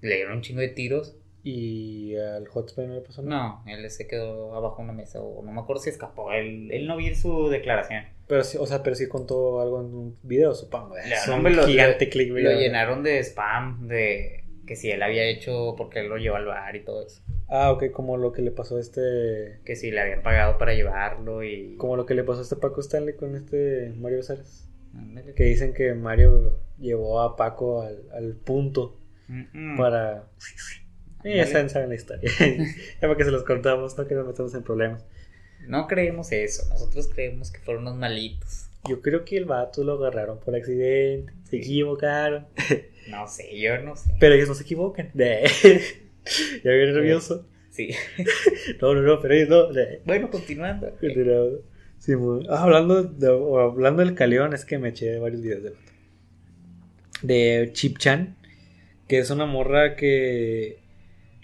Le 0.00 0.14
dieron 0.16 0.34
un 0.34 0.42
chingo 0.42 0.60
de 0.60 0.68
tiros. 0.68 1.16
Y 1.46 2.16
al 2.16 2.48
hotspot 2.48 2.86
no 2.86 2.94
le 2.94 3.00
pasó 3.02 3.20
nada. 3.22 3.60
No, 3.66 3.70
él 3.70 3.90
se 3.90 4.06
quedó 4.06 4.54
abajo 4.54 4.78
de 4.78 4.84
una 4.84 4.92
mesa 4.94 5.20
o 5.20 5.42
no 5.42 5.52
me 5.52 5.60
acuerdo 5.60 5.82
si 5.82 5.90
escapó. 5.90 6.32
Él, 6.32 6.70
él 6.72 6.86
no 6.86 6.96
vio 6.96 7.14
su 7.14 7.50
declaración. 7.50 8.04
Pero 8.26 8.42
sí, 8.44 8.56
o 8.58 8.64
sea, 8.66 8.82
pero 8.82 8.96
sí 8.96 9.08
contó 9.08 9.60
algo 9.60 9.80
en 9.80 9.86
un 9.94 10.16
video, 10.22 10.54
supongo. 10.54 10.96
Es 10.96 11.26
no, 11.26 11.34
un 11.34 11.38
hombre, 11.40 11.54
lo- 11.54 11.66
gigante 11.66 12.08
lo- 12.14 12.58
llenaron 12.58 13.02
de 13.02 13.18
spam, 13.22 13.86
de 13.88 14.43
que 14.66 14.76
si 14.76 14.90
él 14.90 15.02
había 15.02 15.24
hecho 15.24 15.74
porque 15.76 16.00
él 16.00 16.08
lo 16.08 16.16
llevó 16.16 16.36
al 16.36 16.46
bar 16.46 16.74
y 16.76 16.84
todo 16.84 17.06
eso. 17.06 17.22
Ah, 17.48 17.70
ok, 17.72 17.90
como 17.90 18.16
lo 18.16 18.32
que 18.32 18.42
le 18.42 18.50
pasó 18.50 18.76
a 18.76 18.80
este. 18.80 19.60
Que 19.64 19.76
si 19.76 19.90
le 19.90 20.00
habían 20.00 20.22
pagado 20.22 20.58
para 20.58 20.74
llevarlo 20.74 21.42
y... 21.42 21.76
Como 21.76 21.96
lo 21.96 22.06
que 22.06 22.14
le 22.14 22.24
pasó 22.24 22.40
a 22.40 22.42
este 22.42 22.56
Paco 22.56 22.80
Stanley 22.80 23.14
con 23.14 23.36
este 23.36 23.92
Mario. 23.96 24.20
Ándale. 24.94 25.34
Que 25.34 25.44
dicen 25.44 25.74
que 25.74 25.94
Mario 25.94 26.58
llevó 26.78 27.20
a 27.20 27.36
Paco 27.36 27.82
al, 27.82 28.04
al 28.12 28.34
punto 28.34 28.98
Mm, 29.28 29.44
mm. 29.52 29.76
para. 29.76 30.24
Ya 31.24 31.46
saben, 31.46 31.70
saben 31.70 31.88
la 31.88 31.94
historia. 31.94 32.30
ya 32.38 33.00
para 33.00 33.16
que 33.16 33.24
se 33.24 33.30
los 33.30 33.44
contamos, 33.44 33.96
no 33.96 34.06
que 34.06 34.14
nos 34.14 34.26
metamos 34.26 34.54
en 34.54 34.62
problemas. 34.62 35.04
No 35.66 35.86
creemos 35.86 36.30
eso. 36.32 36.68
Nosotros 36.68 37.08
creemos 37.08 37.50
que 37.50 37.60
fueron 37.60 37.84
unos 37.84 37.96
malitos. 37.96 38.68
Yo 38.86 39.00
creo 39.00 39.24
que 39.24 39.38
el 39.38 39.46
vato 39.46 39.82
lo 39.82 39.94
agarraron 39.94 40.38
por 40.38 40.54
accidente, 40.54 41.32
se 41.44 41.56
equivocaron. 41.56 42.46
No 43.08 43.26
sé, 43.28 43.58
yo 43.58 43.78
no 43.82 43.96
sé. 43.96 44.10
Pero 44.18 44.34
ellos 44.34 44.48
no 44.48 44.54
se 44.54 44.62
equivocan. 44.64 45.10
Ya 45.14 46.70
viene 46.70 46.92
nervioso. 46.92 47.46
Sí. 47.70 47.90
No, 48.80 48.94
no, 48.94 49.02
no, 49.02 49.20
pero 49.20 49.34
ellos 49.34 49.48
no. 49.48 49.68
Bueno, 50.06 50.30
continuando. 50.30 50.90
Continuado. 51.00 51.60
Sí, 51.98 52.16
muy- 52.16 52.46
ah, 52.50 52.62
hablando, 52.62 53.02
de, 53.02 53.26
hablando 53.28 54.02
del 54.04 54.14
caleón, 54.14 54.52
es 54.54 54.64
que 54.64 54.78
me 54.78 54.90
eché 54.90 55.18
varios 55.18 55.42
videos 55.42 55.62
de. 55.64 55.72
De 57.22 57.70
Chip 57.72 57.98
Chan, 57.98 58.36
que 59.08 59.18
es 59.18 59.30
una 59.30 59.46
morra 59.46 59.96
que. 59.96 60.78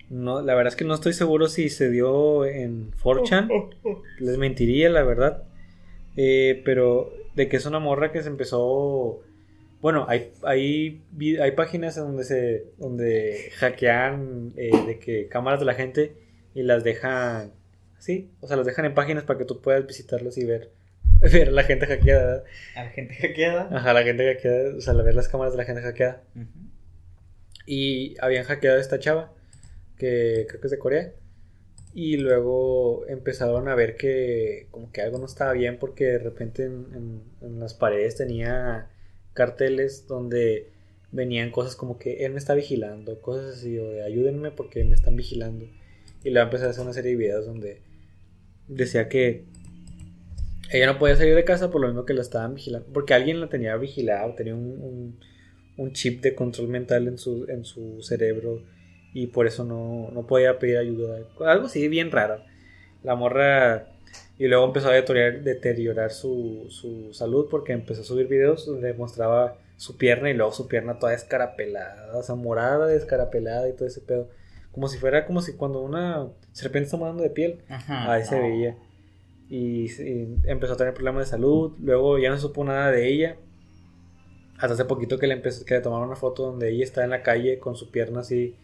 No, 0.09 0.43
la 0.43 0.55
verdad 0.55 0.73
es 0.73 0.77
que 0.77 0.85
no 0.85 0.95
estoy 0.95 1.13
seguro 1.13 1.47
si 1.49 1.69
se 1.69 1.89
dio 1.91 2.45
en 2.45 2.91
4chan. 3.03 3.49
Les 4.19 4.37
mentiría, 4.39 4.89
la 4.91 5.03
verdad. 5.03 5.45
Eh, 6.17 6.63
pero 6.65 7.13
de 7.37 7.49
que 7.49 7.57
es 7.57 7.67
una 7.67 7.79
morra 7.79 8.13
que 8.13 8.23
se 8.23 8.29
empezó. 8.29 9.21
Bueno, 9.81 10.05
hay, 10.09 10.33
hay, 10.43 11.03
hay 11.41 11.51
páginas 11.53 11.97
donde 11.97 12.25
se 12.25 12.67
donde 12.79 13.51
hackean 13.57 14.53
eh, 14.57 14.71
de 14.87 14.99
que 14.99 15.27
cámaras 15.29 15.61
de 15.61 15.67
la 15.67 15.75
gente 15.75 16.13
y 16.55 16.63
las 16.63 16.85
dejan 16.85 17.53
así, 17.99 18.31
o 18.41 18.47
sea, 18.49 18.57
las 18.59 18.67
dejan 18.67 18.85
en 18.85 18.95
páginas 18.95 19.25
para 19.25 19.39
que 19.39 19.45
tú 19.47 19.61
puedas 19.63 19.87
visitarlas 19.87 20.37
y 20.37 20.45
ver, 20.45 20.71
ver 21.33 21.49
a 21.49 21.53
la 21.53 21.63
gente 21.65 21.87
hackeada. 21.87 22.45
A 22.77 22.85
la 22.85 22.91
gente 22.91 23.33
queda. 23.35 23.69
Ajá, 23.73 23.93
la 23.95 24.03
gente 24.03 24.27
hackeada, 24.35 24.77
o 24.77 24.81
sea, 24.81 24.93
ver 24.95 25.15
las 25.15 25.29
cámaras 25.29 25.53
de 25.55 25.59
la 25.59 25.65
gente 25.65 25.83
hackeada. 25.83 26.23
Y 27.67 28.17
habían 28.21 28.45
hackeado 28.45 28.79
a 28.79 28.81
esta 28.81 28.99
chava, 28.99 29.33
que 29.97 30.47
creo 30.49 30.61
que 30.61 30.67
es 30.67 30.71
de 30.73 30.79
Corea. 30.79 31.13
Y 31.95 32.17
luego 32.19 33.05
empezaron 33.09 33.69
a 33.69 33.75
ver 33.75 33.97
que 33.97 34.67
como 34.71 34.93
que 34.93 35.03
algo 35.03 35.19
no 35.19 35.27
estaba 35.27 35.53
bien 35.53 35.79
porque 35.79 36.05
de 36.05 36.19
repente 36.19 36.65
en, 36.65 36.87
en- 36.95 37.23
en 37.47 37.61
las 37.61 37.75
paredes 37.75 38.17
tenía 38.17 38.89
carteles 39.35 40.07
donde 40.07 40.69
venían 41.13 41.51
cosas 41.51 41.77
como 41.77 41.99
que 41.99 42.25
él 42.25 42.33
me 42.33 42.39
está 42.39 42.55
vigilando, 42.55 43.21
cosas 43.21 43.57
así, 43.59 43.79
o 43.79 43.91
de 43.91 44.03
ayúdenme 44.05 44.51
porque 44.51 44.85
me 44.85 44.95
están 44.95 45.17
vigilando. 45.17 45.67
Y 46.25 46.31
luego 46.31 46.47
empezó 46.47 46.67
a 46.67 46.71
hacer 46.71 46.85
una 46.85 46.93
serie 46.93 47.13
de 47.13 47.17
videos 47.17 47.47
donde 47.47 47.81
decía 48.69 49.09
que 49.09 49.45
ella 50.73 50.87
no 50.87 50.99
podía 50.99 51.17
salir 51.17 51.35
de 51.35 51.45
casa 51.45 51.71
por 51.71 51.81
lo 51.81 51.89
mismo 51.89 52.05
que 52.05 52.15
la 52.15 52.21
estaban 52.23 52.55
vigilando, 52.55 52.87
porque 52.93 53.15
alguien 53.15 53.41
la 53.41 53.49
tenía 53.49 53.77
vigilado, 53.77 54.35
tenía 54.35 54.55
un, 54.55 54.81
un- 54.81 55.21
un 55.77 55.93
chip 55.93 56.21
de 56.23 56.35
control 56.35 56.69
mental 56.69 57.09
en 57.09 57.17
su, 57.19 57.47
en 57.49 57.65
su 57.65 58.03
cerebro 58.03 58.63
y 59.15 59.29
por 59.29 59.47
eso 59.47 59.65
no, 59.65 60.11
no 60.13 60.27
podía 60.27 60.59
pedir 60.59 60.77
ayuda. 60.77 61.19
Algo 61.47 61.67
así 61.67 61.89
bien 61.89 62.11
raro. 62.11 62.43
La 63.03 63.15
morra 63.15 63.90
y 64.41 64.49
luego 64.49 64.65
empezó 64.65 64.89
a 64.89 64.93
deteriorar, 64.93 65.43
deteriorar 65.43 66.11
su, 66.13 66.65
su 66.71 67.13
salud 67.13 67.49
porque 67.51 67.75
empezó 67.75 68.01
a 68.01 68.05
subir 68.05 68.27
videos 68.27 68.65
donde 68.65 68.95
mostraba 68.95 69.59
su 69.77 69.99
pierna 69.99 70.31
y 70.31 70.35
luego 70.35 70.51
su 70.51 70.67
pierna 70.67 70.99
toda 70.99 71.13
escarapelada, 71.13 72.17
o 72.17 72.23
sea, 72.23 72.37
morada, 72.37 72.87
descarapelada 72.87 73.69
y 73.69 73.75
todo 73.75 73.87
ese 73.87 74.01
pedo. 74.01 74.31
Como 74.73 74.89
si 74.89 74.97
fuera 74.97 75.27
como 75.27 75.43
si 75.43 75.53
cuando 75.53 75.83
una 75.83 76.27
serpiente 76.53 76.87
está 76.87 76.97
mudando 76.97 77.23
de 77.23 77.29
piel. 77.29 77.61
Ajá. 77.69 78.11
Ahí 78.11 78.25
se 78.25 78.41
veía. 78.41 78.79
Y, 79.51 79.91
y 79.91 80.39
empezó 80.47 80.73
a 80.73 80.77
tener 80.79 80.95
problemas 80.95 81.27
de 81.27 81.31
salud. 81.33 81.73
Luego 81.79 82.19
ya 82.19 82.31
no 82.31 82.39
supo 82.39 82.65
nada 82.65 82.91
de 82.91 83.09
ella. 83.09 83.37
Hasta 84.57 84.73
hace 84.73 84.87
poquito 84.87 85.19
que 85.19 85.27
le, 85.27 85.35
empezó, 85.35 85.67
que 85.67 85.75
le 85.75 85.81
tomaron 85.83 86.07
una 86.07 86.17
foto 86.17 86.45
donde 86.45 86.71
ella 86.71 86.85
está 86.85 87.05
en 87.05 87.11
la 87.11 87.23
calle 87.23 87.59
con 87.59 87.77
su 87.77 87.91
pierna 87.91 88.21
así 88.21 88.57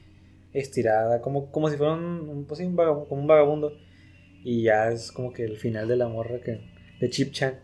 estirada, 0.54 1.20
como, 1.20 1.52
como 1.52 1.68
si 1.68 1.76
fuera 1.76 1.92
un, 1.92 2.30
un, 2.30 2.44
pues 2.46 2.60
un 2.60 2.76
vagabundo, 2.76 3.08
como 3.10 3.20
un 3.20 3.26
vagabundo. 3.26 3.72
Y 4.48 4.62
ya 4.62 4.92
es 4.92 5.10
como 5.10 5.32
que 5.32 5.42
el 5.42 5.56
final 5.56 5.88
de 5.88 5.96
la 5.96 6.06
morra 6.06 6.38
que, 6.40 6.60
de 7.00 7.10
Chip 7.10 7.32
Chan. 7.32 7.58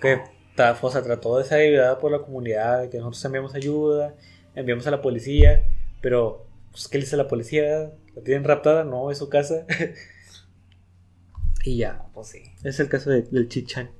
Que 0.00 0.14
o 0.56 0.90
sea, 0.90 1.02
trató 1.02 1.36
de 1.36 1.44
ser 1.44 1.60
ayudada 1.60 1.98
por 1.98 2.10
la 2.10 2.20
comunidad, 2.20 2.88
que 2.88 2.96
nosotros 2.96 3.22
enviamos 3.26 3.54
ayuda, 3.54 4.14
enviamos 4.54 4.86
a 4.86 4.90
la 4.92 5.02
policía, 5.02 5.62
pero 6.00 6.46
pues, 6.70 6.88
¿qué 6.88 6.96
le 6.96 7.04
dice 7.04 7.18
la 7.18 7.28
policía? 7.28 7.92
¿La 8.14 8.22
tienen 8.24 8.44
raptada? 8.44 8.82
No, 8.82 9.10
es 9.10 9.18
su 9.18 9.28
casa. 9.28 9.66
y 11.64 11.76
ya. 11.76 12.02
Pues 12.14 12.28
sí. 12.28 12.42
Es 12.64 12.80
el 12.80 12.88
caso 12.88 13.10
de- 13.10 13.22
del 13.22 13.48
Chichan. 13.50 13.90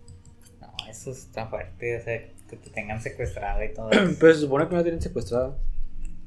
No, 0.59 0.73
eso 0.89 1.11
está 1.11 1.47
fuerte. 1.49 1.99
O 1.99 2.01
sea, 2.03 2.19
que 2.49 2.57
te 2.57 2.71
tengan 2.71 3.03
secuestrado 3.03 3.63
y 3.63 3.75
todo 3.75 3.91
eso. 3.93 4.17
Pero 4.19 4.35
se 4.35 4.41
supone 4.41 4.65
que 4.67 4.71
no 4.71 4.77
la 4.79 4.83
tienen 4.85 5.03
secuestrada. 5.03 5.55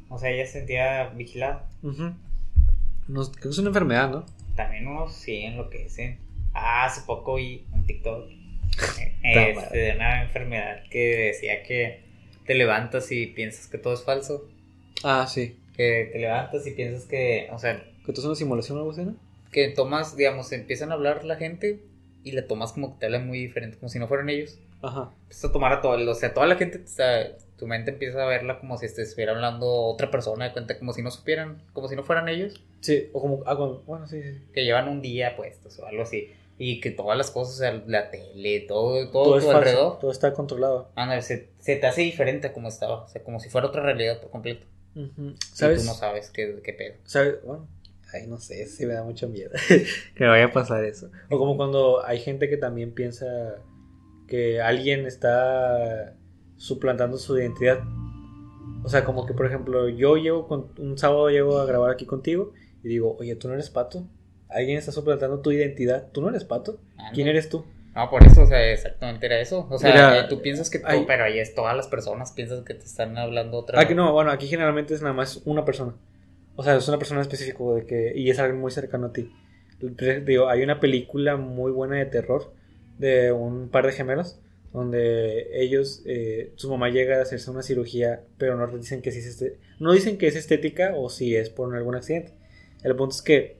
O 0.09 0.19
sea, 0.19 0.29
ella 0.29 0.45
se 0.45 0.53
sentía 0.53 1.09
vigilada. 1.09 1.67
No, 1.81 3.23
creo 3.31 3.31
que 3.41 3.49
es 3.49 3.57
una 3.57 3.69
enfermedad, 3.69 4.09
¿no? 4.11 4.25
También 4.55 4.87
unos 4.87 5.13
sí 5.13 5.43
enloquecen. 5.43 6.19
Ah, 6.53 6.85
hace 6.85 7.01
poco 7.05 7.35
vi 7.35 7.65
un 7.73 7.85
TikTok 7.85 8.29
Ta 9.33 9.47
este, 9.47 9.77
de 9.77 9.95
una 9.95 10.23
enfermedad 10.23 10.83
que 10.89 11.31
decía 11.33 11.63
que 11.63 12.01
te 12.45 12.55
levantas 12.55 13.11
y 13.11 13.27
piensas 13.27 13.67
que 13.67 13.77
todo 13.77 13.93
es 13.93 14.03
falso. 14.03 14.47
Ah, 15.03 15.27
sí. 15.27 15.57
Que 15.75 16.09
te 16.11 16.19
levantas 16.19 16.65
y 16.67 16.71
piensas 16.71 17.05
que, 17.05 17.47
o 17.51 17.59
sea, 17.59 17.83
¿Que 18.05 18.13
tú 18.13 18.21
es 18.21 18.25
una 18.25 18.35
simulación 18.35 18.77
o 18.77 18.81
algo 18.81 18.91
así, 18.91 19.01
no? 19.03 19.15
que 19.51 19.69
tomas, 19.69 20.17
digamos, 20.17 20.51
empiezan 20.51 20.91
a 20.91 20.95
hablar 20.95 21.23
la 21.23 21.37
gente 21.37 21.79
y 22.25 22.33
la 22.33 22.45
tomas 22.45 22.73
como 22.73 22.93
que 22.93 22.99
te 22.99 23.05
hablan 23.05 23.25
muy 23.25 23.39
diferente, 23.39 23.77
como 23.77 23.87
si 23.89 23.99
no 23.99 24.07
fueran 24.07 24.29
ellos. 24.29 24.59
Ajá. 24.81 25.11
Empiezas 25.21 25.45
a 25.45 25.53
tomar 25.53 25.71
a 25.71 25.81
todo, 25.81 26.11
o 26.11 26.13
sea, 26.13 26.33
toda 26.33 26.45
la 26.45 26.57
gente, 26.57 26.81
o 26.83 26.87
sea, 26.87 27.37
tu 27.57 27.65
mente 27.65 27.91
empieza 27.91 28.21
a 28.21 28.25
verla 28.25 28.59
como 28.59 28.77
si 28.77 28.87
estuviera 28.87 29.31
hablando 29.31 29.71
otra 29.71 30.11
persona, 30.11 30.45
de 30.45 30.51
cuenta 30.51 30.77
como 30.77 30.91
si 30.91 31.01
no 31.01 31.09
supieran, 31.09 31.63
como 31.71 31.87
si 31.87 31.95
no 31.95 32.03
fueran 32.03 32.27
ellos, 32.27 32.61
Sí, 32.85 33.09
o 33.13 33.19
como. 33.21 33.41
Ah, 33.47 33.55
bueno, 33.55 34.07
sí, 34.07 34.21
sí. 34.21 34.41
que 34.53 34.63
llevan 34.63 34.87
un 34.87 35.01
día 35.01 35.35
puestos 35.35 35.79
o 35.79 35.87
algo 35.87 36.03
así. 36.03 36.29
Y 36.57 36.79
que 36.79 36.91
todas 36.91 37.17
las 37.17 37.31
cosas, 37.31 37.55
o 37.55 37.57
sea, 37.57 37.83
la 37.87 38.11
tele, 38.11 38.61
todo, 38.61 39.09
todo, 39.09 39.23
Todo 39.23 39.37
es 39.37 39.43
tu 39.43 39.47
falso. 39.51 39.57
alrededor, 39.57 39.99
Todo 39.99 40.11
está 40.11 40.33
controlado. 40.33 40.89
anda, 40.95 41.19
se, 41.21 41.49
se 41.59 41.75
te 41.75 41.87
hace 41.87 42.01
diferente 42.01 42.47
a 42.47 42.53
como 42.53 42.67
estaba, 42.69 43.03
o 43.03 43.07
sea, 43.07 43.23
como 43.23 43.39
si 43.39 43.49
fuera 43.49 43.67
otra 43.67 43.81
realidad 43.81 44.21
por 44.21 44.29
completo. 44.29 44.65
Y 44.95 45.11
¿Sabes? 45.51 45.81
tú 45.81 45.87
no 45.87 45.93
sabes 45.95 46.29
qué, 46.29 46.61
qué 46.63 46.71
pedo. 46.73 46.93
¿Sabes? 47.03 47.43
Bueno, 47.43 47.67
ay, 48.13 48.27
no 48.27 48.37
sé, 48.37 48.67
sí 48.67 48.85
me 48.85 48.93
da 48.93 49.03
mucho 49.03 49.27
miedo 49.27 49.49
que 50.15 50.23
vaya 50.25 50.45
a 50.45 50.51
pasar 50.53 50.85
eso. 50.85 51.09
O 51.29 51.37
como 51.39 51.57
cuando 51.57 52.05
hay 52.05 52.19
gente 52.19 52.47
que 52.47 52.55
también 52.57 52.93
piensa 52.93 53.25
que 54.29 54.61
alguien 54.61 55.05
está 55.07 56.13
suplantando 56.55 57.17
su 57.17 57.37
identidad. 57.37 57.79
O 58.85 58.87
sea, 58.87 59.03
como 59.03 59.25
que, 59.25 59.33
por 59.33 59.45
ejemplo, 59.47 59.89
yo 59.89 60.15
llego 60.15 60.47
con 60.47 60.67
un 60.77 60.97
sábado 60.97 61.29
llego 61.29 61.57
a 61.59 61.65
grabar 61.65 61.91
aquí 61.91 62.05
contigo 62.05 62.53
y 62.85 62.89
digo, 62.89 63.17
oye, 63.19 63.35
tú 63.35 63.47
no 63.47 63.55
eres 63.55 63.69
pato. 63.71 64.05
Alguien 64.47 64.77
está 64.77 64.91
suplantando 64.91 65.39
tu 65.39 65.51
identidad. 65.51 66.07
¿Tú 66.11 66.21
no 66.21 66.29
eres 66.29 66.43
pato? 66.43 66.79
¿Quién 67.13 67.27
eres 67.27 67.49
tú? 67.49 67.65
No, 67.95 68.09
por 68.11 68.23
eso, 68.25 68.43
o 68.43 68.45
sea, 68.45 68.71
exactamente 68.71 69.25
era 69.25 69.39
eso. 69.39 69.67
O 69.71 69.77
sea, 69.79 69.89
Era- 69.89 70.19
eh, 70.19 70.25
tú 70.29 70.41
piensas 70.41 70.69
que 70.69 70.79
tú, 70.79 70.85
hay- 70.87 71.03
pero 71.07 71.23
ahí 71.23 71.39
es 71.39 71.55
todas 71.55 71.75
las 71.75 71.87
personas 71.87 72.31
piensan 72.33 72.63
que 72.63 72.73
te 72.75 72.85
están 72.85 73.17
hablando 73.17 73.57
otra 73.57 73.79
Aquí 73.81 73.95
no, 73.95 74.13
bueno, 74.13 74.31
aquí 74.31 74.47
generalmente 74.47 74.93
es 74.93 75.01
nada 75.01 75.13
más 75.13 75.41
una 75.45 75.65
persona. 75.65 75.95
O 76.55 76.63
sea, 76.63 76.75
es 76.75 76.87
una 76.87 76.97
persona 76.99 77.21
específica 77.21 77.63
de 77.75 77.85
que, 77.85 78.13
y 78.15 78.29
es 78.29 78.37
alguien 78.39 78.61
muy 78.61 78.71
cercano 78.71 79.07
a 79.07 79.13
ti. 79.13 79.31
Digo, 80.25 80.47
hay 80.47 80.61
una 80.61 80.79
película 80.79 81.37
muy 81.37 81.71
buena 81.71 81.97
de 81.97 82.05
terror 82.05 82.53
de 82.99 83.31
un 83.31 83.69
par 83.69 83.85
de 83.85 83.91
gemelos 83.93 84.39
donde 84.73 85.61
ellos, 85.61 86.01
eh, 86.05 86.51
su 86.55 86.69
mamá 86.69 86.89
llega 86.89 87.17
a 87.17 87.21
hacerse 87.21 87.49
una 87.49 87.61
cirugía, 87.61 88.21
pero 88.37 88.55
no 88.57 88.67
dicen 88.77 89.01
que 89.01 89.11
sí 89.11 89.19
es 89.19 89.25
este, 89.27 89.57
no 89.79 89.93
dicen 89.93 90.17
que 90.17 90.27
es 90.27 90.35
estética 90.35 90.93
o 90.95 91.09
si 91.09 91.35
es 91.35 91.49
por 91.49 91.73
algún 91.75 91.95
accidente. 91.95 92.33
El 92.85 92.95
punto 92.95 93.15
es 93.15 93.21
que 93.21 93.57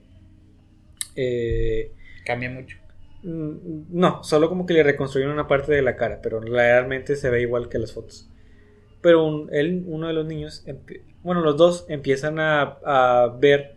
eh, 1.16 1.92
Cambia 2.26 2.50
mucho. 2.50 2.78
Mm, 3.24 3.86
No, 3.90 4.24
solo 4.24 4.50
como 4.50 4.66
que 4.66 4.74
le 4.74 4.84
reconstruyeron 4.84 5.34
una 5.34 5.48
parte 5.48 5.72
de 5.74 5.82
la 5.82 5.96
cara, 5.96 6.20
pero 6.22 6.40
realmente 6.40 7.16
se 7.16 7.30
ve 7.30 7.42
igual 7.42 7.70
que 7.70 7.80
las 7.80 7.94
fotos. 7.94 8.30
Pero 9.02 9.24
un- 9.26 9.50
él, 9.54 9.84
uno 9.88 10.08
de 10.08 10.14
los 10.14 10.26
niños, 10.26 10.66
bueno, 11.24 11.42
los 11.42 11.58
dos 11.58 11.86
empiezan 11.90 12.40
a, 12.40 12.62
a 12.84 13.28
ver 13.40 13.76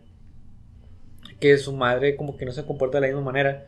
que 1.41 1.57
su 1.59 1.73
madre 1.73 2.17
como 2.17 2.37
que 2.37 2.45
no 2.45 2.53
se 2.53 2.65
comporta 2.65 2.99
de 2.99 3.03
la 3.03 3.15
misma 3.15 3.23
manera 3.33 3.67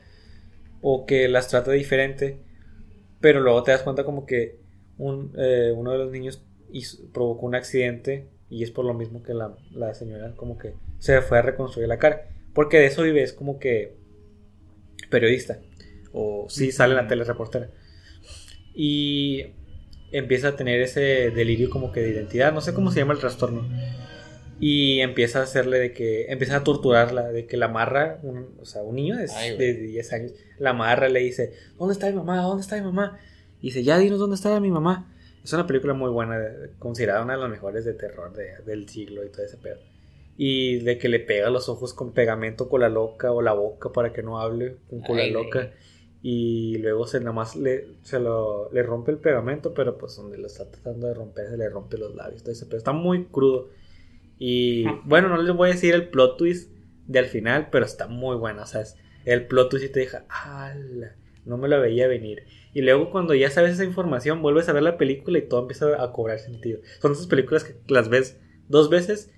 o 0.82 1.06
que 1.06 1.28
las 1.28 1.48
trata 1.48 1.72
diferente, 1.72 2.38
pero 3.20 3.40
luego 3.40 3.62
te 3.62 3.72
das 3.72 3.82
cuenta 3.82 4.04
como 4.04 4.26
que 4.26 4.58
un, 4.98 5.32
eh, 5.38 5.72
uno 5.76 5.92
de 5.92 5.98
los 5.98 6.10
niños 6.12 6.42
hizo- 6.72 6.98
provocó 7.12 7.46
un 7.46 7.54
accidente 7.54 8.26
y 8.50 8.62
es 8.64 8.70
por 8.70 8.84
lo 8.84 8.94
mismo 8.94 9.22
que 9.22 9.34
la, 9.34 9.54
la 9.72 9.94
señora 9.94 10.32
como 10.36 10.58
que 10.58 10.74
se 11.00 11.20
fue 11.22 11.38
a 11.38 11.42
reconstruir 11.42 11.88
la 11.88 11.98
cara, 11.98 12.28
porque 12.54 12.78
de 12.78 12.86
eso 12.86 13.02
vive, 13.02 13.22
es 13.24 13.32
como 13.32 13.58
que 13.58 13.96
periodista 15.10 15.58
o 16.12 16.46
sí 16.48 16.70
sale 16.70 16.92
en 16.92 16.98
la 16.98 17.08
tele 17.08 17.24
reportera 17.24 17.70
y 18.74 19.46
empieza 20.12 20.48
a 20.48 20.56
tener 20.56 20.80
ese 20.80 21.30
delirio 21.30 21.70
como 21.70 21.92
que 21.92 22.00
de 22.00 22.10
identidad, 22.10 22.52
no 22.52 22.60
sé 22.60 22.72
cómo 22.74 22.90
se 22.90 23.00
llama 23.00 23.14
el 23.14 23.20
trastorno. 23.20 23.68
Y 24.62 25.00
empieza 25.00 25.40
a 25.40 25.44
hacerle 25.44 25.78
de 25.78 25.92
que, 25.94 26.26
empieza 26.30 26.56
a 26.56 26.64
torturarla, 26.64 27.28
de 27.32 27.46
que 27.46 27.56
la 27.56 27.66
amarra, 27.66 28.18
un, 28.22 28.56
o 28.60 28.64
sea, 28.66 28.82
un 28.82 28.96
niño 28.96 29.16
de, 29.16 29.26
Ay, 29.34 29.56
de 29.56 29.72
güey. 29.74 29.86
10 29.92 30.12
años, 30.12 30.32
la 30.58 30.70
amarra, 30.70 31.08
le 31.08 31.20
dice, 31.20 31.52
¿dónde 31.78 31.94
está 31.94 32.08
mi 32.08 32.12
mamá? 32.16 32.42
¿Dónde 32.42 32.60
está 32.60 32.76
mi 32.76 32.82
mamá? 32.82 33.18
Y 33.62 33.68
dice, 33.68 33.82
ya 33.82 33.96
dinos 33.98 34.18
dónde 34.18 34.36
está 34.36 34.60
mi 34.60 34.70
mamá. 34.70 35.14
Es 35.42 35.52
una 35.54 35.66
película 35.66 35.94
muy 35.94 36.10
buena, 36.10 36.38
considerada 36.78 37.22
una 37.22 37.34
de 37.36 37.40
las 37.40 37.48
mejores 37.50 37.86
de 37.86 37.94
terror 37.94 38.34
de- 38.34 38.62
del 38.66 38.86
siglo 38.86 39.24
y 39.24 39.30
todo 39.30 39.46
ese 39.46 39.56
pedo. 39.56 39.78
Y 40.42 40.78
de 40.78 40.96
que 40.96 41.10
le 41.10 41.20
pega 41.20 41.50
los 41.50 41.68
ojos 41.68 41.92
con 41.92 42.12
pegamento 42.14 42.70
con 42.70 42.80
la 42.80 42.88
loca 42.88 43.30
o 43.30 43.42
la 43.42 43.52
boca 43.52 43.92
para 43.92 44.14
que 44.14 44.22
no 44.22 44.40
hable 44.40 44.76
con 44.88 45.02
cola 45.02 45.22
Ay, 45.24 45.32
loca. 45.32 45.72
Y 46.22 46.78
luego 46.78 47.06
se 47.06 47.18
nada 47.20 47.32
más 47.32 47.56
le, 47.56 47.88
se 48.02 48.18
lo, 48.20 48.72
le 48.72 48.82
rompe 48.82 49.10
el 49.10 49.18
pegamento, 49.18 49.74
pero 49.74 49.98
pues 49.98 50.16
donde 50.16 50.38
lo 50.38 50.46
está 50.46 50.70
tratando 50.70 51.06
de 51.08 51.12
romper 51.14 51.48
se 51.50 51.58
le 51.58 51.68
rompe 51.68 51.98
los 51.98 52.14
labios. 52.14 52.42
Todo 52.42 52.52
ese 52.52 52.64
pedo. 52.64 52.78
Está 52.78 52.92
muy 52.92 53.26
crudo. 53.26 53.68
Y 54.38 54.84
bueno, 55.04 55.28
no 55.28 55.36
les 55.42 55.54
voy 55.54 55.68
a 55.68 55.72
decir 55.74 55.94
el 55.94 56.08
plot 56.08 56.38
twist 56.38 56.70
de 57.06 57.18
al 57.18 57.26
final, 57.26 57.68
pero 57.70 57.84
está 57.84 58.06
muy 58.06 58.36
bueno. 58.36 58.62
O 58.62 58.66
sea, 58.66 58.80
es- 58.80 58.96
el 59.26 59.46
plot 59.46 59.68
twist 59.70 59.84
y 59.84 59.88
te 59.90 60.00
deja, 60.00 60.24
¡ala! 60.30 61.16
No 61.44 61.58
me 61.58 61.68
lo 61.68 61.78
veía 61.82 62.08
venir. 62.08 62.44
Y 62.72 62.80
luego 62.80 63.10
cuando 63.10 63.34
ya 63.34 63.50
sabes 63.50 63.72
esa 63.72 63.84
información, 63.84 64.40
vuelves 64.40 64.68
a 64.68 64.72
ver 64.72 64.82
la 64.84 64.96
película 64.96 65.38
y 65.38 65.48
todo 65.48 65.60
empieza 65.60 66.02
a 66.02 66.12
cobrar 66.12 66.38
sentido. 66.38 66.80
Son 67.02 67.12
esas 67.12 67.26
películas 67.26 67.64
que 67.64 67.74
las 67.88 68.08
ves 68.08 68.38
dos 68.68 68.88
veces 68.88 69.30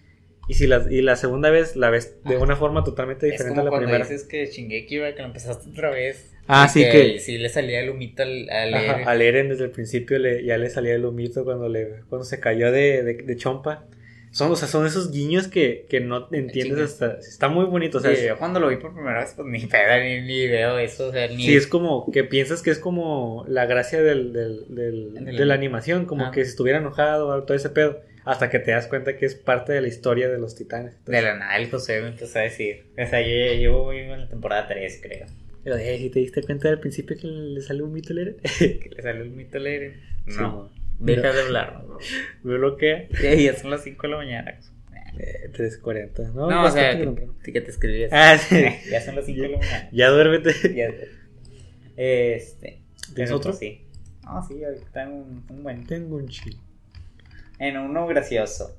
y 0.48 0.54
si 0.54 0.66
las, 0.66 0.90
y 0.90 1.02
la 1.02 1.16
segunda 1.16 1.50
vez 1.50 1.76
la 1.76 1.90
ves 1.90 2.16
de 2.24 2.36
una 2.36 2.56
forma 2.56 2.84
totalmente 2.84 3.26
Es 3.26 3.32
diferente 3.32 3.50
como 3.50 3.60
a 3.62 3.64
la 3.64 3.70
cuando 3.70 3.86
primera. 3.88 4.04
dices 4.08 4.26
que 4.26 4.46
Shingeki, 4.46 4.98
güey, 4.98 5.14
que 5.14 5.22
lo 5.22 5.28
empezaste 5.28 5.70
otra 5.70 5.90
vez. 5.90 6.28
Ah, 6.48 6.68
sí, 6.68 6.80
que- 6.82 7.20
Sí 7.20 7.38
le 7.38 7.48
salía 7.48 7.80
el 7.80 7.90
humito 7.90 8.22
al, 8.24 8.50
al 8.50 8.74
Ajá, 8.74 8.96
leer. 8.96 9.08
al 9.08 9.22
Eren 9.22 9.48
desde 9.50 9.64
el 9.64 9.70
principio 9.70 10.18
le, 10.18 10.44
ya 10.44 10.58
le 10.58 10.68
salía 10.70 10.94
el 10.94 11.04
humito 11.04 11.44
cuando 11.44 11.68
le 11.68 12.00
cuando 12.08 12.24
se 12.24 12.40
cayó 12.40 12.72
de, 12.72 13.02
de, 13.02 13.14
de 13.14 13.36
chompa. 13.36 13.84
Son, 14.32 14.50
o 14.50 14.56
sea, 14.56 14.66
son 14.66 14.86
esos 14.86 15.12
guiños 15.12 15.46
que, 15.46 15.84
que 15.90 16.00
no 16.00 16.26
entiendes 16.32 16.78
hasta. 16.80 17.18
Está 17.18 17.48
muy 17.48 17.66
bonito. 17.66 17.98
O 17.98 18.00
sea, 18.00 18.16
Sí, 18.16 18.26
yo 18.26 18.38
cuando 18.38 18.60
lo 18.60 18.68
vi 18.68 18.76
por 18.76 18.94
primera 18.94 19.20
vez, 19.20 19.34
pues 19.36 19.46
ni 19.46 19.60
pedo, 19.66 20.02
ni, 20.02 20.22
ni 20.22 20.48
veo 20.48 20.78
eso, 20.78 21.08
o 21.08 21.12
sea, 21.12 21.28
ni... 21.28 21.44
Sí, 21.44 21.54
es 21.54 21.66
como 21.66 22.10
que 22.10 22.24
piensas 22.24 22.62
que 22.62 22.70
es 22.70 22.78
como 22.78 23.44
la 23.46 23.66
gracia 23.66 24.00
del, 24.02 24.32
del, 24.32 24.64
del- 24.74 25.12
Del- 25.26 25.36
de 25.36 25.44
la 25.44 25.52
animación, 25.52 26.06
como 26.06 26.24
Ah. 26.24 26.30
que 26.30 26.44
si 26.44 26.50
estuviera 26.50 26.78
enojado 26.78 27.28
o 27.28 27.42
todo 27.42 27.54
ese 27.54 27.68
pedo, 27.68 28.00
hasta 28.24 28.50
que 28.50 28.58
te 28.58 28.70
das 28.70 28.86
cuenta 28.86 29.16
que 29.16 29.26
es 29.26 29.34
parte 29.34 29.72
de 29.72 29.80
la 29.80 29.88
historia 29.88 30.28
de 30.28 30.38
los 30.38 30.54
titanes. 30.54 31.02
De 31.04 31.22
la 31.22 31.36
nada 31.36 31.56
el 31.56 31.70
José 31.70 32.00
me 32.00 32.08
empezó 32.08 32.38
a 32.38 32.42
decir. 32.42 32.84
O 32.92 33.06
sea, 33.06 33.20
yo 33.20 33.28
ya 33.28 33.54
llevo 33.54 33.92
en 33.92 34.20
la 34.20 34.28
temporada 34.28 34.68
3, 34.68 35.00
creo. 35.02 35.26
Pero, 35.64 35.76
eh, 35.76 35.96
si 35.98 36.10
te 36.10 36.18
diste 36.20 36.42
cuenta 36.42 36.68
al 36.68 36.80
principio 36.80 37.16
que 37.16 37.26
le 37.26 37.60
salió 37.60 37.84
un 37.84 37.92
mito 37.92 38.12
leer, 38.12 38.36
Que 38.58 38.90
le 38.96 39.02
salió 39.02 39.22
el 39.22 39.30
mito 39.30 39.58
al 39.58 39.66
Eren. 39.66 40.00
Sí, 40.26 40.36
No, 40.38 40.42
no. 40.50 40.70
deja 40.98 41.32
de 41.32 41.40
hablar. 41.40 41.84
¿no? 41.86 41.98
me 42.42 42.56
bloquea. 42.58 43.08
Ya, 43.22 43.34
ya 43.34 43.54
son 43.56 43.70
las 43.70 43.82
5 43.84 44.02
de 44.02 44.08
la 44.08 44.16
mañana. 44.16 44.58
Eh, 45.18 45.50
3.40, 45.52 46.32
¿no? 46.32 46.50
No, 46.50 46.64
o 46.64 46.70
sea, 46.70 46.96
que, 46.98 47.52
que 47.52 47.60
te 47.60 47.70
escribías. 47.70 48.10
Ah, 48.12 48.38
sí. 48.38 48.56
Ya 48.90 49.00
son 49.02 49.14
las 49.14 49.26
5 49.26 49.42
de 49.42 49.48
la 49.50 49.58
mañana. 49.58 49.88
Ya 49.92 50.08
duérmete. 50.10 50.74
Ya. 50.74 50.88
Este. 51.96 52.80
¿Tienes 53.14 53.32
otro? 53.32 53.52
Sí. 53.52 53.82
No, 54.24 54.42
sí, 54.46 54.64
ahorita 54.64 54.86
tengo 54.92 55.16
un, 55.16 55.44
un 55.48 55.62
buen. 55.62 55.86
Tengo 55.86 56.16
un 56.16 56.28
chill. 56.28 56.56
En 57.58 57.76
uno 57.76 58.06
gracioso. 58.06 58.76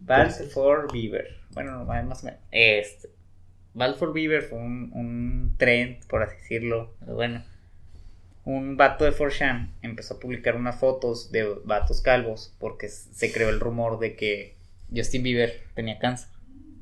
Bald 0.00 0.50
for 0.50 0.92
Beaver. 0.92 1.28
Bueno, 1.52 1.84
más 1.84 2.22
o 2.22 2.26
menos. 2.26 2.40
Este. 2.50 3.08
Bald 3.72 3.96
for 3.96 4.12
Beaver 4.12 4.42
fue 4.42 4.58
un, 4.58 4.92
un 4.92 5.54
trend, 5.58 6.04
por 6.06 6.22
así 6.22 6.36
decirlo. 6.36 6.94
pero 7.00 7.14
Bueno. 7.14 7.44
Un 8.44 8.76
vato 8.76 9.06
de 9.06 9.12
4chan 9.12 9.70
empezó 9.80 10.14
a 10.14 10.20
publicar 10.20 10.54
unas 10.54 10.78
fotos 10.78 11.32
de 11.32 11.44
vatos 11.64 12.02
calvos 12.02 12.54
porque 12.58 12.88
se 12.90 13.32
creó 13.32 13.48
el 13.48 13.58
rumor 13.58 13.98
de 13.98 14.16
que 14.16 14.56
Justin 14.94 15.22
Bieber 15.22 15.62
tenía 15.74 15.98
cáncer. 15.98 16.28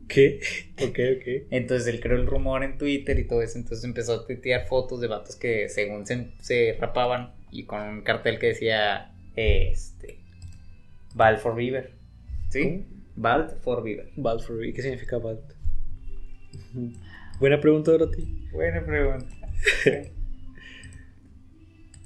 ¿Qué? 0.08 0.40
Ok, 0.82 0.98
ok. 1.16 1.46
Entonces 1.50 1.86
él 1.86 2.00
creó 2.00 2.16
el 2.16 2.26
rumor 2.26 2.64
en 2.64 2.78
Twitter 2.78 3.16
y 3.18 3.24
todo 3.28 3.42
eso. 3.42 3.58
Entonces 3.58 3.84
empezó 3.84 4.14
a 4.14 4.26
tuitear 4.26 4.66
fotos 4.66 5.00
de 5.00 5.06
vatos 5.06 5.36
que 5.36 5.68
según 5.68 6.04
se, 6.04 6.32
se 6.40 6.76
rapaban 6.80 7.32
y 7.52 7.64
con 7.64 7.80
un 7.82 8.02
cartel 8.02 8.40
que 8.40 8.48
decía 8.48 9.12
este 9.36 10.21
Bald 11.14 11.38
for 11.38 11.54
Beaver. 11.54 11.92
¿Sí? 12.48 12.86
Bald 13.16 13.58
for 13.60 13.82
Beaver. 13.82 14.10
Bald 14.16 14.42
for 14.42 14.64
¿Y 14.64 14.72
qué 14.72 14.82
significa 14.82 15.18
bald? 15.18 15.40
Buena 17.40 17.60
pregunta, 17.60 17.90
Dorothy. 17.90 18.48
Buena 18.52 18.84
pregunta. 18.84 19.34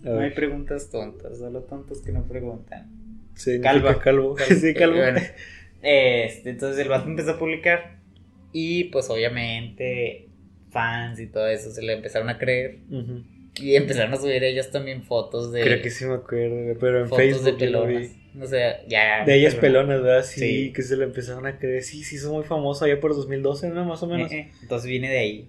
No 0.03 0.21
hay 0.21 0.31
preguntas 0.31 0.89
tontas, 0.91 1.39
solo 1.39 1.63
tontos 1.63 2.01
que 2.01 2.13
no 2.13 2.29
preguntan. 2.29 2.87
Calva. 3.61 3.99
calvo. 3.99 4.37
sí, 4.61 4.73
calvo. 4.73 4.99
Bueno, 4.99 5.21
este, 5.83 6.51
entonces 6.51 6.79
el 6.79 6.89
vato 6.89 7.09
empezó 7.09 7.33
a 7.33 7.39
publicar 7.39 7.99
y 8.53 8.85
pues 8.85 9.11
obviamente 9.11 10.29
fans 10.71 11.19
y 11.19 11.27
todo 11.27 11.49
eso 11.49 11.71
se 11.71 11.83
le 11.83 11.95
empezaron 11.95 12.29
a 12.31 12.39
creer 12.39 12.79
y 13.57 13.75
empezaron 13.75 14.13
a 14.15 14.17
subir 14.17 14.45
ellas 14.45 14.71
también 14.71 15.03
fotos 15.03 15.53
de 15.53 15.63
Creo 15.63 15.83
que 15.83 15.91
sí 15.91 16.05
me 16.05 16.15
acuerdo, 16.15 16.79
pero 16.79 17.01
en 17.01 17.09
fotos 17.09 17.45
de 17.45 17.53
Facebook 17.53 17.59
yo 17.59 17.71
lo 17.71 17.87
vi. 17.87 18.11
No 18.37 18.47
sé, 18.47 18.77
ya. 18.87 19.25
De 19.25 19.35
ellas 19.35 19.55
pelona. 19.55 19.89
pelonas, 19.89 20.03
¿verdad? 20.05 20.25
Sí, 20.25 20.41
Sí. 20.41 20.73
que 20.75 20.83
se 20.83 20.97
le 20.97 21.05
empezaron 21.05 21.47
a 21.47 21.59
creer. 21.59 21.83
Sí, 21.83 22.05
sí, 22.05 22.17
hizo 22.17 22.33
muy 22.33 22.45
famoso 22.45 22.85
allá 22.85 23.01
por 23.01 23.15
2012, 23.15 23.71
¿no? 23.71 23.85
Más 23.87 24.03
o 24.03 24.07
menos. 24.07 24.31
Eh, 24.31 24.39
eh, 24.41 24.53
Entonces 24.61 24.91
viene 24.91 25.11
de 25.11 25.19
ahí. 25.19 25.49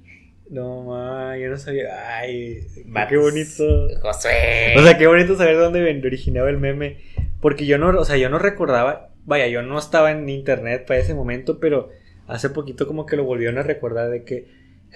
No, 0.50 0.84
ma, 0.84 1.38
yo 1.38 1.50
no 1.50 1.58
sabía. 1.58 2.18
Ay, 2.18 2.66
qué 3.10 3.18
bonito. 3.18 3.90
Josué. 4.02 4.74
O 4.78 4.82
sea, 4.82 4.98
qué 4.98 5.06
bonito 5.06 5.36
saber 5.36 5.58
de 5.58 5.62
dónde 5.64 6.02
originaba 6.08 6.50
el 6.50 6.58
meme. 6.58 6.98
Porque 7.42 7.66
yo 7.66 7.78
no, 7.78 7.90
o 7.90 8.06
sea, 8.06 8.16
yo 8.16 8.30
no 8.30 8.40
recordaba. 8.40 9.10
Vaya, 9.26 9.48
yo 9.48 9.62
no 9.62 9.78
estaba 9.78 10.12
en 10.12 10.30
internet 10.30 10.86
para 10.88 11.02
ese 11.02 11.14
momento, 11.14 11.60
pero 11.60 11.90
hace 12.28 12.50
poquito 12.50 12.88
como 12.88 13.06
que 13.06 13.18
lo 13.18 13.26
volvieron 13.26 13.58
a 13.58 13.64
recordar 13.64 14.10
de 14.10 14.24
que. 14.24 14.46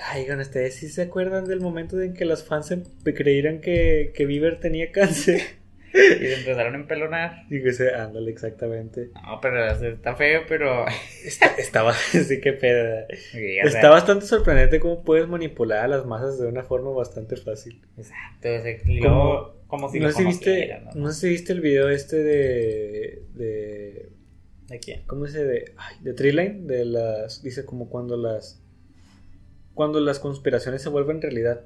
Ay, 0.07 0.21
oigan, 0.23 0.39
ustedes 0.39 0.75
sí 0.75 0.87
se 0.87 1.01
acuerdan 1.01 1.43
del 1.45 1.59
momento 1.59 1.99
en 2.01 2.13
que 2.13 2.23
las 2.23 2.45
fans 2.45 2.73
creyeran 3.03 3.59
que, 3.59 4.13
que 4.15 4.25
Bieber 4.25 4.61
tenía 4.61 4.91
cáncer. 4.93 5.41
Y 5.93 6.25
se 6.25 6.39
empezaron 6.39 6.75
a 6.75 6.77
empelonar. 6.77 7.45
Y 7.49 7.61
que 7.61 7.73
se, 7.73 7.93
ándale, 7.93 8.31
exactamente. 8.31 9.09
No, 9.13 9.39
pero 9.41 9.65
está 9.69 10.15
feo, 10.15 10.41
pero. 10.47 10.85
Está, 11.25 11.47
estaba, 11.57 11.93
sí 12.11 12.41
que 12.41 12.53
pedo. 12.53 13.05
Sí, 13.31 13.57
sea, 13.61 13.63
Está 13.63 13.89
bastante 13.89 14.25
sorprendente 14.25 14.79
cómo 14.79 15.03
puedes 15.03 15.27
manipular 15.27 15.85
a 15.85 15.87
las 15.87 16.05
masas 16.05 16.39
de 16.39 16.47
una 16.47 16.63
forma 16.63 16.91
bastante 16.91 17.35
fácil. 17.35 17.81
Exacto. 17.97 18.49
o 18.49 18.61
sea, 18.61 18.77
y 18.85 18.99
luego, 18.99 19.61
como 19.67 19.89
si 19.89 19.99
no, 19.99 20.07
lo 20.07 20.13
sé 20.13 20.23
viste, 20.23 20.79
¿no? 20.83 21.01
no 21.01 21.11
sé 21.11 21.21
si 21.21 21.29
viste 21.29 21.53
el 21.53 21.61
video 21.61 21.89
este 21.89 22.17
de, 22.17 23.23
de 23.33 24.09
¿De 24.71 24.79
quién? 24.79 25.01
¿cómo 25.05 25.25
dice? 25.25 25.43
De, 25.43 25.73
ay, 25.75 25.97
de 25.99 26.13
Treeline, 26.13 26.65
de 26.65 26.85
las, 26.85 27.43
dice 27.43 27.65
como 27.65 27.89
cuando 27.89 28.15
las, 28.15 28.63
cuando 29.73 29.99
las 29.99 30.19
conspiraciones 30.19 30.81
se 30.81 30.87
vuelven 30.87 31.21
realidad. 31.21 31.61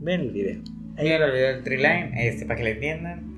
Ven 0.00 0.22
el 0.22 0.30
video. 0.30 0.62
Ahí 0.96 1.08
el 1.08 1.30
video 1.30 1.48
del 1.48 1.62
Treeline, 1.62 2.14
este, 2.16 2.46
para 2.46 2.56
que 2.56 2.64
le 2.64 2.70
entiendan. 2.70 3.31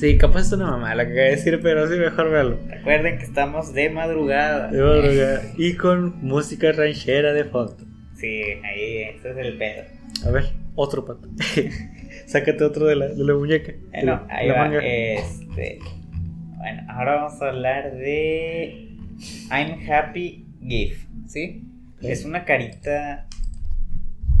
Sí, 0.00 0.16
capaz 0.16 0.46
es 0.46 0.52
una 0.52 0.64
mamá 0.70 0.94
la 0.94 1.04
que 1.04 1.12
acaba 1.12 1.24
de 1.26 1.30
decir, 1.36 1.60
pero 1.62 1.86
sí 1.86 1.98
mejor 1.98 2.30
verlo. 2.30 2.58
Recuerden 2.68 3.18
que 3.18 3.24
estamos 3.24 3.74
de 3.74 3.90
madrugada. 3.90 4.68
De 4.68 4.80
madrugada. 4.82 5.42
Y 5.58 5.74
con 5.74 6.24
música 6.24 6.72
ranchera 6.72 7.34
de 7.34 7.44
fondo. 7.44 7.76
Sí, 8.16 8.40
ahí, 8.64 9.02
ese 9.14 9.30
es 9.32 9.36
el 9.36 9.58
pedo. 9.58 9.82
A 10.26 10.30
ver, 10.30 10.44
otro 10.74 11.04
pato. 11.04 11.28
Sácate 12.26 12.64
otro 12.64 12.86
de 12.86 12.96
la, 12.96 13.08
de 13.08 13.22
la 13.24 13.34
muñeca. 13.34 13.72
Eh, 13.92 14.02
no, 14.02 14.26
ahí 14.30 14.48
la 14.48 14.54
va. 14.54 14.60
manga. 14.60 14.78
Este. 14.82 15.78
Bueno, 16.56 16.82
ahora 16.88 17.16
vamos 17.16 17.42
a 17.42 17.48
hablar 17.50 17.92
de 17.92 18.96
I'm 19.50 19.86
Happy 19.86 20.46
GIF, 20.66 21.06
¿sí? 21.26 21.62
Es 22.00 22.24
una 22.24 22.46
carita. 22.46 23.26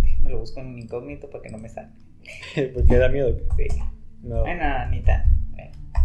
Déjame 0.00 0.30
lo 0.30 0.38
busco 0.38 0.60
en 0.60 0.78
incógnito 0.78 1.28
para 1.28 1.42
que 1.42 1.50
no 1.50 1.58
me 1.58 1.68
salga. 1.68 1.92
Porque 2.74 2.96
da 2.96 3.10
miedo. 3.10 3.36
Sí. 3.58 3.66
No, 4.22 4.40
Bueno, 4.40 4.64
ni 4.90 5.02
tanto. 5.02 5.39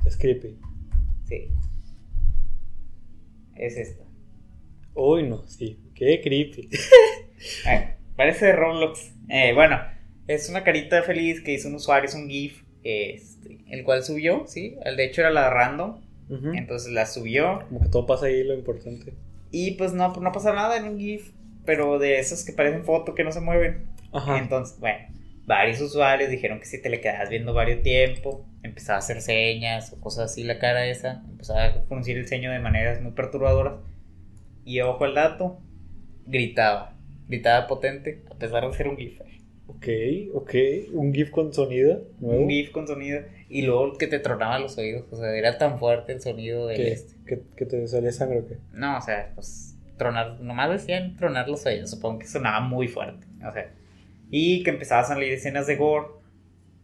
Es 0.05 0.17
creepy. 0.17 0.55
sí. 1.27 1.47
Es 3.55 3.77
esta. 3.77 4.03
Uy, 4.93 5.23
no, 5.23 5.47
sí. 5.47 5.79
Qué 5.95 6.21
creepy. 6.21 6.69
Bueno, 7.63 7.87
parece 8.15 8.45
de 8.47 8.51
Roblox. 8.53 9.13
Eh, 9.29 9.53
bueno, 9.53 9.79
Es 10.27 10.49
una 10.49 10.63
carita 10.63 11.03
feliz 11.03 11.41
que 11.41 11.53
hizo 11.53 11.67
un 11.67 11.75
usuario, 11.75 12.09
es 12.09 12.15
un 12.15 12.27
GIF, 12.27 12.63
este, 12.83 13.59
el 13.69 13.83
cual 13.83 14.03
subió, 14.03 14.45
¿sí? 14.47 14.75
De 14.83 15.03
hecho 15.05 15.21
era 15.21 15.29
la 15.29 15.49
random, 15.51 16.01
entonces 16.55 16.91
la 16.91 17.05
subió. 17.05 17.63
Como 17.67 17.81
que 17.81 17.89
todo 17.89 18.05
pasa 18.07 18.25
ahí 18.27 18.43
lo 18.43 18.55
importante. 18.55 19.13
Y 19.51 19.71
pues 19.71 19.93
no, 19.93 20.11
no 20.13 20.31
pasa 20.31 20.53
nada 20.53 20.77
en 20.77 20.85
un 20.85 20.97
GIF, 20.97 21.31
pero 21.65 21.99
de 21.99 22.19
esos 22.19 22.43
que 22.45 22.53
parecen 22.53 22.83
foto 22.83 23.13
que 23.13 23.23
no 23.23 23.31
se 23.31 23.41
mueven. 23.41 23.85
Ajá. 24.11 24.39
Entonces, 24.39 24.79
bueno, 24.79 25.05
varios 25.45 25.81
usuarios 25.81 26.29
dijeron 26.29 26.59
que 26.59 26.65
si 26.65 26.81
te 26.81 26.89
le 26.89 27.01
quedabas 27.01 27.29
viendo 27.29 27.53
varios 27.53 27.81
tiempo, 27.81 28.45
empezaba 28.63 28.97
a 28.97 28.99
hacer 28.99 29.21
señas 29.21 29.93
o 29.93 30.01
cosas 30.01 30.31
así 30.31 30.43
la 30.43 30.59
cara 30.59 30.87
esa, 30.87 31.23
empezaba 31.29 31.65
a 31.65 31.81
fruncir 31.83 32.17
el 32.17 32.27
ceño 32.27 32.51
de 32.51 32.59
maneras 32.59 33.01
muy 33.01 33.11
perturbadoras. 33.11 33.75
Y 34.63 34.81
ojo 34.81 35.03
al 35.03 35.13
dato, 35.13 35.59
gritaba, 36.25 36.97
gritaba 37.27 37.67
potente, 37.67 38.23
a 38.31 38.35
pesar 38.35 38.67
de 38.67 38.73
ser 38.75 38.87
un 38.87 38.97
GIF. 38.97 39.21
Ok, 39.67 39.87
ok. 40.33 40.53
Un 40.93 41.13
GIF 41.13 41.31
con 41.31 41.53
sonido 41.53 42.07
nuevo. 42.19 42.43
Un 42.43 42.49
GIF 42.49 42.71
con 42.71 42.87
sonido 42.87 43.21
y 43.49 43.61
luego 43.61 43.97
que 43.97 44.07
te 44.07 44.19
tronaba 44.19 44.57
los 44.59 44.77
oídos, 44.77 45.05
o 45.11 45.17
sea, 45.17 45.35
era 45.35 45.57
tan 45.57 45.77
fuerte 45.77 46.13
el 46.13 46.21
sonido 46.21 46.67
del 46.67 46.77
¿Qué? 46.77 46.91
este. 46.91 47.15
¿Que, 47.25 47.41
que 47.55 47.65
te 47.65 47.87
salía 47.87 48.11
sangre 48.11 48.39
o 48.39 48.47
qué? 48.47 48.57
No, 48.73 48.97
o 48.97 49.01
sea, 49.01 49.31
pues 49.35 49.77
tronar, 49.97 50.39
nomás 50.41 50.71
decían 50.71 51.15
tronar 51.15 51.47
los 51.47 51.65
oídos, 51.65 51.91
supongo 51.91 52.19
que 52.19 52.27
sonaba 52.27 52.59
muy 52.59 52.87
fuerte, 52.87 53.25
o 53.47 53.51
sea, 53.51 53.71
y 54.37 54.63
que 54.63 54.71
empezaba 54.71 54.99
a 55.01 55.05
salir 55.05 55.31
escenas 55.31 55.65
de 55.65 55.77
gore, 55.77 56.07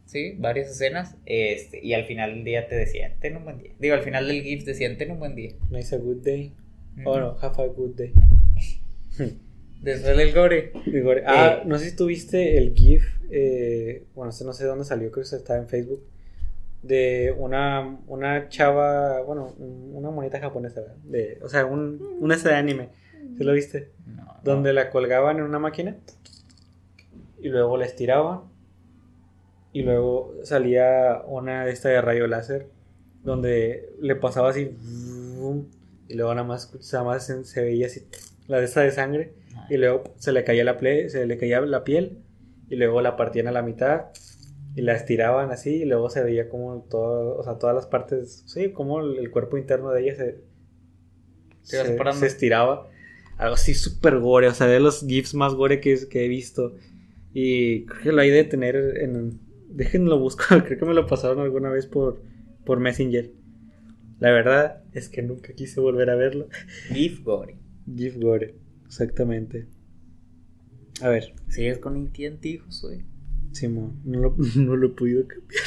sí, 0.05 0.35
varias 0.39 0.69
escenas, 0.71 1.17
este, 1.25 1.83
y 1.85 1.93
al 1.93 2.05
final 2.05 2.33
del 2.33 2.43
día 2.45 2.67
te 2.69 2.75
decían, 2.75 3.11
ten 3.19 3.35
un 3.35 3.43
buen 3.43 3.57
día, 3.57 3.71
digo, 3.77 3.93
al 3.93 4.03
final 4.03 4.25
del 4.25 4.41
GIF 4.41 4.63
decían, 4.63 4.97
ten 4.97 5.11
un 5.11 5.19
buen 5.19 5.35
día, 5.35 5.51
Nice 5.69 5.93
a 5.93 5.97
good 5.97 6.23
day. 6.23 6.53
Oh 7.03 7.19
no, 7.19 7.37
have 7.41 7.61
a 7.61 7.67
good 7.67 7.95
day. 7.95 8.13
después 9.81 10.15
del 10.17 10.33
gore, 10.33 10.71
Digo, 10.85 11.11
ah, 11.27 11.61
no 11.65 11.77
sé 11.77 11.89
si 11.89 11.95
tuviste 11.97 12.57
el 12.57 12.73
GIF, 12.73 13.03
eh, 13.31 14.03
bueno, 14.15 14.31
no 14.45 14.53
sé 14.53 14.63
dónde 14.65 14.85
salió, 14.85 15.11
creo 15.11 15.25
que 15.29 15.35
estaba 15.35 15.59
en 15.59 15.67
Facebook, 15.67 16.03
de 16.83 17.33
una, 17.37 17.99
una 18.07 18.47
chava, 18.49 19.21
bueno, 19.23 19.53
un- 19.59 19.91
una 19.95 20.09
monita 20.09 20.39
japonesa, 20.39 20.79
¿verdad? 20.81 20.95
de, 21.03 21.37
o 21.43 21.49
sea, 21.49 21.65
un, 21.65 21.99
un 22.19 22.31
ese 22.31 22.47
de 22.49 22.55
anime, 22.55 22.89
¿sí 23.37 23.43
lo 23.43 23.51
viste? 23.53 23.89
no, 24.07 24.23
no. 24.23 24.37
Donde 24.43 24.71
la 24.73 24.89
colgaban 24.89 25.37
en 25.37 25.43
una 25.43 25.59
máquina 25.59 25.97
y 27.41 27.49
luego 27.49 27.77
la 27.77 27.85
estiraban 27.85 28.41
y 29.73 29.83
luego 29.83 30.33
salía 30.43 31.21
una 31.27 31.65
de 31.65 31.71
esta 31.71 31.89
de 31.89 32.01
rayo 32.01 32.27
láser 32.27 32.67
donde 33.23 33.89
le 33.99 34.15
pasaba 34.15 34.49
así 34.49 34.71
y 36.07 36.15
luego 36.15 36.33
nada 36.35 36.47
más, 36.47 36.71
nada 36.91 37.05
más 37.05 37.25
se, 37.25 37.43
se 37.45 37.61
veía 37.63 37.85
así 37.87 38.01
la 38.47 38.59
de 38.59 38.65
esta 38.65 38.81
de 38.81 38.91
sangre 38.91 39.33
y 39.69 39.77
luego 39.77 40.03
se 40.17 40.31
le 40.33 40.43
caía 40.43 40.63
la 40.63 40.77
ple- 40.79 41.07
se 41.09 41.25
le 41.25 41.37
caía 41.37 41.61
la 41.61 41.83
piel 41.83 42.17
y 42.69 42.75
luego 42.75 43.01
la 43.01 43.15
partían 43.15 43.47
a 43.47 43.51
la 43.51 43.61
mitad 43.61 44.05
y 44.75 44.81
la 44.81 44.93
estiraban 44.93 45.51
así 45.51 45.81
y 45.81 45.85
luego 45.85 46.09
se 46.09 46.23
veía 46.23 46.49
como 46.49 46.81
todo, 46.89 47.37
o 47.37 47.43
sea, 47.43 47.57
todas 47.57 47.75
las 47.75 47.85
partes, 47.87 48.43
sí, 48.47 48.71
como 48.71 49.01
el, 49.01 49.17
el 49.19 49.29
cuerpo 49.31 49.57
interno 49.57 49.91
de 49.91 50.01
ella 50.03 50.15
se, 50.15 50.41
Se 51.61 51.77
se, 52.13 52.25
estiraba. 52.27 52.87
Algo 53.37 53.55
así 53.55 53.73
súper 53.73 54.19
gore, 54.19 54.47
o 54.47 54.53
sea, 54.53 54.67
de 54.67 54.79
los 54.79 55.05
GIFs 55.05 55.33
más 55.33 55.53
gore 55.55 55.79
que, 55.81 55.97
que 56.09 56.25
he 56.25 56.27
visto. 56.27 56.73
Y 57.33 57.85
creo 57.85 58.01
que 58.03 58.11
lo 58.11 58.21
hay 58.21 58.29
de 58.29 58.43
tener 58.43 58.75
en... 58.75 59.39
Déjenlo 59.69 60.19
busco, 60.19 60.43
creo 60.65 60.79
que 60.79 60.85
me 60.85 60.93
lo 60.93 61.07
pasaron 61.07 61.39
alguna 61.39 61.69
vez 61.69 61.85
por, 61.85 62.21
por 62.65 62.79
Messenger. 62.79 63.31
La 64.19 64.31
verdad 64.31 64.83
es 64.93 65.09
que 65.09 65.21
nunca 65.21 65.53
quise 65.53 65.79
volver 65.79 66.09
a 66.09 66.15
verlo. 66.15 66.47
GIF 66.93 67.23
gore, 67.23 67.57
GIF 67.95 68.17
gore, 68.17 68.55
exactamente. 68.85 69.67
A 71.01 71.09
ver, 71.09 71.33
sigues 71.47 71.79
con 71.79 71.97
AT&T, 72.05 72.59
Josué, 72.59 73.05
Simón, 73.51 74.01
no 74.05 74.19
lo, 74.19 74.35
no 74.55 74.75
lo 74.75 74.87
he 74.87 74.91
podido 74.91 75.25
cambiar. 75.27 75.63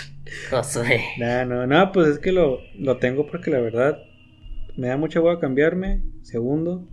Josué, 0.51 1.01
No, 1.19 1.45
no, 1.47 1.67
no, 1.67 1.93
pues 1.93 2.09
es 2.09 2.19
que 2.19 2.33
lo, 2.33 2.59
lo 2.79 2.99
tengo 2.99 3.27
porque 3.27 3.51
la 3.51 3.61
verdad 3.61 3.99
me 4.77 4.89
da 4.89 4.97
mucha 4.97 5.21
hueá 5.21 5.41
cambiarme. 5.41 6.03
Segundo, 6.23 6.89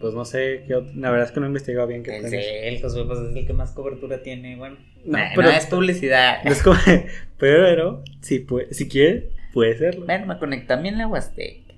pues 0.00 0.14
no 0.14 0.24
sé, 0.24 0.64
qué 0.66 0.74
ot- 0.76 0.94
la 0.94 1.10
verdad 1.10 1.26
es 1.26 1.32
que 1.32 1.40
no 1.40 1.46
he 1.46 1.48
investigado 1.48 1.86
bien 1.86 2.02
qué 2.02 2.18
planes. 2.20 2.44
el 2.62 2.80
Josué 2.80 3.04
pues 3.06 3.18
es 3.20 3.36
el 3.36 3.46
que 3.46 3.52
más 3.52 3.72
cobertura 3.72 4.22
tiene, 4.22 4.56
bueno, 4.56 4.76
No, 5.04 5.18
nah, 5.18 5.30
pero- 5.34 5.50
no 5.50 5.56
es 5.56 5.66
publicidad, 5.66 6.38
Es 6.46 6.62
como, 6.62 6.76
pero 7.38 8.02
si, 8.20 8.38
puede, 8.40 8.72
si 8.74 8.88
quiere, 8.88 9.30
puede 9.52 9.76
serlo. 9.76 10.06
bueno, 10.06 10.26
me 10.26 10.38
conecté 10.38 10.66
también 10.68 10.98
la 10.98 11.06
Huasteca, 11.08 11.74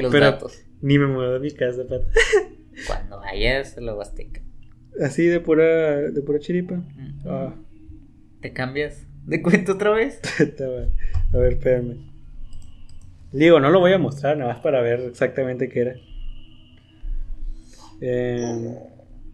los 0.00 0.10
pero 0.12 0.24
datos. 0.26 0.62
ni 0.80 0.98
me 0.98 1.06
muevo 1.06 1.32
de 1.32 1.40
mi 1.40 1.50
casa, 1.52 1.82
pato. 1.88 2.06
Cuando 2.86 3.18
vayas 3.18 3.76
a 3.76 3.80
la 3.80 3.94
Huasteca. 3.94 4.40
Así 5.02 5.26
de 5.26 5.40
pura, 5.40 5.96
de 6.10 6.22
pura 6.22 6.38
chiripa. 6.40 6.74
Mm. 6.76 7.20
Ah, 7.26 7.54
¿Te 8.40 8.52
cambias 8.52 9.06
de 9.26 9.42
cuento 9.42 9.72
otra 9.72 9.90
vez? 9.90 10.20
a 11.32 11.36
ver, 11.38 11.52
espérame. 11.52 11.96
Digo, 13.32 13.60
no 13.60 13.70
lo 13.70 13.80
voy 13.80 13.92
a 13.92 13.98
mostrar, 13.98 14.36
nada 14.38 14.52
más 14.54 14.60
para 14.62 14.80
ver 14.80 15.00
exactamente 15.00 15.68
qué 15.68 15.80
era. 15.80 15.94
Eh, 18.00 18.78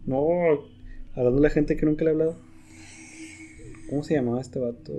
no, 0.05 0.27
hablando 1.13 1.41
de 1.41 1.47
la 1.47 1.49
gente 1.49 1.75
que 1.75 1.85
nunca 1.85 2.03
le 2.03 2.11
he 2.11 2.13
hablado. 2.13 2.37
¿Cómo 3.89 4.03
se 4.03 4.15
llamaba 4.15 4.41
este 4.41 4.59
vato? 4.59 4.93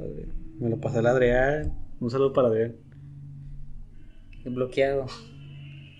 Adrián. 0.00 0.32
Me 0.58 0.70
lo 0.70 0.80
pasé 0.80 0.98
al 0.98 1.06
Adrián. 1.06 1.74
Un 2.00 2.10
saludo 2.10 2.32
para 2.32 2.48
Adrián. 2.48 2.76
Bloqueado. 4.44 5.06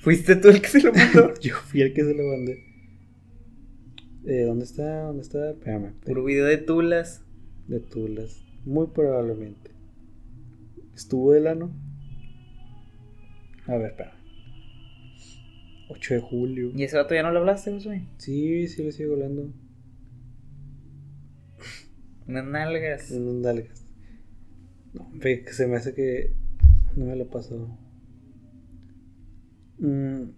¿Fuiste 0.00 0.36
tú 0.36 0.48
el 0.48 0.62
que 0.62 0.68
se 0.68 0.82
lo 0.82 0.92
mandó? 0.92 1.34
Yo 1.40 1.54
fui 1.56 1.82
el 1.82 1.92
que 1.92 2.02
se 2.02 2.14
lo 2.14 2.24
mandé. 2.24 2.64
Eh, 4.26 4.44
¿Dónde 4.44 4.64
está? 4.64 5.02
¿Dónde 5.04 5.22
está? 5.22 5.50
Espérame. 5.50 5.92
Puro 6.04 6.24
video 6.24 6.46
de 6.46 6.56
tulas. 6.56 7.22
De 7.68 7.80
Tulas. 7.80 8.42
Muy 8.64 8.88
probablemente. 8.88 9.70
¿Estuvo 10.94 11.32
del 11.32 11.46
ano? 11.46 11.70
A 13.66 13.76
ver, 13.76 13.90
espera. 13.92 14.19
8 15.90 16.14
de 16.14 16.20
julio. 16.20 16.72
¿Y 16.74 16.84
ese 16.84 16.96
vato 16.96 17.14
ya 17.14 17.22
no 17.22 17.32
le 17.32 17.38
hablaste, 17.38 17.72
Josué? 17.72 18.06
Sí, 18.18 18.68
sí 18.68 18.82
le 18.82 18.92
sigo 18.92 19.14
hablando. 19.14 19.52
Unas 22.26 22.44
nalgas. 22.44 23.10
Unas 23.10 23.34
nalgas. 23.34 23.86
No, 24.94 25.02
hombre, 25.02 25.44
que 25.44 25.52
se 25.52 25.66
me 25.66 25.76
hace 25.76 25.94
que 25.94 26.32
no 26.96 27.06
me 27.06 27.16
lo 27.16 27.28
pasó. 27.28 27.76
Mm, 29.78 30.30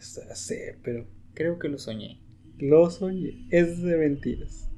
sé, 0.00 0.78
pero 0.82 1.06
Creo 1.34 1.58
que 1.58 1.68
lo 1.68 1.78
soñé. 1.78 2.20
lo 2.58 2.90
soñé. 2.90 3.46
Es 3.50 3.82
de 3.82 3.96
mentiras. 3.96 4.68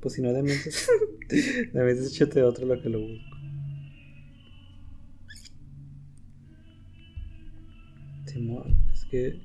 Pues 0.00 0.14
si 0.14 0.22
no, 0.22 0.32
de 0.32 0.42
mentes. 0.42 0.88
de 1.28 1.84
mentes 1.84 2.06
échate 2.08 2.42
otro 2.42 2.66
lo 2.66 2.80
que 2.80 2.88
lo 2.88 3.00
busco. 3.00 3.30
Es 8.92 9.04
que 9.10 9.40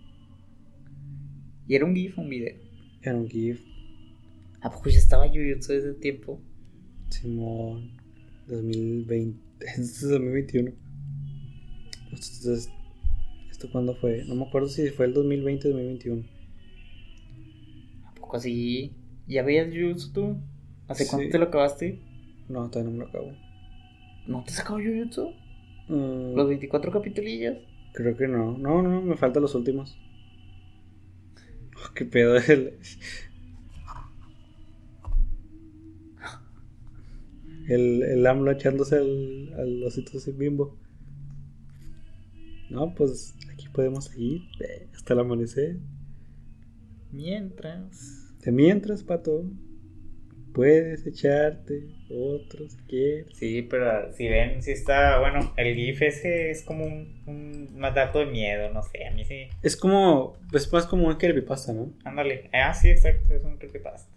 ¿Y 1.67 1.75
era 1.75 1.85
un 1.85 1.95
GIF 1.95 2.17
o 2.17 2.21
un 2.21 2.29
video? 2.29 2.55
era 3.01 3.15
un 3.15 3.27
GIF. 3.29 3.61
¿A 4.61 4.71
poco 4.71 4.89
ya 4.89 4.97
estaba 4.97 5.27
Jujutsu 5.27 5.73
desde 5.73 5.91
ese 5.91 5.99
tiempo? 5.99 6.41
Simón, 7.09 7.91
2020. 8.47 9.39
Este 9.59 9.81
es 9.81 10.01
2021. 10.09 10.71
Entonces, 12.05 12.69
¿esto 13.51 13.69
cuándo 13.71 13.95
fue? 13.95 14.23
No 14.25 14.35
me 14.35 14.45
acuerdo 14.45 14.67
si 14.69 14.87
fue 14.89 15.05
el 15.05 15.13
2020 15.13 15.67
o 15.67 15.71
2021. 15.71 16.23
¿A 18.07 18.15
poco 18.15 18.37
así? 18.37 18.91
¿Ya 19.27 19.43
veías 19.43 19.67
Jujutsu 19.73 20.13
tú? 20.13 20.37
¿Hace 20.87 21.03
Sí. 21.05 21.09
cuánto 21.11 21.29
te 21.29 21.37
lo 21.39 21.45
acabaste? 21.45 21.99
No, 22.49 22.69
todavía 22.69 22.91
no 22.91 22.97
me 22.97 23.03
lo 23.03 23.09
acabo. 23.09 23.31
¿No 24.27 24.43
te 24.43 24.51
sacó 24.51 24.75
Jujutsu? 24.75 25.31
Mm, 25.89 26.35
¿Los 26.35 26.47
24 26.47 26.91
capitulillos? 26.91 27.57
Creo 27.93 28.17
que 28.17 28.27
no. 28.27 28.57
No, 28.57 28.81
no, 28.81 29.01
me 29.01 29.15
faltan 29.15 29.43
los 29.43 29.53
últimos. 29.55 29.95
Qué 31.93 32.05
pedo 32.05 32.37
el. 32.47 32.73
El, 37.67 38.03
el 38.03 38.27
AMLO 38.27 38.51
echándose 38.51 38.97
al, 38.97 39.53
al 39.57 39.83
osito 39.83 40.19
sin 40.19 40.37
bimbo. 40.37 40.77
No, 42.69 42.93
pues 42.93 43.35
aquí 43.51 43.67
podemos 43.69 44.05
seguir 44.05 44.43
hasta 44.93 45.13
el 45.13 45.19
amanecer. 45.19 45.79
Mientras. 47.11 48.35
De 48.43 48.51
mientras, 48.51 49.03
pato, 49.03 49.49
puedes 50.55 51.05
echarte 51.05 51.83
otro 52.09 52.67
si 52.69 52.77
quieres. 52.87 53.27
Sí, 53.37 53.61
pero 53.69 54.11
si 54.13 54.27
ven, 54.27 54.63
si 54.63 54.71
está, 54.71 55.19
bueno, 55.19 55.53
el 55.57 55.75
GIF 55.75 56.01
ese 56.01 56.49
es 56.49 56.63
como 56.63 56.85
un, 56.85 57.21
un 57.27 57.77
más 57.77 57.93
dato 57.93 58.19
de 58.19 58.25
miedo, 58.27 58.71
no 58.73 58.81
sé, 58.81 59.05
a 59.05 59.11
mí 59.11 59.25
sí. 59.25 59.47
Es 59.61 59.75
como. 59.75 60.37
Es 60.53 60.71
más 60.71 60.87
como 60.87 61.07
un 61.07 61.15
creepypasta, 61.15 61.73
¿no? 61.73 61.91
Ándale. 62.05 62.49
Ah, 62.53 62.73
sí, 62.73 62.89
exacto, 62.89 63.35
es 63.35 63.43
un 63.43 63.57
creepypasta. 63.57 64.09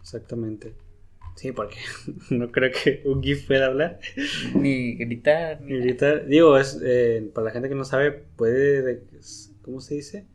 Exactamente. 0.00 0.72
Sí, 1.36 1.50
porque 1.52 1.76
no 2.30 2.52
creo 2.52 2.70
que 2.70 3.02
un 3.04 3.22
GIF 3.22 3.46
pueda 3.48 3.66
hablar. 3.66 3.98
Ni 4.54 4.94
gritar, 4.94 5.60
ni 5.62 5.74
Y 5.74 5.78
ahorita, 5.80 6.18
digo, 6.20 6.56
es 6.58 6.80
eh, 6.84 7.28
para 7.34 7.46
la 7.46 7.50
gente 7.50 7.68
que 7.68 7.74
no 7.74 7.84
sabe, 7.84 8.12
puede, 8.12 8.82
de- 8.82 9.02
¿cómo 9.62 9.80
se 9.80 9.94
dice? 9.96 10.26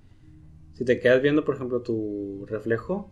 Si 0.74 0.86
te 0.86 1.00
quedas 1.00 1.22
viendo, 1.22 1.45
por 1.45 1.56
ejemplo, 1.56 1.82
tu 1.82 2.45
reflejo 2.48 3.12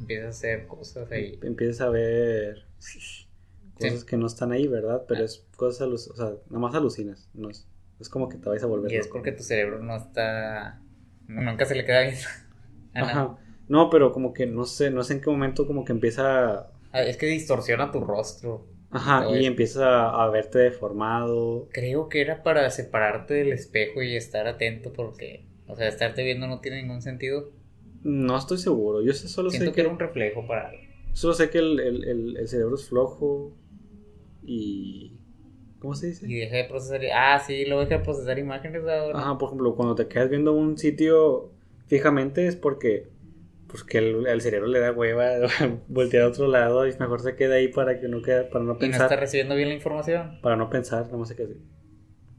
Empiezas 0.00 0.26
a 0.26 0.30
hacer 0.30 0.66
cosas 0.66 1.10
ahí. 1.10 1.38
Empiezas 1.42 1.80
a 1.82 1.90
ver 1.90 2.66
cosas 2.78 4.00
Sí. 4.00 4.06
que 4.06 4.16
no 4.16 4.26
están 4.26 4.52
ahí, 4.52 4.66
¿verdad? 4.68 5.04
Pero 5.08 5.22
Ah. 5.22 5.24
es 5.24 5.46
cosas, 5.56 5.88
o 5.88 6.16
sea, 6.16 6.32
nada 6.48 6.58
más 6.58 6.74
alucinas. 6.74 7.28
No 7.34 7.50
es, 7.50 7.66
es 8.00 8.08
como 8.08 8.28
que 8.28 8.38
te 8.38 8.48
vais 8.48 8.62
a 8.62 8.66
volver. 8.66 8.90
Y 8.92 8.96
es 8.96 9.08
porque 9.08 9.32
tu 9.32 9.42
cerebro 9.42 9.80
no 9.82 9.96
está. 9.96 10.80
Nunca 11.28 11.64
se 11.64 11.74
le 11.74 11.84
queda 11.84 12.02
bien. 12.02 12.14
Ajá. 12.94 13.36
No, 13.68 13.90
pero 13.90 14.12
como 14.12 14.32
que 14.32 14.46
no 14.46 14.64
sé, 14.64 14.90
no 14.90 15.02
sé 15.02 15.14
en 15.14 15.20
qué 15.20 15.28
momento 15.30 15.66
como 15.66 15.84
que 15.84 15.92
empieza. 15.92 16.70
Ah, 16.92 17.02
Es 17.02 17.16
que 17.16 17.26
distorsiona 17.26 17.90
tu 17.90 18.00
rostro. 18.00 18.66
Ajá, 18.90 19.28
y 19.36 19.44
empiezas 19.44 19.82
a, 19.82 20.22
a 20.24 20.30
verte 20.30 20.58
deformado. 20.60 21.68
Creo 21.72 22.08
que 22.08 22.20
era 22.20 22.42
para 22.44 22.70
separarte 22.70 23.34
del 23.34 23.52
espejo 23.52 24.00
y 24.02 24.14
estar 24.16 24.46
atento 24.46 24.92
porque, 24.92 25.44
o 25.66 25.74
sea, 25.76 25.88
estarte 25.88 26.22
viendo 26.22 26.46
no 26.46 26.60
tiene 26.60 26.80
ningún 26.82 27.02
sentido. 27.02 27.50
No 28.06 28.36
estoy 28.38 28.58
seguro. 28.58 29.02
Yo 29.02 29.12
sé- 29.12 29.28
solo 29.28 29.50
Siento 29.50 29.70
sé 29.70 29.72
que 29.72 29.76
que, 29.76 29.80
era 29.82 29.90
un 29.90 29.98
reflejo 29.98 30.46
para 30.46 30.68
algo. 30.68 30.82
solo 31.12 31.34
sé 31.34 31.50
que 31.50 31.58
el, 31.58 31.80
el- 31.80 32.04
el- 32.04 32.36
el 32.36 32.48
cerebro 32.48 32.74
es 32.76 32.88
flojo 32.88 33.52
y 34.44 35.12
¿cómo 35.80 35.94
se 35.94 36.08
dice? 36.08 36.26
Y 36.28 36.34
deja 36.36 36.56
de 36.56 36.64
procesar. 36.64 37.00
Ah, 37.14 37.38
sí, 37.44 37.64
lo 37.64 37.80
deja 37.80 37.98
de 37.98 38.04
procesar 38.04 38.38
imágenes 38.38 38.82
ahora. 38.86 39.18
Ajá, 39.18 39.38
por 39.38 39.48
ejemplo, 39.48 39.74
cuando 39.74 39.94
te 39.94 40.06
quedas 40.08 40.30
viendo 40.30 40.52
un 40.52 40.78
sitio 40.78 41.50
fijamente 41.86 42.46
es 42.46 42.56
porque 42.56 43.08
pues 43.68 43.82
que 43.82 43.98
el, 43.98 44.26
el 44.28 44.40
cerebro 44.40 44.68
le 44.68 44.78
da 44.78 44.92
hueva 44.92 45.26
voltear 45.88 46.22
a 46.24 46.28
otro 46.28 46.46
lado 46.46 46.86
y 46.86 46.92
mejor 46.98 47.20
se 47.20 47.34
queda 47.34 47.56
ahí 47.56 47.68
para 47.68 48.00
que 48.00 48.08
no 48.08 48.22
quede, 48.22 48.44
para 48.44 48.64
no 48.64 48.72
y 48.72 48.74
no 48.74 48.80
pensar, 48.80 49.02
está 49.02 49.16
recibiendo 49.16 49.56
bien 49.56 49.68
la 49.68 49.74
información. 49.74 50.38
para 50.42 50.56
no 50.56 50.70
pensar, 50.70 51.10
más 51.12 51.28
se 51.28 51.36
queda 51.36 51.48
así. 51.48 51.60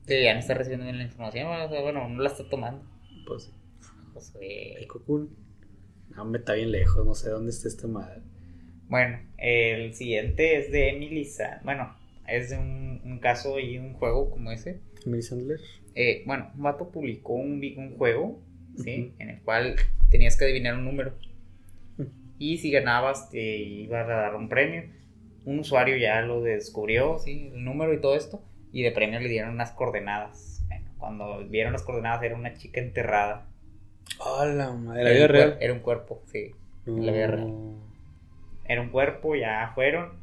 Sí, 0.08 0.24
ya 0.24 0.34
no 0.34 0.40
está 0.40 0.54
recibiendo 0.54 0.86
bien 0.86 0.98
la 0.98 1.04
información. 1.04 1.48
o 1.48 1.70
sea, 1.70 1.82
bueno, 1.82 2.08
no 2.08 2.22
la 2.22 2.30
está 2.30 2.48
tomando. 2.48 2.82
Pues 3.28 3.44
sí. 3.44 3.52
Pues, 4.14 4.34
eh, 4.42 4.76
el 4.80 4.88
Cocoon. 4.88 5.30
No, 6.18 6.26
me 6.26 6.40
está 6.40 6.54
bien 6.54 6.72
lejos, 6.72 7.06
no 7.06 7.14
sé 7.16 7.30
dónde 7.30 7.52
está 7.52 7.68
esta 7.68 7.88
madre. 7.88 8.22
Bueno, 8.90 9.20
el 9.38 9.94
siguiente 9.94 10.58
es 10.58 10.72
de 10.72 10.90
Emily 10.90 11.26
Sa- 11.26 11.62
Bueno, 11.64 11.96
es 12.28 12.50
de 12.50 12.58
un, 12.58 13.02
un 13.06 13.20
caso 13.20 13.60
y 13.60 13.78
un 13.78 13.94
juego 13.94 14.32
como 14.32 14.52
ese. 14.52 14.80
Emily 15.06 15.22
Sandler. 15.22 15.60
Eh, 15.96 16.24
bueno, 16.26 16.52
un 16.56 16.64
vato 16.64 16.90
publicó 16.90 17.34
un, 17.34 17.62
un 17.78 17.96
juego, 17.98 18.40
¿sí? 18.84 19.14
En 19.20 19.30
el 19.30 19.42
cual 19.42 19.76
tenías 20.10 20.36
que 20.38 20.46
adivinar 20.46 20.76
un 20.76 20.86
número. 20.86 21.14
Y 22.40 22.58
si 22.60 22.72
ganabas, 22.72 23.30
te 23.30 23.58
iba 23.58 24.02
a 24.02 24.06
dar 24.06 24.36
un 24.36 24.48
premio. 24.50 24.84
Un 25.46 25.60
usuario 25.60 25.98
ya 25.98 26.22
lo 26.22 26.42
descubrió, 26.42 27.18
¿sí? 27.20 27.52
El 27.54 27.64
número 27.64 27.94
y 27.94 28.02
todo 28.02 28.16
esto. 28.16 28.44
Y 28.72 28.84
de 28.84 28.92
premio 28.92 29.20
le 29.20 29.30
dieron 29.30 29.52
unas 29.52 29.72
coordenadas. 29.72 30.64
Bueno, 30.68 30.86
cuando 30.98 31.48
vieron 31.48 31.74
las 31.74 31.84
coordenadas 31.84 32.22
era 32.24 32.36
una 32.36 32.54
chica 32.54 32.80
enterrada. 32.82 33.48
Hola, 34.20 34.72
madre. 34.74 35.04
La 35.04 35.10
vida 35.12 35.28
real. 35.28 35.58
Era 35.62 35.74
un 35.74 35.80
cuerpo, 35.80 36.22
sí. 36.32 36.52
la 36.86 37.12
vida 37.12 37.28
real. 37.28 37.48
No. 37.48 37.88
Era 38.66 38.82
un 38.82 38.90
cuerpo, 38.90 39.36
ya 39.36 39.72
fueron. 39.76 40.14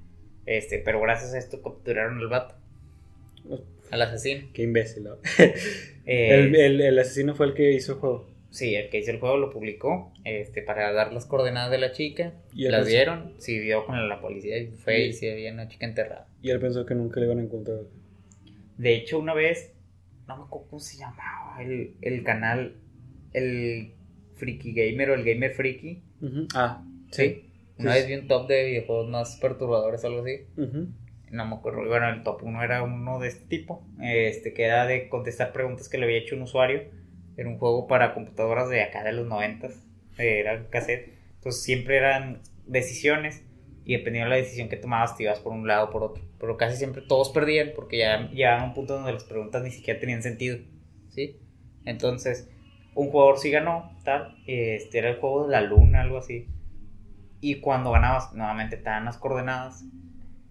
Este, 0.46 0.78
pero 0.78 1.00
gracias 1.00 1.34
a 1.34 1.38
esto 1.38 1.62
capturaron 1.62 2.18
al 2.18 2.28
vato. 2.28 2.54
Al 3.90 4.02
asesino. 4.02 4.48
Qué 4.52 4.62
imbécil. 4.62 5.04
¿no? 5.04 5.16
Eh, 6.06 6.34
el, 6.34 6.54
el- 6.54 6.80
el 6.82 6.98
asesino 6.98 7.34
fue 7.34 7.46
el 7.46 7.54
que 7.54 7.72
hizo 7.72 7.92
el 7.92 7.98
juego. 7.98 8.26
Sí, 8.50 8.74
el 8.74 8.90
que 8.90 8.98
hizo 8.98 9.10
el 9.10 9.18
juego 9.20 9.38
lo 9.38 9.48
publicó 9.48 10.12
este, 10.24 10.60
para 10.60 10.92
dar 10.92 11.14
las 11.14 11.24
coordenadas 11.24 11.70
de 11.70 11.78
la 11.78 11.92
chica. 11.92 12.34
Y 12.54 12.68
las 12.68 12.86
dieron, 12.86 13.32
sí 13.38 13.58
dio 13.58 13.86
con 13.86 14.06
la 14.06 14.20
policía 14.20 14.58
y 14.58 14.66
fue 14.66 14.98
Y- 15.00 15.08
y 15.08 15.12
sí 15.14 15.30
había 15.30 15.50
una 15.50 15.66
chica 15.66 15.86
enterrada. 15.86 16.28
Y 16.42 16.50
él 16.50 16.60
pensó 16.60 16.84
que 16.84 16.94
nunca 16.94 17.20
le 17.20 17.26
iban 17.26 17.38
a 17.38 17.42
encontrar. 17.44 17.78
De 18.76 18.94
hecho, 18.94 19.18
una 19.18 19.32
vez, 19.32 19.72
no 20.28 20.36
me 20.36 20.42
acuerdo 20.44 20.66
cómo 20.68 20.80
se 20.80 20.98
llamaba 20.98 21.56
el, 21.62 21.94
el 22.02 22.22
canal, 22.22 22.74
el 23.34 23.92
Freaky 24.36 24.72
Gamer 24.72 25.10
o 25.10 25.14
el 25.14 25.24
Gamer. 25.24 25.52
Ujú. 26.22 26.48
Ah, 26.54 26.82
Sí. 27.10 27.50
Una 27.76 27.92
Sí, 27.92 27.98
vez 27.98 28.08
vi 28.08 28.14
un 28.14 28.28
top 28.28 28.48
de 28.48 28.64
videojuegos 28.66 29.08
más 29.10 29.36
perturbadores 29.40 30.02
o 30.04 30.06
algo 30.06 30.22
así. 30.22 30.46
No 31.30 31.44
me 31.46 31.54
acuerdo. 31.56 31.84
Bueno, 31.86 32.08
el 32.08 32.22
top 32.22 32.42
1 32.44 32.62
era 32.62 32.82
uno 32.82 33.18
de 33.18 33.28
este 33.28 33.46
tipo. 33.46 33.84
Este, 34.00 34.52
que 34.54 34.64
era 34.64 34.86
de 34.86 35.08
contestar 35.08 35.52
preguntas 35.52 35.88
que 35.88 35.98
le 35.98 36.04
había 36.04 36.18
hecho 36.18 36.36
un 36.36 36.42
usuario. 36.42 36.82
Era 37.36 37.48
un 37.48 37.58
juego 37.58 37.88
para 37.88 38.14
computadoras 38.14 38.68
de 38.70 38.82
acá 38.82 39.02
de 39.02 39.12
los 39.12 39.26
90. 39.26 39.68
Era 40.18 40.54
un 40.56 40.64
cassette. 40.66 41.14
Entonces 41.36 41.62
siempre 41.64 41.96
eran 41.96 42.40
decisiones. 42.66 43.42
Y 43.84 43.96
dependiendo 43.96 44.30
de 44.30 44.36
la 44.36 44.42
decisión 44.42 44.68
que 44.68 44.76
tomabas, 44.76 45.16
te 45.16 45.24
ibas 45.24 45.40
por 45.40 45.52
un 45.52 45.66
lado 45.66 45.86
o 45.86 45.90
por 45.90 46.04
otro. 46.04 46.22
Pero 46.38 46.56
casi 46.56 46.76
siempre 46.76 47.02
todos 47.02 47.30
perdían 47.30 47.72
porque 47.74 47.98
ya 47.98 48.30
llegaban 48.30 48.62
a 48.62 48.64
un 48.66 48.74
punto 48.74 48.94
donde 48.94 49.12
las 49.12 49.24
preguntas 49.24 49.62
ni 49.64 49.70
siquiera 49.70 49.98
tenían 49.98 50.22
sentido. 50.22 50.58
¿Sí? 51.10 51.36
Entonces, 51.84 52.48
un 52.94 53.10
jugador 53.10 53.38
sí 53.38 53.50
ganó, 53.50 53.92
tal. 54.04 54.36
Este 54.46 54.98
era 54.98 55.10
el 55.10 55.16
juego 55.16 55.46
de 55.46 55.52
la 55.52 55.60
luna, 55.60 56.02
algo 56.02 56.18
así. 56.18 56.46
Y 57.40 57.56
cuando 57.60 57.90
ganabas, 57.90 58.32
nuevamente 58.32 58.76
te 58.76 58.84
dan 58.84 59.04
las 59.04 59.18
coordenadas. 59.18 59.84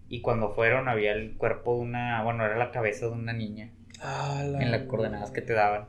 Y 0.08 0.20
cuando 0.20 0.50
fueron, 0.50 0.88
había 0.88 1.12
el 1.12 1.36
cuerpo 1.36 1.74
de 1.74 1.80
una. 1.80 2.22
Bueno, 2.22 2.44
era 2.44 2.56
la 2.56 2.70
cabeza 2.70 3.06
de 3.06 3.12
una 3.12 3.32
niña. 3.32 3.70
Ah, 4.00 4.44
la 4.46 4.62
En 4.62 4.70
las 4.70 4.82
coordenadas 4.82 5.30
que 5.30 5.40
te 5.42 5.54
daban. 5.54 5.86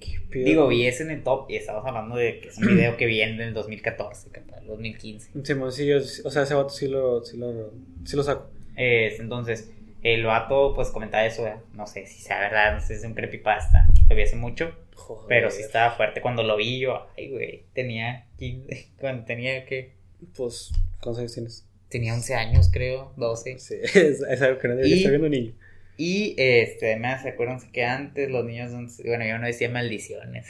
Qué 0.00 0.20
pedo. 0.30 0.44
Digo, 0.44 0.68
vi 0.68 0.86
ese 0.86 1.02
en 1.02 1.10
el 1.10 1.22
top. 1.22 1.50
Y 1.50 1.56
estabas 1.56 1.84
hablando 1.84 2.16
de 2.16 2.40
que 2.40 2.48
es 2.48 2.56
un 2.58 2.66
video 2.68 2.96
que 2.96 3.06
viene 3.06 3.42
del 3.44 3.52
2014, 3.54 4.30
capaz, 4.30 4.60
2015. 4.66 5.30
Simón, 5.44 5.72
sí, 5.72 5.86
yo- 5.86 5.96
o 5.98 6.30
sea, 6.30 6.42
ese 6.42 6.54
vato 6.54 6.70
sí 6.70 6.88
lo, 6.88 7.22
sí 7.24 7.36
lo, 7.36 7.72
sí 8.04 8.16
lo 8.16 8.22
saco. 8.22 8.50
Es, 8.76 9.18
entonces, 9.20 9.72
el 10.02 10.24
vato, 10.24 10.72
pues 10.74 10.90
comentaba 10.90 11.26
eso. 11.26 11.42
¿verdad? 11.42 11.60
No 11.74 11.86
sé 11.86 12.06
si 12.06 12.20
sea 12.20 12.38
verdad, 12.40 12.74
no 12.74 12.80
sé 12.80 12.88
si 12.88 12.94
es 13.00 13.04
un 13.04 13.14
creepypasta. 13.14 13.86
Lo 14.08 14.16
vi 14.16 14.22
hace 14.22 14.36
mucho. 14.36 14.72
Joder. 14.96 15.26
Pero 15.28 15.50
sí 15.50 15.62
estaba 15.62 15.94
fuerte. 15.94 16.20
Cuando 16.20 16.42
lo 16.42 16.56
vi, 16.56 16.80
yo, 16.80 17.06
ay, 17.16 17.30
güey, 17.30 17.64
tenía 17.72 18.26
15. 18.38 18.88
Cuando 19.00 19.24
tenía 19.24 19.64
que. 19.64 19.92
Pues, 20.36 20.72
¿cuántos 21.00 21.18
años 21.20 21.34
tienes? 21.34 21.68
Tenía 21.88 22.14
11 22.14 22.34
años, 22.34 22.70
creo, 22.72 23.12
12. 23.16 23.58
Sí, 23.60 23.74
es, 23.82 23.94
es 24.20 24.42
algo 24.42 24.58
que 24.58 24.68
no 24.68 24.74
debería 24.74 24.96
Y- 24.96 24.98
estar 24.98 25.10
viendo 25.12 25.26
un 25.26 25.32
niño. 25.32 25.52
Y 25.98 26.34
este, 26.36 26.86
además, 26.92 27.24
acuérdense 27.24 27.70
que 27.72 27.84
antes 27.84 28.28
los 28.30 28.44
niños, 28.44 28.70
no- 28.72 28.86
bueno, 29.06 29.24
yo 29.24 29.38
no 29.38 29.46
decía 29.46 29.70
maldiciones. 29.70 30.46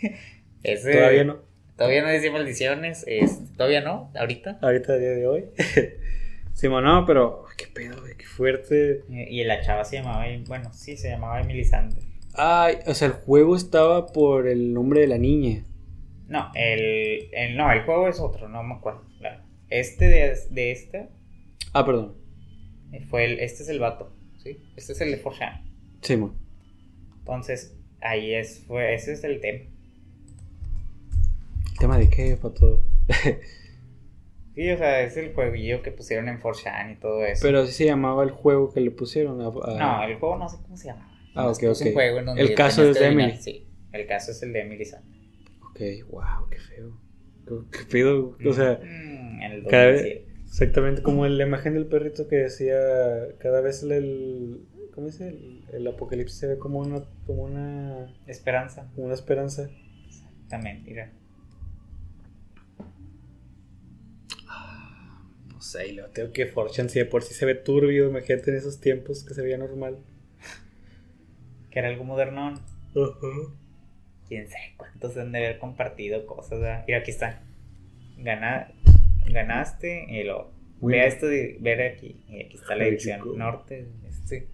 Ese- 0.62 0.92
Todavía 0.94 1.24
no. 1.24 1.38
Todavía 1.76 2.02
no 2.02 2.08
decía 2.08 2.30
maldiciones, 2.30 3.04
este, 3.06 3.54
todavía 3.56 3.80
no, 3.80 4.12
ahorita. 4.14 4.58
Ahorita, 4.60 4.92
a 4.92 4.96
día 4.98 5.10
de 5.12 5.26
hoy. 5.26 5.44
Simón, 6.52 6.84
no, 6.84 7.06
pero, 7.06 7.46
qué 7.56 7.66
pedo, 7.68 8.00
güey, 8.02 8.16
qué 8.18 8.26
fuerte. 8.26 9.02
Y 9.08 9.42
la 9.44 9.62
chava 9.62 9.82
se 9.84 9.96
llamaba, 9.96 10.26
bueno, 10.46 10.70
sí, 10.74 10.96
se 10.98 11.08
llamaba 11.08 11.40
Emily 11.40 11.64
Sanders. 11.64 12.04
Ay, 12.34 12.76
o 12.86 12.94
sea, 12.94 13.08
el 13.08 13.14
juego 13.14 13.56
estaba 13.56 14.06
por 14.06 14.46
el 14.46 14.72
nombre 14.72 15.00
de 15.00 15.06
la 15.08 15.18
niña. 15.18 15.64
No, 16.28 16.50
el, 16.54 17.28
el, 17.32 17.56
no, 17.56 17.70
el 17.72 17.82
juego 17.82 18.08
es 18.08 18.20
otro, 18.20 18.48
no 18.48 18.62
me 18.62 18.74
acuerdo. 18.74 19.02
claro. 19.18 19.42
Este 19.68 20.06
de, 20.08 20.36
de 20.50 20.70
este 20.72 21.08
Ah, 21.72 21.84
perdón. 21.84 22.14
fue 23.08 23.24
el, 23.24 23.38
este 23.40 23.62
es 23.62 23.68
el 23.68 23.78
vato, 23.80 24.12
¿sí? 24.38 24.58
Este 24.76 24.92
es 24.92 25.00
el 25.00 25.10
de 25.12 25.16
Forchan. 25.18 25.64
Simón. 26.02 26.34
Entonces, 27.18 27.76
ahí 28.00 28.34
es, 28.34 28.64
fue, 28.66 28.94
ese 28.94 29.12
es 29.12 29.22
el 29.24 29.40
tema. 29.40 29.64
¿Tema 31.78 31.98
de 31.98 32.08
qué, 32.10 32.36
pato? 32.40 32.82
Sí, 34.52 34.68
o 34.68 34.76
sea, 34.76 35.00
es 35.02 35.16
el 35.16 35.32
jueguillo 35.32 35.80
que 35.80 35.92
pusieron 35.92 36.28
en 36.28 36.40
Forchan 36.40 36.90
y 36.90 36.96
todo 36.96 37.24
eso. 37.24 37.40
Pero 37.46 37.60
así 37.60 37.72
se 37.72 37.84
llamaba 37.86 38.24
el 38.24 38.30
juego 38.32 38.72
que 38.72 38.80
le 38.80 38.90
pusieron. 38.90 39.40
A, 39.40 39.46
a- 39.46 39.78
No, 39.78 40.02
el 40.02 40.16
juego 40.18 40.36
no 40.38 40.48
sé 40.48 40.58
cómo 40.60 40.76
se 40.76 40.88
llama. 40.88 41.08
Ah, 41.34 41.48
ok, 41.48 41.62
ok. 41.70 41.80
un 41.86 41.92
juego 41.92 42.18
en 42.18 42.26
donde 42.26 42.42
El 42.42 42.54
caso 42.54 42.84
es 42.90 42.98
de 42.98 43.06
Emily. 43.06 43.36
Sí, 43.36 43.66
el 43.92 44.06
caso 44.06 44.32
es 44.32 44.42
el 44.42 44.52
de 44.52 44.60
Emily 44.60 44.84
Sanders. 44.84 45.16
Ok, 45.70 45.80
wow, 46.10 46.48
qué 46.50 46.58
feo. 46.58 47.00
Qué- 47.46 47.78
Qué 47.78 47.84
pedo. 47.90 48.36
O 48.46 48.52
sea, 48.52 48.80
Mm, 48.82 49.42
en 49.42 49.52
el 49.52 49.64
cada 49.66 49.86
2007. 49.92 50.26
exactamente 50.44 51.02
como 51.02 51.26
la 51.26 51.44
imagen 51.46 51.74
del 51.74 51.86
perrito 51.86 52.28
que 52.28 52.36
decía, 52.36 52.76
cada 53.38 53.60
vez 53.60 53.82
el, 53.82 53.92
el- 53.92 54.60
¿cómo 54.94 55.06
dice? 55.06 55.28
El, 55.28 55.64
el 55.72 55.86
apocalipsis 55.86 56.38
se 56.38 56.46
ve 56.48 56.58
como 56.58 56.80
una, 56.80 57.02
como 57.26 57.44
una, 57.44 58.12
Esperanza. 58.26 58.88
como 58.94 59.06
una 59.06 59.14
esperanza. 59.14 59.68
También, 60.48 60.82
mira. 60.84 61.12
No 65.52 65.60
sé, 65.60 65.88
y 65.88 65.92
luego 65.92 66.10
tengo 66.12 66.32
que 66.32 66.46
Fortune 66.46 66.88
si 66.88 66.98
de 66.98 67.04
por 67.04 67.22
sí 67.22 67.34
se 67.34 67.44
ve 67.46 67.54
turbio, 67.54 68.08
imagínate 68.08 68.50
en 68.50 68.56
esos 68.56 68.80
tiempos 68.80 69.24
que 69.24 69.34
se 69.34 69.42
veía 69.42 69.58
normal. 69.58 69.98
Que 71.70 71.78
era 71.78 71.88
algo 71.88 72.04
modernón. 72.04 72.54
Ajá. 72.54 73.54
Quién 74.28 74.48
sabe 74.48 74.74
cuántos 74.76 75.16
han 75.16 75.32
de 75.32 75.38
haber 75.38 75.58
compartido 75.58 76.26
cosas. 76.26 76.60
¿verdad? 76.60 76.84
Mira, 76.86 77.00
aquí 77.00 77.10
está. 77.10 77.42
Gana, 78.18 78.72
ganaste 79.26 80.06
y 80.08 80.24
lo. 80.24 80.52
Muy 80.80 80.94
Vea 80.94 81.06
esto 81.06 81.26
de 81.26 81.58
ver 81.60 81.82
aquí. 81.82 82.24
Y 82.28 82.40
aquí 82.40 82.56
está 82.56 82.74
la 82.76 82.84
dirección 82.84 83.36
norte. 83.36 83.88
Este. 84.08 84.48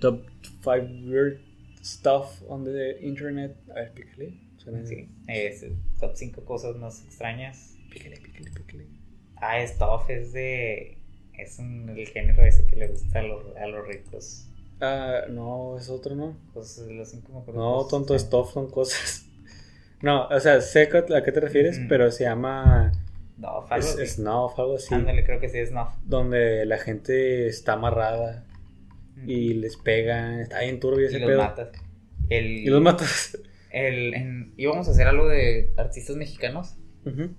Top 0.00 0.24
5 0.62 0.70
weird 1.06 1.40
stuff 1.82 2.42
on 2.48 2.64
the 2.64 2.98
internet. 3.00 3.56
A 3.70 3.74
ver, 3.74 3.92
pícale. 3.92 4.44
Sí, 4.84 5.10
es 5.28 5.66
top 6.00 6.12
5 6.14 6.44
cosas 6.44 6.76
más 6.76 7.04
extrañas. 7.04 7.76
Pícale, 7.90 8.16
pícale, 8.16 8.50
pícale. 8.50 8.86
Ah, 9.36 9.64
Stuff 9.66 10.08
es 10.08 10.32
de. 10.32 10.98
Es 11.34 11.58
un, 11.58 11.88
el 11.90 12.06
género 12.08 12.44
ese 12.44 12.66
que 12.66 12.76
le 12.76 12.88
gusta 12.88 13.18
a 13.18 13.22
los, 13.22 13.56
a 13.56 13.66
los 13.66 13.86
ricos. 13.86 14.48
Ah, 14.80 15.22
no, 15.30 15.78
es 15.78 15.88
otro, 15.88 16.14
¿no? 16.14 16.34
De 16.54 16.94
los 16.94 17.08
cinco 17.10 17.32
mejores. 17.32 17.54
No, 17.54 17.74
cosas, 17.74 17.90
tonto, 17.90 18.18
stuff 18.18 18.52
son 18.52 18.70
cosas. 18.70 19.24
No, 20.02 20.26
o 20.28 20.40
sea, 20.40 20.60
sé 20.60 20.82
a 20.82 21.22
qué 21.22 21.32
te 21.32 21.40
refieres, 21.40 21.80
pero 21.88 22.10
se 22.10 22.24
llama 22.24 22.92
Snuff, 23.36 23.72
algo 23.72 23.88
Es, 24.00 24.16
snuff, 24.16 24.58
algo 24.58 24.76
así. 24.76 24.94
Ándale, 24.94 25.24
creo 25.24 25.40
que 25.40 25.48
sí 25.48 25.58
es 25.58 25.70
Snuff. 25.70 25.88
Donde 26.06 26.66
la 26.66 26.76
gente 26.76 27.46
está 27.46 27.72
amarrada 27.74 28.44
y 29.26 29.54
les 29.54 29.76
pegan. 29.76 30.40
Está 30.40 30.60
bien 30.60 30.78
turbio 30.78 31.06
Y 31.06 31.08
ese 31.08 31.20
los 31.20 31.28
pedo. 31.28 31.38
matas. 31.38 31.68
El, 32.28 32.46
Y 32.66 32.70
los 32.70 32.82
matas. 32.82 33.38
el, 33.70 34.14
en- 34.14 34.52
íbamos 34.56 34.88
a 34.88 34.90
hacer 34.90 35.06
algo 35.06 35.28
de 35.28 35.72
artistas 35.76 36.16
mexicanos. 36.16 36.76
Ujú. 37.06 37.30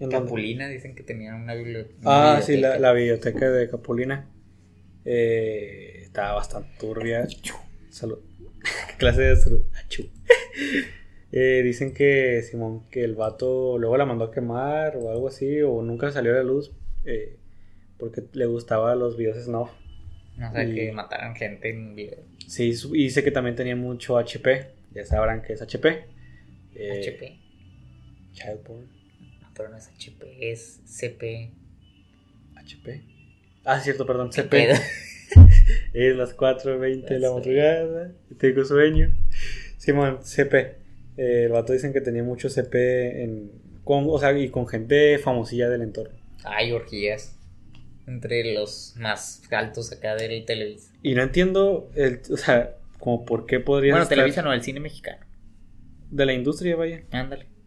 ¿En 0.00 0.10
dónde? 0.10 0.18
Capulina, 0.20 0.68
dicen 0.68 0.94
que 0.94 1.02
tenían 1.02 1.42
una 1.42 1.54
biblioteca. 1.54 1.98
Ah, 2.04 2.40
sí, 2.44 2.56
la, 2.56 2.78
la 2.78 2.92
biblioteca 2.92 3.50
de 3.50 3.68
Capulina. 3.68 4.26
Eh, 5.04 5.97
estaba 6.08 6.34
bastante 6.34 6.70
turbia. 6.78 7.26
Salud. 7.90 8.18
¿Qué 8.88 8.96
clase 8.98 9.22
de 9.22 9.36
salud? 9.36 9.62
Eh, 11.30 11.60
dicen 11.62 11.92
que 11.92 12.40
Simón, 12.40 12.88
que 12.88 13.04
el 13.04 13.14
vato 13.14 13.76
luego 13.76 13.98
la 13.98 14.06
mandó 14.06 14.24
a 14.24 14.30
quemar 14.32 14.96
o 14.96 15.10
algo 15.10 15.28
así, 15.28 15.60
o 15.60 15.82
nunca 15.82 16.10
salió 16.10 16.32
a 16.32 16.36
la 16.36 16.42
luz 16.42 16.72
eh, 17.04 17.36
porque 17.98 18.22
le 18.32 18.46
gustaban 18.46 18.98
los 18.98 19.18
videos 19.18 19.36
snuff. 19.44 19.68
No 20.38 20.50
sé, 20.52 20.64
y- 20.70 20.74
que 20.74 20.92
mataran 20.92 21.36
gente 21.36 21.68
en 21.68 21.94
video. 21.94 22.20
Sí, 22.46 22.72
y 22.94 23.02
dice 23.04 23.22
que 23.22 23.30
también 23.30 23.56
tenía 23.56 23.76
mucho 23.76 24.16
HP. 24.16 24.70
Ya 24.94 25.04
sabrán 25.04 25.42
que 25.42 25.52
es 25.52 25.60
HP. 25.60 26.06
Eh, 26.74 27.00
HP. 27.02 27.38
Child 28.32 28.60
porn. 28.60 28.86
No, 29.42 29.48
pero 29.54 29.68
no 29.68 29.76
es 29.76 29.86
HP, 29.88 30.50
es 30.50 30.80
CP. 30.86 31.50
HP. 32.56 33.02
Ah, 33.64 33.80
cierto, 33.80 34.06
perdón, 34.06 34.30
¿Qué 34.30 34.42
CP. 34.44 34.68
Es 35.92 36.16
las 36.16 36.36
4.20 36.36 37.06
de 37.06 37.18
la 37.18 37.32
madrugada. 37.32 38.12
Tengo 38.38 38.64
sueño. 38.64 39.12
Simón, 39.76 40.18
CP. 40.22 40.56
Eh, 41.16 41.44
el 41.44 41.52
vato 41.52 41.72
dicen 41.72 41.92
que 41.92 42.00
tenía 42.00 42.22
mucho 42.22 42.48
CP 42.48 43.22
en, 43.24 43.52
con, 43.84 44.04
o 44.08 44.18
sea, 44.18 44.36
y 44.38 44.48
con 44.50 44.66
gente 44.66 45.18
famosilla 45.18 45.68
del 45.68 45.82
entorno. 45.82 46.16
Hay 46.44 46.72
orgías. 46.72 47.34
Entre 48.06 48.54
los 48.54 48.94
más 48.96 49.42
altos 49.50 49.92
acá 49.92 50.14
del 50.14 50.44
Televisa. 50.46 50.92
Y 51.02 51.14
no 51.14 51.22
entiendo, 51.22 51.90
el, 51.94 52.20
o 52.30 52.36
sea, 52.38 52.76
como 52.98 53.26
por 53.26 53.44
qué 53.44 53.60
podría 53.60 53.92
Bueno, 53.92 54.08
Televisa 54.08 54.40
no, 54.40 54.52
el 54.52 54.62
cine 54.62 54.80
mexicano. 54.80 55.26
De 56.10 56.24
la 56.24 56.32
industria, 56.32 56.74
vaya. 56.76 57.02
Ándale. 57.10 57.57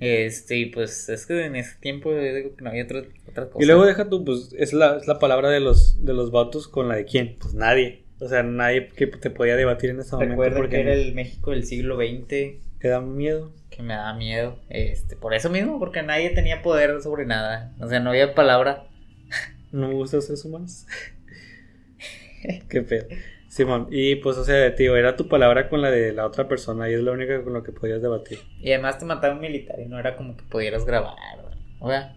Este, 0.00 0.56
y 0.56 0.66
pues 0.66 1.08
es 1.10 1.26
que 1.26 1.44
en 1.44 1.56
ese 1.56 1.78
tiempo 1.78 2.10
yo 2.10 2.20
digo 2.20 2.56
que 2.56 2.64
no 2.64 2.70
había 2.70 2.84
otra, 2.84 3.02
otra 3.28 3.50
cosa. 3.50 3.62
Y 3.62 3.66
luego 3.66 3.84
deja 3.84 4.08
tú, 4.08 4.24
pues, 4.24 4.54
es 4.58 4.72
la, 4.72 4.96
es 4.96 5.06
la 5.06 5.18
palabra 5.18 5.50
de 5.50 5.60
los, 5.60 6.04
de 6.04 6.14
los 6.14 6.30
vatos 6.30 6.68
con 6.68 6.88
la 6.88 6.96
de 6.96 7.04
quién. 7.04 7.36
Pues 7.38 7.54
nadie. 7.54 8.04
O 8.18 8.28
sea, 8.28 8.42
nadie 8.42 8.88
que 8.88 9.06
te 9.06 9.30
podía 9.30 9.56
debatir 9.56 9.90
en 9.90 10.00
ese 10.00 10.12
momento. 10.12 10.32
Recuerda 10.32 10.56
porque 10.56 10.76
que 10.76 10.80
era 10.82 10.94
el 10.94 11.14
México 11.14 11.50
del 11.52 11.64
siglo 11.64 11.96
XX 11.96 12.60
te 12.80 12.88
da 12.88 13.00
miedo. 13.00 13.52
que 13.70 13.82
me 13.82 13.94
daba 13.94 14.14
miedo. 14.14 14.58
Este, 14.70 15.14
por 15.16 15.34
eso 15.34 15.50
mismo, 15.50 15.78
porque 15.78 16.02
nadie 16.02 16.30
tenía 16.30 16.62
poder 16.62 17.00
sobre 17.02 17.26
nada. 17.26 17.74
O 17.78 17.88
sea, 17.88 18.00
no 18.00 18.10
había 18.10 18.34
palabra. 18.34 18.86
No 19.70 19.88
me 19.88 19.94
gustan 19.94 20.18
los 20.18 20.26
seres 20.26 20.44
humanos. 20.44 20.86
Qué 22.68 22.82
pedo. 22.82 23.06
Simón, 23.50 23.88
y 23.90 24.14
pues, 24.14 24.38
o 24.38 24.44
sea, 24.44 24.76
tío, 24.76 24.96
era 24.96 25.16
tu 25.16 25.26
palabra 25.26 25.68
con 25.68 25.82
la 25.82 25.90
de 25.90 26.12
la 26.12 26.24
otra 26.24 26.46
persona 26.46 26.88
y 26.88 26.94
es 26.94 27.00
la 27.00 27.10
única 27.10 27.42
con 27.42 27.52
la 27.52 27.64
que 27.64 27.72
podías 27.72 28.00
debatir. 28.00 28.38
Y 28.60 28.70
además 28.70 28.98
te 28.98 29.04
mataba 29.04 29.34
un 29.34 29.40
militar 29.40 29.80
y 29.80 29.86
no 29.86 29.98
era 29.98 30.14
como 30.16 30.36
que 30.36 30.44
pudieras 30.44 30.84
grabar. 30.84 31.16
O 31.80 31.88
sea, 31.88 32.16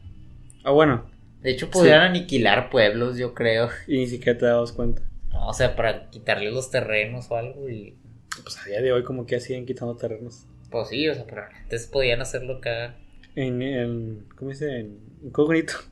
Ah, 0.64 0.72
bueno, 0.72 1.06
de 1.42 1.50
hecho, 1.50 1.72
pudieran 1.72 2.04
aniquilar 2.04 2.70
pueblos, 2.70 3.18
yo 3.18 3.34
creo. 3.34 3.70
y 3.88 3.98
ni 3.98 4.08
siquiera 4.08 4.38
te 4.38 4.46
dabas 4.46 4.72
cuenta. 4.72 5.02
No, 5.32 5.48
o 5.48 5.54
sea, 5.54 5.76
para 5.76 6.10
quitarle 6.12 6.52
los 6.52 6.70
terrenos 6.70 7.30
o 7.32 7.36
algo 7.36 7.68
y... 7.68 7.98
Pues 8.44 8.58
a 8.60 8.66
día 8.66 8.82
de 8.82 8.92
hoy, 8.92 9.04
como 9.04 9.26
que 9.26 9.40
siguen 9.40 9.66
quitando 9.66 9.96
terrenos. 9.98 10.46
Pues 10.70 10.90
sí, 10.90 11.10
o 11.10 11.16
sea, 11.16 11.26
pero 11.26 11.44
antes 11.44 11.88
podían 11.88 12.22
hacerlo 12.22 12.58
acá. 12.58 12.96
En, 13.36 13.62
en 13.62 14.28
¿cómo 14.36 14.52
dice? 14.52 14.80
En 14.80 15.00
incógnito. 15.24 15.74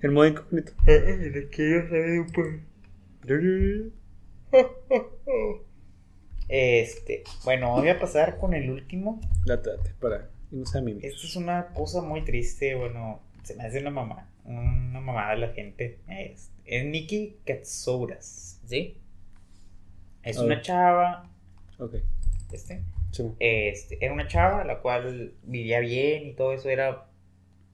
En 0.00 0.12
modo 0.12 0.26
incógnito. 0.26 0.70
Este, 6.48 7.24
bueno, 7.44 7.72
voy 7.72 7.90
a 7.90 8.00
pasar 8.00 8.38
con 8.38 8.54
el 8.54 8.70
último. 8.70 9.20
Date, 9.44 9.68
date, 9.68 9.90
para 10.00 10.30
irnos 10.50 10.74
a 10.74 10.80
mí. 10.80 10.98
Esta 11.02 11.26
es 11.26 11.36
una 11.36 11.74
cosa 11.74 12.00
muy 12.00 12.24
triste, 12.24 12.74
bueno, 12.74 13.20
se 13.42 13.54
me 13.54 13.64
hace 13.64 13.80
una 13.80 13.90
mamá, 13.90 14.30
una 14.44 14.98
mamá 15.00 15.30
de 15.32 15.36
la 15.40 15.48
gente. 15.48 15.98
Es, 16.08 16.50
es 16.64 16.84
Nikki 16.86 17.36
Katsouras, 17.44 18.60
¿sí? 18.64 18.96
Es 20.22 20.38
una 20.38 20.60
chava, 20.62 21.30
Ok, 21.78 21.96
este, 22.52 22.82
Simón. 23.10 23.36
este, 23.38 23.98
era 24.04 24.12
una 24.12 24.26
chava 24.26 24.64
la 24.64 24.80
cual 24.80 25.34
vivía 25.44 25.80
bien 25.80 26.26
y 26.26 26.32
todo 26.32 26.54
eso, 26.54 26.68
era 26.70 27.08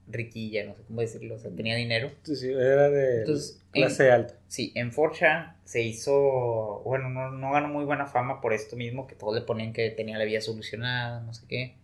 riquilla, 0.07 0.65
no 0.65 0.75
sé 0.75 0.83
cómo 0.83 1.01
decirlo, 1.01 1.35
o 1.35 1.39
sea, 1.39 1.51
tenía 1.51 1.75
dinero. 1.75 2.11
Sí, 2.23 2.35
sí, 2.35 2.51
era 2.51 2.89
de 2.89 3.19
Entonces, 3.21 3.64
clase 3.75 4.11
alta. 4.11 4.35
Sí, 4.47 4.71
en 4.75 4.91
4chan 4.91 5.55
se 5.65 5.81
hizo, 5.81 6.81
bueno, 6.85 7.09
no, 7.09 7.31
no 7.31 7.51
ganó 7.51 7.67
muy 7.67 7.85
buena 7.85 8.05
fama 8.05 8.39
por 8.39 8.53
esto 8.53 8.75
mismo, 8.75 9.07
que 9.07 9.15
todos 9.15 9.35
le 9.35 9.41
ponían 9.41 9.73
que 9.73 9.89
tenía 9.89 10.17
la 10.17 10.25
vida 10.25 10.41
solucionada, 10.41 11.21
no 11.21 11.33
sé 11.33 11.45
qué. 11.47 11.75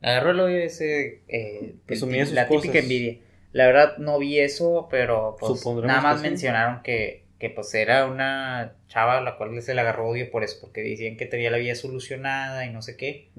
Agarró 0.00 0.30
el 0.30 0.40
odio 0.40 0.58
ese, 0.58 1.22
eh, 1.28 1.76
el 1.86 2.34
la 2.34 2.48
típica 2.48 2.72
cosas. 2.72 2.74
envidia. 2.74 3.18
La 3.52 3.66
verdad 3.66 3.98
no 3.98 4.18
vi 4.18 4.38
eso, 4.38 4.88
pero 4.90 5.36
pues 5.38 5.64
nada 5.66 6.00
más 6.00 6.16
que 6.16 6.24
sí. 6.24 6.30
mencionaron 6.30 6.82
que, 6.82 7.24
que 7.38 7.50
pues 7.50 7.74
era 7.74 8.06
una 8.06 8.74
chava 8.88 9.18
a 9.18 9.20
la 9.20 9.36
cual 9.36 9.60
se 9.62 9.74
le 9.74 9.80
agarró 9.80 10.08
odio 10.08 10.30
por 10.30 10.44
eso, 10.44 10.58
porque 10.60 10.82
decían 10.82 11.16
que 11.16 11.26
tenía 11.26 11.50
la 11.50 11.58
vida 11.58 11.74
solucionada 11.74 12.64
y 12.64 12.72
no 12.72 12.82
sé 12.82 12.96
qué. 12.96 13.30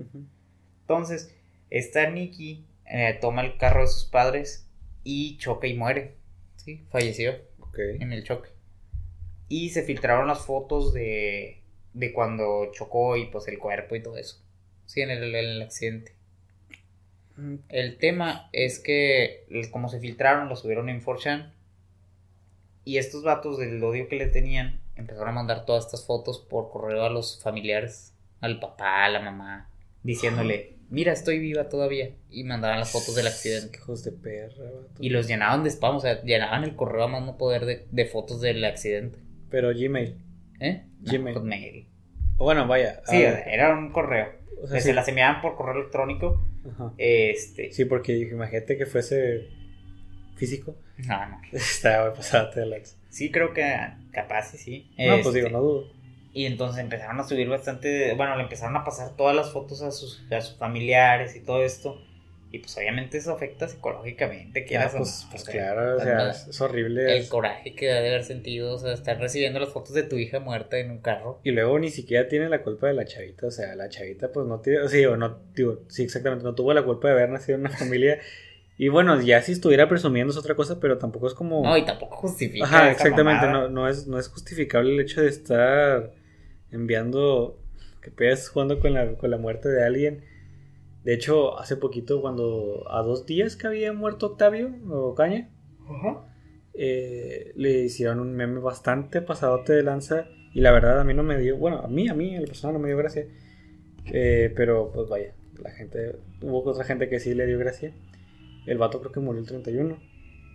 Entonces, 0.81 1.35
esta 1.69 2.09
Nikki 2.09 2.65
eh, 2.85 3.17
toma 3.19 3.41
el 3.41 3.57
carro 3.57 3.81
de 3.81 3.87
sus 3.87 4.05
padres 4.05 4.67
y 5.03 5.37
choca 5.37 5.67
y 5.67 5.73
muere. 5.75 6.15
Sí, 6.57 6.85
falleció 6.89 7.48
En 7.77 8.13
el 8.13 8.23
choque. 8.23 8.49
Y 9.47 9.69
se 9.69 9.83
filtraron 9.83 10.27
las 10.27 10.45
fotos 10.45 10.93
de, 10.93 11.61
de 11.93 12.13
cuando 12.13 12.71
chocó 12.71 13.17
y 13.17 13.25
pues 13.25 13.47
el 13.47 13.57
cuerpo 13.57 13.95
y 13.95 14.03
todo 14.03 14.17
eso. 14.17 14.41
Sí, 14.85 15.01
en 15.01 15.11
el, 15.11 15.23
en 15.23 15.45
el 15.45 15.61
accidente. 15.61 16.13
El 17.69 17.97
tema 17.97 18.49
es 18.51 18.79
que 18.79 19.45
como 19.71 19.87
se 19.87 19.99
filtraron, 19.99 20.49
lo 20.49 20.55
subieron 20.55 20.89
en 20.89 21.01
4chan. 21.01 21.53
Y 22.83 22.97
estos 22.97 23.23
vatos 23.23 23.57
del 23.57 23.83
odio 23.83 24.07
que 24.07 24.17
le 24.17 24.27
tenían 24.27 24.81
empezaron 24.95 25.29
a 25.29 25.33
mandar 25.33 25.65
todas 25.65 25.85
estas 25.85 26.05
fotos 26.05 26.39
por 26.39 26.69
correo 26.71 27.03
a 27.03 27.09
los 27.09 27.41
familiares, 27.41 28.13
al 28.41 28.59
papá, 28.59 29.05
a 29.05 29.09
la 29.09 29.21
mamá, 29.21 29.69
diciéndole, 30.03 30.78
mira, 30.89 31.13
estoy 31.13 31.39
viva 31.39 31.69
todavía. 31.69 32.11
Y 32.29 32.43
mandaban 32.43 32.79
las 32.79 32.91
fotos 32.91 33.15
del 33.15 33.27
accidente. 33.27 33.77
Hijos 33.77 34.03
de 34.03 34.11
perra, 34.11 34.63
vato. 34.63 34.91
Y 34.99 35.09
los 35.09 35.27
llenaban 35.27 35.63
de 35.63 35.69
spam, 35.69 35.95
o 35.95 35.99
sea, 35.99 36.21
llenaban 36.23 36.63
el 36.63 36.75
correo 36.75 37.03
a 37.03 37.07
más 37.07 37.23
no 37.23 37.37
poder 37.37 37.65
de, 37.65 37.85
de 37.91 38.05
fotos 38.05 38.41
del 38.41 38.63
accidente. 38.65 39.19
Pero 39.49 39.69
Gmail. 39.73 40.15
¿Eh? 40.59 40.83
No, 41.01 41.11
Gmail. 41.11 41.87
O 42.37 42.43
Bueno, 42.45 42.67
vaya. 42.67 43.01
Sí, 43.05 43.17
era 43.21 43.77
un 43.77 43.91
correo. 43.91 44.27
o 44.61 44.67
sea, 44.67 44.75
que 44.75 44.81
sí. 44.81 44.87
se 44.89 44.93
las 44.93 45.07
enviaban 45.07 45.41
por 45.41 45.55
correo 45.55 45.81
electrónico. 45.81 46.45
Ajá. 46.71 46.93
Este. 46.97 47.71
Sí, 47.71 47.85
porque 47.85 48.17
imagínate 48.17 48.77
que 48.77 48.85
fuese 48.85 49.47
físico. 50.35 50.75
No, 51.07 51.25
no. 51.29 51.41
Estaba 51.51 52.13
pasada 52.13 52.51
de 52.51 52.65
la 52.65 52.77
Sí, 53.09 53.31
creo 53.31 53.53
que 53.53 53.63
capaz 54.11 54.51
sí, 54.51 54.57
sí. 54.57 54.91
No, 54.97 55.15
pues 55.15 55.27
Este, 55.27 55.37
digo, 55.39 55.49
no 55.49 55.61
dudo. 55.61 55.98
Y 56.33 56.45
entonces 56.45 56.81
empezaron 56.81 57.19
a 57.19 57.23
subir 57.23 57.49
bastante. 57.49 58.13
Bueno, 58.13 58.35
le 58.35 58.43
empezaron 58.43 58.75
a 58.77 58.83
pasar 58.83 59.15
todas 59.15 59.35
las 59.35 59.51
fotos 59.51 59.81
a 59.81 59.91
sus, 59.91 60.21
a 60.31 60.41
sus 60.41 60.57
familiares 60.57 61.35
y 61.35 61.41
todo 61.41 61.63
esto. 61.63 61.99
Y 62.51 62.59
pues 62.59 62.75
obviamente 62.77 63.17
eso 63.19 63.31
afecta 63.31 63.67
psicológicamente. 63.67 64.65
Quieras 64.65 64.95
o 64.95 64.97
pues, 64.97 65.27
pues 65.29 65.43
o 65.43 65.45
sea, 65.45 65.73
claro, 65.73 65.97
o 65.97 65.99
sea, 65.99 66.29
es, 66.31 66.61
horrible. 66.61 67.17
El 67.17 67.27
coraje 67.27 67.75
que 67.75 67.85
debe 67.85 68.09
haber 68.09 68.23
sentido, 68.23 68.73
o 68.73 68.77
sea, 68.79 68.93
estar 68.93 69.19
recibiendo 69.19 69.59
las 69.59 69.69
fotos 69.69 69.93
de 69.93 70.01
tu 70.01 70.15
hija 70.15 70.39
muerta 70.39 70.79
en 70.79 70.89
un 70.89 70.97
carro. 70.99 71.39
Y 71.43 71.51
luego 71.51 71.77
ni 71.77 71.91
siquiera 71.91 72.27
tiene 72.27 72.49
la 72.49 72.63
culpa 72.63 72.87
de 72.87 72.93
la 72.93 73.05
chavita, 73.05 73.45
o 73.47 73.51
sea, 73.51 73.75
la 73.75 73.89
chavita 73.89 74.31
pues 74.31 74.47
no 74.47 74.61
tiene, 74.61 74.87
sí, 74.89 75.05
o 75.05 75.15
no, 75.15 75.37
digo, 75.53 75.83
sí, 75.89 76.03
exactamente, 76.03 76.43
no 76.43 76.55
tuvo 76.55 76.73
la 76.73 76.81
culpa 76.81 77.09
de 77.09 77.13
haber 77.13 77.29
nacido 77.29 77.55
en 77.55 77.61
una 77.61 77.69
familia. 77.77 78.19
Y 78.79 78.87
bueno, 78.87 79.21
ya 79.21 79.41
si 79.43 79.51
estuviera 79.51 79.87
presumiendo 79.87 80.31
es 80.31 80.37
otra 80.37 80.55
cosa, 80.55 80.79
pero 80.79 80.97
tampoco 80.97 81.27
es 81.27 81.33
como... 81.35 81.61
No, 81.61 81.77
y 81.77 81.85
tampoco 81.85 82.15
justifica. 82.15 82.65
Ajá, 82.65 82.91
exactamente, 82.91 83.45
no, 83.45 83.67
no, 83.67 83.87
es, 83.87 84.07
no 84.07 84.17
es 84.17 84.27
justificable 84.27 84.93
el 84.93 85.01
hecho 85.01 85.21
de 85.21 85.27
estar 85.27 86.13
enviando 86.71 87.59
que 88.01 88.11
pegas 88.11 88.49
jugando 88.49 88.79
con 88.79 88.93
la, 88.93 89.15
con 89.17 89.29
la 89.29 89.37
muerte 89.37 89.69
de 89.69 89.83
alguien. 89.83 90.23
De 91.03 91.13
hecho, 91.13 91.59
hace 91.59 91.77
poquito, 91.77 92.21
cuando 92.21 92.85
a 92.89 93.01
dos 93.01 93.25
días 93.25 93.55
que 93.55 93.67
había 93.67 93.93
muerto 93.93 94.27
Octavio 94.27 94.75
o 94.89 95.15
Caña, 95.15 95.49
eh, 96.73 97.51
le 97.55 97.83
hicieron 97.83 98.19
un 98.19 98.35
meme 98.35 98.59
bastante 98.59 99.21
pasadote 99.21 99.73
de 99.73 99.83
lanza 99.83 100.27
y 100.53 100.61
la 100.61 100.71
verdad 100.71 100.99
a 100.99 101.03
mí 101.03 101.13
no 101.13 101.23
me 101.23 101.37
dio, 101.37 101.57
bueno, 101.57 101.79
a 101.79 101.87
mí, 101.87 102.07
a 102.09 102.13
mí, 102.13 102.35
a 102.35 102.41
la 102.41 102.47
persona 102.47 102.73
no 102.73 102.79
me 102.79 102.87
dio 102.87 102.97
gracia, 102.97 103.25
Eh, 104.11 104.51
pero 104.55 104.91
pues 104.91 105.07
vaya, 105.07 105.35
la 105.61 105.71
gente, 105.71 106.15
hubo 106.41 106.63
otra 106.63 106.83
gente 106.83 107.09
que 107.09 107.19
sí 107.19 107.33
le 107.33 107.45
dio 107.45 107.59
gracia. 107.59 107.93
El 108.65 108.77
vato 108.77 108.99
creo 108.99 109.11
que 109.11 109.19
murió 109.19 109.41
el 109.41 109.47
31. 109.47 109.97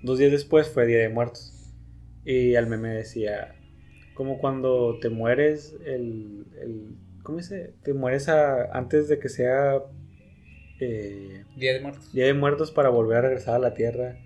Dos 0.03 0.19
días 0.19 0.33
después 0.33 0.69
fue 0.69 0.87
Día 0.87 0.99
de 0.99 1.09
Muertos. 1.09 1.73
Y 2.25 2.57
al 2.57 2.67
meme 2.67 2.89
decía, 2.89 3.55
como 4.15 4.39
cuando 4.39 4.99
te 5.01 5.09
mueres, 5.11 5.75
el, 5.87 6.47
el 6.61 6.97
¿cómo 7.23 7.39
dice? 7.39 7.73
Te 7.83 7.93
mueres 7.95 8.29
a- 8.29 8.71
antes 8.77 9.09
de 9.09 9.19
que 9.19 9.29
sea 9.29 9.79
eh, 10.81 11.45
Día 11.57 11.73
de 11.75 11.81
Muertos. 11.81 12.12
Día 12.12 12.27
de 12.27 12.35
Muertos 12.35 12.71
para 12.71 12.89
volver 12.89 13.19
a 13.19 13.21
regresar 13.23 13.55
a 13.57 13.59
la 13.59 13.75
Tierra. 13.75 14.17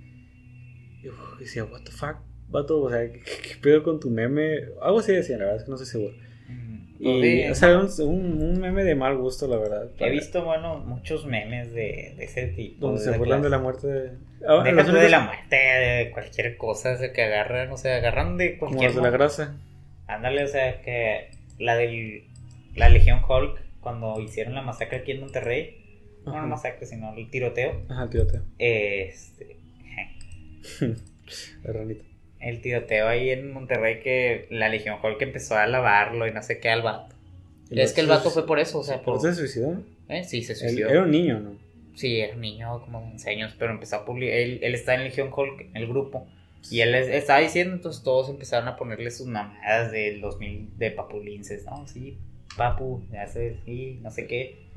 Y 1.02 1.08
uf, 1.08 1.38
decía, 1.38 1.64
what 1.64 1.82
the 1.84 1.90
fuck, 1.92 2.16
vato, 2.48 2.80
o 2.82 2.90
sea, 2.90 3.00
¿qué, 3.10 3.20
qué 3.20 3.54
pedo 3.62 3.82
con 3.82 4.00
tu 4.00 4.10
meme? 4.10 4.60
Algo 4.82 4.98
así 5.00 5.12
decía, 5.12 5.36
la 5.38 5.44
verdad 5.44 5.58
es 5.60 5.64
que 5.64 5.70
no 5.70 5.76
estoy 5.76 5.90
seguro. 5.90 6.14
Mm, 6.48 6.84
Y, 7.00 7.48
o 7.48 7.54
sea, 7.54 7.78
un, 7.78 7.88
un, 8.42 8.60
meme 8.60 8.82
de 8.82 8.94
mal 8.96 9.16
gusto, 9.18 9.46
la 9.46 9.56
verdad. 9.58 9.88
He 9.98 10.10
visto, 10.10 10.44
bueno, 10.44 10.78
muchos 10.80 11.24
memes 11.26 11.72
de, 11.72 12.14
de 12.16 12.24
ese 12.24 12.48
tipo. 12.48 12.86
Donde 12.88 13.02
se 13.02 13.12
de 13.12 13.18
burlan 13.18 13.42
de 13.42 13.50
la 13.50 13.58
muerte 13.58 13.86
de... 13.86 14.10
Ah, 14.46 14.62
de 14.64 14.72
la 15.08 15.20
muerte, 15.20 15.56
de 15.56 16.10
cualquier 16.12 16.56
cosa, 16.56 16.94
o 16.94 16.96
sea, 16.96 17.12
que 17.12 17.22
agarran, 17.22 17.70
o 17.70 17.76
sea, 17.76 17.96
agarran 17.96 18.36
de 18.36 18.58
Como 18.58 18.70
cualquier... 18.72 18.94
los 18.94 18.96
de 19.04 19.10
la 19.10 19.16
grasa. 19.16 19.56
Ándale, 20.08 20.42
o 20.44 20.48
sea, 20.48 20.80
que 20.82 21.30
la 21.58 21.76
del... 21.76 22.24
La 22.74 22.88
Legión 22.88 23.20
Hulk, 23.28 23.60
cuando 23.80 24.20
hicieron 24.20 24.54
la 24.54 24.62
masacre 24.62 24.98
aquí 24.98 25.12
en 25.12 25.20
Monterrey, 25.20 25.84
no 26.24 26.32
la 26.34 26.42
masacre, 26.46 26.86
sino 26.86 27.12
el 27.14 27.28
tiroteo, 27.30 27.82
Ajá, 27.88 28.04
el 28.04 28.10
tiroteo. 28.10 28.42
este... 28.58 29.56
Ranita. 31.64 32.04
El 32.40 32.60
tiroteo 32.60 33.08
ahí 33.08 33.30
en 33.30 33.52
Monterrey 33.52 34.00
que 34.00 34.46
la 34.50 34.68
Legión 34.68 34.98
Hulk 35.02 35.20
empezó 35.22 35.56
a 35.56 35.66
lavarlo 35.66 36.26
y 36.26 36.32
no 36.32 36.42
sé 36.42 36.60
qué 36.60 36.68
al 36.70 36.82
vato. 36.82 37.14
es 37.70 37.92
que 37.92 38.00
el 38.00 38.06
vato 38.06 38.30
fue 38.30 38.46
por 38.46 38.60
eso, 38.60 38.78
o 38.78 38.84
sea, 38.84 39.02
¿Por 39.02 39.20
se 39.20 39.34
suicidó? 39.34 39.82
¿eh? 40.08 40.22
Sí, 40.24 40.42
se 40.42 40.52
Él- 40.52 40.58
suicidó. 40.58 40.88
Era 40.90 41.02
un 41.02 41.10
niño, 41.10 41.40
¿no? 41.40 41.52
Sí, 41.96 42.20
era 42.20 42.34
un 42.34 42.40
niño 42.42 42.80
como 42.82 43.00
de 43.00 43.06
11 43.06 43.30
años, 43.30 43.56
pero 43.58 43.72
empezó 43.72 43.96
a 43.96 44.04
publicar. 44.04 44.36
Él, 44.36 44.60
él 44.62 44.74
está 44.74 44.94
en 44.94 45.02
Legión 45.04 45.30
Hulk, 45.36 45.60
en 45.62 45.76
el 45.76 45.88
grupo. 45.88 46.28
Y 46.70 46.80
él 46.80 46.94
es- 46.94 47.08
estaba 47.08 47.40
diciendo, 47.40 47.74
entonces 47.74 48.02
todos 48.02 48.28
empezaron 48.28 48.68
a 48.68 48.76
ponerle 48.76 49.10
sus 49.10 49.26
mamadas 49.26 49.90
del 49.92 50.20
2000 50.20 50.70
de 50.76 50.90
papulinces, 50.90 51.64
¿no? 51.64 51.86
Sí, 51.86 52.18
papu, 52.56 53.02
sé, 53.32 53.56
sí, 53.64 53.98
no 54.02 54.10
sé 54.10 54.26
qué. 54.26 54.68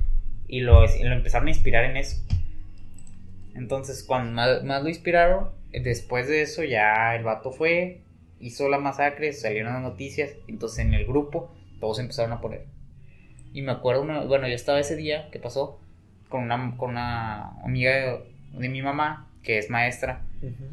Y 0.47 0.61
lo, 0.61 0.82
lo 0.82 1.13
empezaron 1.13 1.47
a 1.47 1.51
inspirar 1.51 1.86
en 1.86 1.97
eso. 1.97 2.21
Entonces, 3.55 4.03
cuando 4.03 4.32
más, 4.32 4.63
más 4.63 4.84
lo 4.84 4.89
inspiraron, 4.89 5.49
después 5.71 6.27
de 6.27 6.41
eso 6.41 6.63
ya 6.63 7.15
el 7.15 7.23
vato 7.23 7.51
fue, 7.51 8.01
hizo 8.39 8.69
la 8.69 8.79
masacre, 8.79 9.34
salieron 9.34 9.73
las 9.73 9.82
noticias. 9.82 10.32
Entonces 10.47 10.79
en 10.79 10.93
el 10.93 11.05
grupo 11.05 11.53
todos 11.79 11.99
empezaron 11.99 12.32
a 12.32 12.41
poner. 12.41 12.65
Y 13.53 13.61
me 13.61 13.71
acuerdo, 13.71 14.05
bueno, 14.27 14.47
yo 14.47 14.55
estaba 14.55 14.79
ese 14.79 14.95
día 14.95 15.29
que 15.32 15.39
pasó 15.39 15.79
con 16.29 16.43
una, 16.43 16.75
con 16.77 16.91
una 16.91 17.49
amiga 17.63 18.19
de 18.53 18.69
mi 18.69 18.82
mamá, 18.82 19.29
que 19.43 19.57
es 19.57 19.69
maestra, 19.69 20.21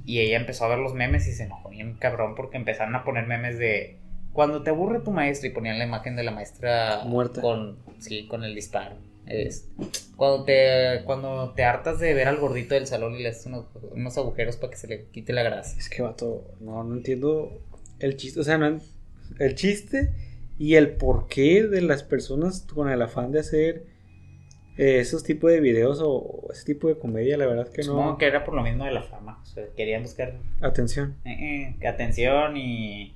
y 0.05 0.21
ella 0.21 0.37
empezó 0.37 0.65
a 0.65 0.69
ver 0.69 0.79
los 0.79 0.95
memes 0.95 1.27
y 1.27 1.33
se 1.33 1.45
enojó 1.45 1.69
bien 1.69 1.95
cabrón 1.95 2.35
porque 2.35 2.57
empezaron 2.57 2.95
a 2.95 3.05
poner 3.05 3.27
memes 3.27 3.59
de 3.59 3.99
cuando 4.33 4.63
te 4.63 4.71
aburre 4.71 5.01
tu 5.01 5.11
maestra 5.11 5.49
y 5.49 5.53
ponían 5.53 5.79
la 5.79 5.85
imagen 5.85 6.17
de 6.17 6.23
la 6.23 6.31
maestra 6.31 7.03
Muerta. 7.05 7.41
con 7.41 7.79
sí, 7.99 8.27
con 8.27 8.45
el 8.45 8.55
disparo. 8.55 8.97
Es, 9.27 9.69
cuando 10.17 10.45
te 10.45 11.03
cuando 11.05 11.53
te 11.55 11.65
hartas 11.65 12.01
de 12.01 12.15
ver 12.15 12.29
al 12.29 12.39
gordito 12.39 12.75
del 12.75 12.87
salón 12.87 13.15
y 13.15 13.23
le 13.23 13.29
haces 13.29 13.47
unos, 13.47 13.67
unos 13.93 14.17
agujeros 14.17 14.57
para 14.57 14.71
que 14.71 14.77
se 14.79 14.87
le 14.87 15.05
quite 15.07 15.33
la 15.33 15.43
grasa. 15.43 15.77
Es 15.79 15.91
que, 15.91 16.03
vato, 16.03 16.55
no, 16.61 16.83
no 16.83 16.95
entiendo 16.95 17.61
el 17.99 18.17
chiste. 18.17 18.41
O 18.41 18.45
sea, 18.45 18.57
no, 18.57 18.81
el 19.39 19.55
chiste 19.55 20.13
y 20.59 20.77
el 20.77 20.93
porqué 20.97 21.65
de 21.65 21.83
las 21.83 22.03
personas 22.03 22.63
con 22.63 22.89
el 22.89 23.03
afán 23.03 23.33
de 23.33 23.41
hacer 23.41 23.87
eh, 24.79 25.01
esos 25.01 25.23
tipos 25.25 25.51
de 25.51 25.61
videos 25.61 26.01
o, 26.01 26.11
o 26.11 26.53
ese 26.53 26.65
tipo 26.65 26.89
de 26.89 26.97
comedia, 26.99 27.37
la 27.37 27.47
verdad 27.47 27.67
es 27.69 27.75
que 27.75 27.83
Supongo 27.83 28.13
no. 28.13 28.19
que 28.19 28.27
era 28.27 28.45
por 28.45 28.55
lo 28.55 28.63
mismo 28.63 28.85
de 28.85 28.93
la 28.93 29.03
fama. 29.03 29.41
O 29.43 29.47
sea, 29.47 29.65
querían 29.77 30.03
buscar 30.03 30.35
Atención. 30.61 31.17
eh, 31.25 31.75
eh, 31.81 31.87
atención 31.87 32.57
y 32.57 33.15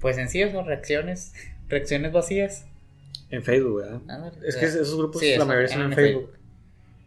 pues 0.00 0.18
en 0.18 0.28
sí 0.28 0.42
son 0.50 0.66
reacciones, 0.66 1.32
reacciones 1.68 2.12
vacías. 2.12 2.66
En 3.30 3.42
Facebook, 3.42 3.82
¿verdad? 3.82 4.32
Es 4.46 4.56
que 4.56 4.66
esos 4.66 4.96
grupos, 4.96 5.20
sí, 5.20 5.30
la 5.30 5.34
eso, 5.36 5.46
mayoría 5.46 5.68
son 5.68 5.82
en 5.82 5.86
en 5.86 5.94
Facebook. 5.94 6.32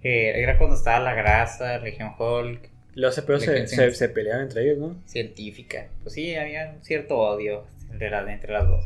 Era 0.01 0.57
cuando 0.57 0.75
estaba 0.75 0.99
la 0.99 1.13
grasa, 1.13 1.77
Legión 1.79 2.11
Hulk, 2.17 2.69
se, 3.11 3.21
pero 3.23 3.39
se, 3.39 3.91
se 3.91 4.09
peleaban 4.09 4.43
entre 4.43 4.63
ellos, 4.63 4.77
¿no? 4.77 4.95
científica. 5.05 5.87
Pues 6.03 6.13
sí, 6.15 6.35
había 6.35 6.73
un 6.75 6.83
cierto 6.83 7.17
odio 7.17 7.65
entre 7.91 8.09
las, 8.09 8.27
entre 8.27 8.51
las 8.53 8.67
dos. 8.67 8.85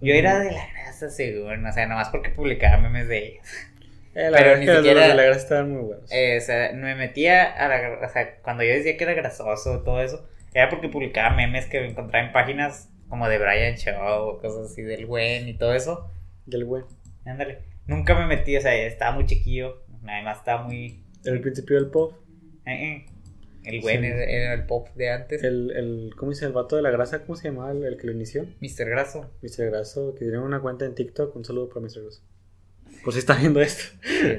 Yo 0.00 0.12
era 0.12 0.38
de 0.40 0.52
la 0.52 0.66
grasa, 0.72 1.08
según, 1.10 1.64
o 1.64 1.72
sea, 1.72 1.86
nomás 1.86 2.08
porque 2.10 2.30
publicaba 2.30 2.76
memes 2.78 3.08
de 3.08 3.26
ellos. 3.26 3.46
Eh, 4.16 4.30
la 4.30 4.38
Pero 4.38 4.56
ni 4.56 4.64
que 4.64 4.72
los 4.72 4.76
siquiera- 4.82 5.08
de 5.08 5.14
la 5.14 5.22
grasa 5.24 5.40
estaban 5.40 5.70
muy 5.72 5.82
buenos. 5.82 6.10
Eh, 6.10 6.38
o 6.38 6.40
sea, 6.40 6.72
me 6.72 6.94
metía 6.94 7.44
a 7.52 7.68
la, 7.68 8.06
o 8.06 8.08
sea, 8.10 8.40
cuando 8.42 8.62
yo 8.64 8.70
decía 8.72 8.96
que 8.96 9.04
era 9.04 9.12
grasoso, 9.14 9.82
todo 9.82 10.00
eso, 10.02 10.26
era 10.54 10.68
porque 10.70 10.88
publicaba 10.88 11.34
memes 11.36 11.66
que 11.66 11.84
encontraba 11.84 12.24
en 12.26 12.32
páginas 12.32 12.90
como 13.08 13.28
de 13.28 13.38
Brian 13.38 13.74
Shaw, 13.76 14.40
cosas 14.40 14.70
así 14.72 14.82
del 14.82 15.06
Gwen 15.06 15.48
y 15.48 15.54
todo 15.58 15.74
eso. 15.74 16.10
Del 16.46 16.64
güey. 16.64 16.82
Ándale. 17.26 17.58
Nunca 17.86 18.18
me 18.18 18.26
metí, 18.26 18.56
o 18.56 18.60
sea, 18.60 18.74
estaba 18.74 19.12
muy 19.12 19.26
chiquillo, 19.26 19.82
además 20.08 20.38
estaba 20.38 20.62
muy... 20.62 21.04
El 21.24 21.40
principio 21.40 21.76
del 21.76 21.90
pop. 21.90 22.14
eh, 22.64 22.72
eh. 22.72 23.06
El 23.64 23.82
Sí. 23.82 23.88
era, 23.88 24.06
era 24.24 24.54
el 24.54 24.64
pop 24.64 24.88
de 24.94 25.10
antes. 25.10 25.42
El, 25.42 25.72
el, 25.72 26.10
¿cómo 26.16 26.30
dice? 26.30 26.46
El 26.46 26.52
vato 26.52 26.76
de 26.76 26.82
la 26.82 26.90
grasa, 26.90 27.22
¿cómo 27.24 27.34
se 27.34 27.48
llamaba 27.48 27.72
el, 27.72 27.82
el 27.84 27.96
que 27.96 28.06
lo 28.06 28.12
inició? 28.12 28.44
Mr. 28.60 28.84
Graso. 28.88 29.30
Mr. 29.42 29.66
Graso, 29.70 30.14
que 30.14 30.20
tiene 30.24 30.38
una 30.38 30.60
cuenta 30.60 30.84
en 30.84 30.94
TikTok. 30.94 31.34
Un 31.34 31.44
saludo 31.44 31.68
para 31.68 31.80
Mr. 31.80 32.02
Graso. 32.02 32.22
Pues 33.06 33.18
está 33.18 33.36
viendo 33.36 33.60
esto. 33.60 33.84
Sí. 34.02 34.32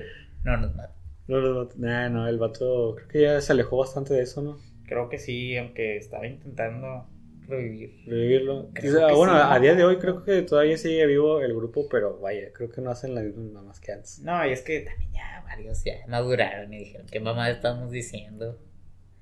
No, 0.44 0.58
no, 0.58 0.68
no. 0.68 0.84
No, 1.30 1.40
no, 1.40 1.54
no, 1.54 1.70
nah, 1.78 2.10
no, 2.10 2.28
el 2.28 2.38
vato 2.38 2.96
creo 2.96 3.08
que 3.08 3.22
ya 3.22 3.40
se 3.40 3.54
alejó 3.54 3.78
bastante 3.78 4.14
de 4.14 4.24
eso, 4.24 4.42
¿no? 4.42 4.60
Creo 4.86 5.08
que 5.08 5.20
sí, 5.20 5.56
aunque 5.56 5.96
estaba 5.96 6.28
intentando 6.28 7.08
revivir. 7.48 8.04
Revivirlo. 8.06 8.70
Creo 8.74 9.08
que 9.08 9.14
bueno, 9.14 9.36
sí, 9.36 9.40
a 9.42 9.54
¿no? 9.56 9.60
día 9.62 9.74
de 9.74 9.86
hoy 9.86 10.00
creo 10.00 10.22
que 10.26 10.42
todavía 10.42 10.78
sigue 10.78 11.06
vivo 11.06 11.40
el 11.40 11.56
grupo, 11.56 11.88
pero 11.90 12.20
vaya, 12.20 12.52
creo 12.52 12.70
que 12.70 12.82
no 12.82 12.92
hacen 12.92 13.16
las 13.16 13.24
mismas 13.24 13.54
mamás 13.54 13.80
que 13.80 13.94
antes. 13.94 14.20
No, 14.20 14.46
y 14.46 14.52
es 14.52 14.62
que 14.64 14.82
también 14.82 15.14
ya 15.14 15.46
varios 15.46 15.86
ya 15.86 16.06
maduraron 16.10 16.74
y 16.74 16.80
dijeron, 16.80 17.08
¿qué 17.10 17.22
mamá 17.22 17.50
estamos 17.50 17.90
diciendo? 17.90 18.60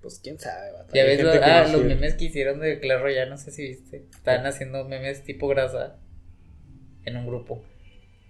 Pues 0.02 0.20
quién 0.24 0.40
sabe, 0.40 0.72
vato. 0.72 0.96
Ya 0.96 1.04
ves, 1.04 1.24
ah, 1.24 1.66
no 1.68 1.72
los 1.74 1.82
sirve. 1.82 1.96
memes 1.96 2.16
que 2.16 2.26
hicieron 2.26 2.60
de 2.62 2.80
Clash 2.80 3.00
Royale, 3.00 3.30
no 3.30 3.38
sé 3.38 3.52
si 3.52 3.62
viste. 3.62 4.08
Estaban 4.10 4.48
haciendo 4.48 4.86
memes 4.86 5.24
tipo 5.24 5.48
grasa 5.48 5.98
en 7.04 7.18
un 7.18 7.28
grupo. 7.28 7.64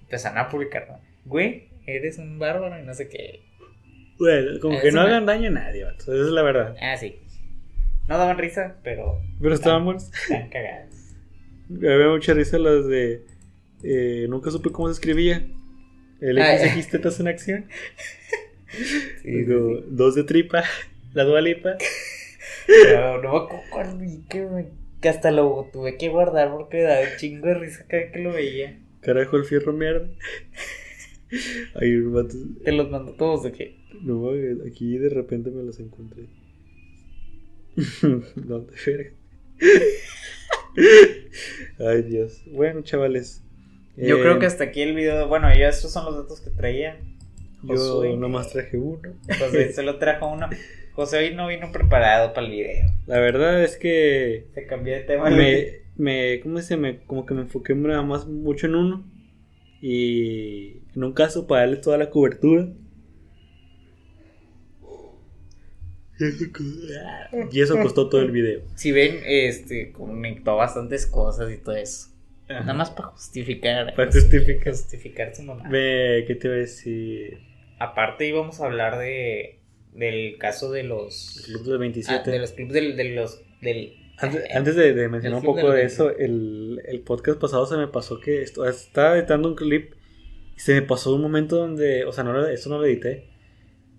Empezaron 0.05 0.37
a 0.37 0.49
publicar, 0.49 0.87
¿no? 0.89 0.99
Güey, 1.25 1.69
eres 1.85 2.17
un 2.17 2.39
bárbaro 2.39 2.79
y 2.79 2.83
no 2.85 2.93
sé 2.93 3.07
qué. 3.09 3.41
Bueno, 4.17 4.59
como 4.61 4.79
que 4.79 4.91
no 4.91 5.01
hagan 5.01 5.25
daño 5.25 5.49
a 5.49 5.51
nadie, 5.53 5.83
vato. 5.83 6.03
Esa 6.03 6.13
es 6.13 6.31
la 6.31 6.41
verdad. 6.41 6.75
Ah, 6.81 6.95
sí. 6.97 7.17
No 8.07 8.17
daban 8.17 8.37
risa, 8.37 8.77
pero 8.83 9.19
Pero 9.41 9.53
estaban 9.55 9.83
buenos. 9.83 10.11
están 10.13 10.49
cagados. 10.49 10.93
Me 11.69 11.91
había 11.93 12.07
mucha 12.07 12.33
risa 12.33 12.57
las 12.59 12.85
de. 12.87 13.23
eh, 13.83 14.27
nunca 14.29 14.51
supe 14.51 14.71
cómo 14.71 14.87
se 14.87 14.93
escribía. 14.93 15.45
El 16.21 16.39
Ah, 16.39 16.55
X, 16.55 16.71
X, 16.73 16.89
tetas 16.89 17.19
en 17.19 17.27
acción. 17.27 17.65
Sí, 19.21 19.31
Digo, 19.31 19.81
Dos 19.87 20.15
de 20.15 20.23
tripa. 20.25 20.63
La 21.13 21.23
dualipa. 21.23 21.77
No, 22.93 23.21
no 23.21 23.47
me 23.47 23.55
acuerdo 23.67 23.97
que, 24.29 24.65
que 25.01 25.09
hasta 25.09 25.31
lo 25.31 25.69
tuve 25.71 25.97
que 25.97 26.09
guardar 26.09 26.51
porque 26.51 26.81
daba 26.81 27.01
un 27.01 27.17
chingo 27.17 27.47
de 27.47 27.53
risa 27.53 27.85
cada 27.87 28.03
vez 28.03 28.11
que 28.11 28.19
lo 28.19 28.33
veía. 28.33 28.77
Carajo, 29.05 29.37
el 29.37 29.45
fierro 29.45 29.71
mierda. 29.71 30.09
Vato. 32.11 32.35
Te 32.63 32.71
los 32.71 32.89
mando 32.89 33.13
todos 33.13 33.43
de 33.43 33.51
que. 33.51 33.77
No, 34.01 34.31
aquí 34.67 34.97
de 34.97 35.09
repente 35.09 35.51
me 35.51 35.63
los 35.63 35.79
encontré. 35.79 36.25
¿Dónde 38.35 38.73
verga? 38.85 39.11
Ay, 41.79 42.01
Dios. 42.03 42.41
Bueno, 42.47 42.81
chavales. 42.81 43.43
Yo 43.97 44.17
eh, 44.17 44.21
creo 44.21 44.39
que 44.39 44.45
hasta 44.45 44.65
aquí 44.65 44.81
el 44.81 44.95
video. 44.95 45.27
Bueno, 45.27 45.53
ya 45.55 45.69
estos 45.69 45.91
son 45.91 46.05
los 46.05 46.15
datos 46.15 46.41
que 46.41 46.49
traía. 46.49 46.99
Yo 47.63 48.15
nomás 48.17 48.51
traje 48.51 48.77
uno. 48.77 49.13
José 49.39 49.73
solo 49.73 49.97
trajo 49.97 50.31
uno. 50.31 50.49
José 50.93 51.17
hoy 51.17 51.35
no 51.35 51.47
vino 51.47 51.71
preparado 51.71 52.33
para 52.33 52.47
el 52.47 52.53
video. 52.53 52.85
La 53.07 53.19
verdad 53.19 53.63
es 53.63 53.77
que 53.77 54.47
Se 54.53 54.65
cambió 54.65 54.93
de 54.93 55.01
tema. 55.01 55.29
me, 55.29 55.84
me, 55.97 56.39
¿cómo 56.41 56.61
se 56.61 56.77
me, 56.77 56.99
como 57.05 57.25
que 57.25 57.33
me 57.33 57.41
enfoqué 57.41 57.75
nada 57.75 58.01
más 58.01 58.27
mucho 58.27 58.67
en 58.67 58.75
uno 58.75 59.11
y 59.81 60.81
en 60.95 61.03
un 61.03 61.13
caso 61.13 61.47
para 61.47 61.61
darle 61.61 61.77
toda 61.77 61.97
la 61.97 62.09
cobertura 62.09 62.69
y 67.51 67.61
eso 67.61 67.77
costó 67.81 68.09
todo 68.09 68.21
el 68.21 68.31
video. 68.31 68.61
Si 68.75 68.91
ven, 68.91 69.19
este, 69.25 69.91
conectó 69.91 70.55
bastantes 70.55 71.05
cosas 71.07 71.51
y 71.51 71.57
todo 71.57 71.75
eso. 71.75 72.09
Ajá. 72.47 72.61
Nada 72.61 72.73
más 72.73 72.91
para 72.91 73.09
justificar. 73.09 73.93
Para 73.95 74.11
justificar. 74.11 74.73
justificar 74.73 75.35
su 75.35 75.43
mamá. 75.43 75.67
Ve, 75.69 76.23
¿qué 76.27 76.35
te 76.35 76.47
iba 76.47 76.55
a 76.55 76.59
decir? 76.59 77.39
Aparte 77.79 78.27
íbamos 78.27 78.61
a 78.61 78.65
hablar 78.65 78.97
de 78.97 79.59
del 79.93 80.37
caso 80.37 80.71
de 80.71 80.83
los 80.83 81.41
club 81.45 81.63
del 81.63 81.75
ah, 81.75 81.79
27. 81.79 82.29
de 82.29 82.39
los 82.39 82.51
clubes 82.51 82.73
del, 82.73 82.97
de 82.97 83.15
los 83.15 83.41
del 83.61 83.93
Antes, 84.17 84.43
antes 84.55 84.75
de, 84.75 84.93
de 84.93 85.09
mencionar 85.09 85.39
un 85.39 85.45
poco 85.45 85.69
de 85.71 85.77
27. 85.79 85.85
eso, 85.93 86.09
el, 86.17 86.81
el 86.85 86.99
podcast 87.01 87.39
pasado 87.39 87.65
se 87.65 87.75
me 87.77 87.87
pasó 87.87 88.19
que 88.19 88.41
esto- 88.41 88.65
estaba 88.67 89.17
editando 89.17 89.49
un 89.49 89.55
clip 89.55 89.93
y 90.55 90.59
se 90.59 90.73
me 90.73 90.81
pasó 90.81 91.13
un 91.15 91.21
momento 91.21 91.57
donde, 91.57 92.05
o 92.05 92.11
sea, 92.13 92.23
no 92.23 92.45
eso 92.47 92.69
no 92.69 92.77
lo 92.79 92.85
edité. 92.85 93.27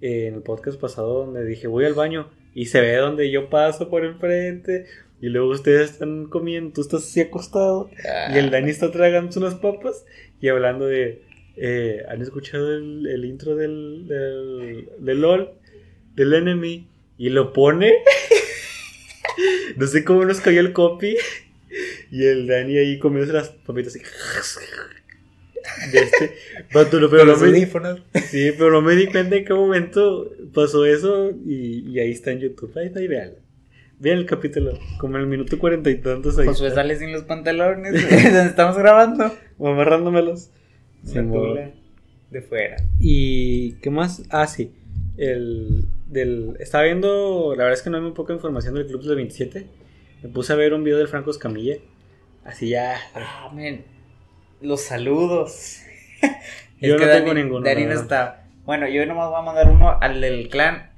eh, 0.00 0.26
en 0.28 0.34
el 0.34 0.42
podcast 0.42 0.80
pasado 0.80 1.24
donde 1.24 1.44
dije 1.44 1.66
voy 1.66 1.84
al 1.84 1.94
baño 1.94 2.30
y 2.54 2.66
se 2.66 2.80
ve 2.80 2.96
donde 2.96 3.30
yo 3.30 3.48
paso 3.50 3.88
por 3.90 4.04
enfrente 4.04 4.86
y 5.20 5.28
luego 5.28 5.48
ustedes 5.50 5.90
están 5.92 6.26
comiendo, 6.26 6.72
tú 6.74 6.80
estás 6.82 7.02
así 7.02 7.20
acostado 7.22 7.88
y 8.34 8.38
el 8.38 8.50
Dani 8.50 8.70
está 8.70 8.90
tragando 8.90 9.38
unas 9.40 9.54
papas 9.54 10.04
y 10.40 10.48
hablando 10.48 10.86
de 10.86 11.22
eh, 11.56 12.02
¿han 12.08 12.20
escuchado 12.20 12.74
el, 12.74 13.06
el 13.06 13.24
intro 13.24 13.56
del, 13.56 14.06
del, 14.08 14.88
del 14.98 15.20
LOL? 15.20 15.50
Del 16.14 16.34
enemy. 16.34 16.86
Y 17.18 17.30
lo 17.30 17.54
pone. 17.54 17.94
no 19.76 19.86
sé 19.86 20.04
cómo 20.04 20.24
nos 20.24 20.40
cayó 20.40 20.60
el 20.60 20.72
copy. 20.72 21.16
Y 22.10 22.24
el 22.24 22.46
Dani 22.46 22.78
ahí 22.78 22.98
comienza 22.98 23.32
las 23.32 23.50
papitas 23.50 23.94
así. 23.94 24.04
De 25.92 25.98
este. 25.98 26.32
Pero 26.72 26.90
Con 26.90 27.18
no 27.18 27.24
los 27.24 27.42
me, 27.42 27.66
sí, 28.20 28.52
pero 28.56 28.70
no 28.70 28.82
me 28.82 28.94
di 28.94 29.06
cuenta 29.06 29.36
en 29.36 29.44
qué 29.44 29.52
momento 29.52 30.30
pasó 30.54 30.86
eso. 30.86 31.30
Y, 31.44 31.90
y 31.90 32.00
ahí 32.00 32.12
está 32.12 32.30
en 32.30 32.40
YouTube. 32.40 32.72
Ahí 32.76 32.86
está, 32.86 33.02
y 33.02 33.08
véanlo. 33.08 33.36
Vean 33.98 34.18
el 34.18 34.26
capítulo. 34.26 34.78
Como 34.98 35.16
en 35.16 35.22
el 35.22 35.26
minuto 35.28 35.58
cuarenta 35.58 35.90
y 35.90 35.96
tantos 35.96 36.38
ahí. 36.38 36.46
Josué 36.46 36.68
está. 36.68 36.82
sale 36.82 36.96
sin 36.96 37.12
los 37.12 37.24
pantalones 37.24 37.92
donde 38.24 38.46
estamos 38.46 38.78
grabando. 38.78 39.34
O 39.58 39.68
amarrándomelos. 39.68 40.50
Tula 41.04 41.72
de 42.30 42.42
fuera. 42.42 42.76
¿Y 43.00 43.72
qué 43.74 43.90
más? 43.90 44.22
Ah, 44.30 44.46
sí. 44.46 44.72
El, 45.16 45.86
del, 46.06 46.56
estaba 46.60 46.84
viendo, 46.84 47.54
la 47.56 47.64
verdad 47.64 47.74
es 47.78 47.82
que 47.82 47.90
no 47.90 47.96
hay 47.96 48.02
muy 48.02 48.12
poca 48.12 48.32
información 48.32 48.74
del 48.74 48.86
Club 48.86 49.02
del 49.02 49.16
27. 49.16 49.66
Me 50.22 50.28
puse 50.28 50.52
a 50.52 50.56
ver 50.56 50.72
un 50.74 50.84
video 50.84 50.98
del 50.98 51.08
Franco 51.08 51.30
Escamilla. 51.30 51.76
Así 52.44 52.68
ya. 52.70 52.96
Ah, 53.14 53.50
men. 53.54 53.84
Los 54.60 54.82
saludos. 54.82 55.80
Yo 56.80 56.96
no 56.98 57.06
Dani, 57.06 57.20
tengo 57.20 57.34
ninguno, 57.34 57.64
Dani 57.64 57.82
la 57.82 57.94
no 57.94 58.00
verdad. 58.00 58.02
está. 58.02 58.42
Bueno, 58.64 58.88
yo 58.88 59.06
nomás 59.06 59.30
voy 59.30 59.38
a 59.38 59.42
mandar 59.42 59.70
uno 59.70 59.96
al 60.00 60.20
del 60.20 60.48
clan. 60.48 60.90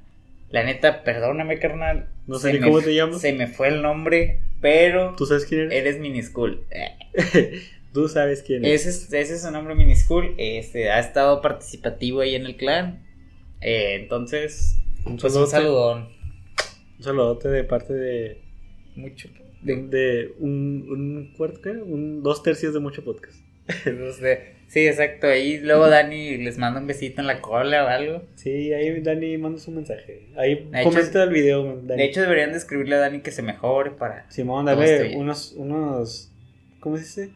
La 0.49 0.63
neta, 0.63 1.03
perdóname, 1.03 1.59
carnal. 1.59 2.09
No 2.25 2.39
sé 2.39 2.51
ni 2.53 2.59
cómo 2.59 2.81
te 2.81 2.95
llamas. 2.95 3.21
Se 3.21 3.31
me 3.33 3.45
fue 3.47 3.67
el 3.67 3.81
nombre, 3.83 4.41
pero 4.59 5.13
¿Tú 5.15 5.25
sabes 5.27 5.45
quién 5.45 5.61
eres? 5.61 5.73
eres 5.75 5.99
minischool. 5.99 6.65
Tú 7.93 8.07
sabes 8.07 8.41
quién 8.43 8.65
es. 8.65 8.87
Ese 8.87 8.89
es, 8.89 9.13
ese 9.13 9.35
es 9.35 9.41
su 9.43 9.51
nombre 9.51 9.75
minischool. 9.75 10.33
Este, 10.37 10.89
ha 10.91 10.99
estado 10.99 11.41
participativo 11.41 12.21
ahí 12.21 12.33
en 12.35 12.45
el 12.47 12.55
clan. 12.57 13.05
Eh, 13.61 13.97
entonces, 14.01 14.79
Un 15.05 15.17
pues 15.17 15.35
un 15.35 15.47
saludón. 15.47 16.09
Un 16.97 17.03
saludote 17.03 17.49
de 17.49 17.63
parte 17.63 17.93
de. 17.93 18.41
Mucho. 18.95 19.29
De, 19.61 20.33
un, 20.39 20.85
un 20.89 21.33
cuarto, 21.35 21.61
¿qué? 21.61 21.71
Un 21.71 22.23
dos 22.23 22.43
tercios 22.43 22.73
de 22.73 22.79
mucho 22.79 23.03
podcast. 23.03 23.37
Sí, 24.69 24.85
exacto. 24.85 25.25
Ahí 25.25 25.57
luego 25.57 25.89
Dani 25.89 26.37
les 26.37 26.59
manda 26.59 26.79
un 26.79 26.85
besito 26.85 27.21
en 27.21 27.27
la 27.27 27.41
cola 27.41 27.85
o 27.85 27.87
algo. 27.87 28.21
Sí, 28.35 28.71
ahí 28.71 29.01
Dani 29.01 29.35
manda 29.39 29.59
su 29.59 29.71
mensaje. 29.71 30.27
Ahí 30.37 30.69
De 30.71 30.81
hecho, 30.81 30.91
comenta 30.91 31.23
el 31.23 31.31
video, 31.31 31.81
Dani. 31.83 31.99
De 31.99 32.05
hecho, 32.05 32.21
deberían 32.21 32.51
de 32.51 32.59
escribirle 32.59 32.95
a 32.95 32.99
Dani 32.99 33.21
que 33.21 33.31
se 33.31 33.41
mejore 33.41 33.89
para. 33.89 34.29
Simón, 34.29 34.67
dale 34.67 35.17
unos, 35.17 35.53
unos, 35.53 36.31
¿cómo 36.79 36.97
se 36.97 37.03
dice? 37.03 37.29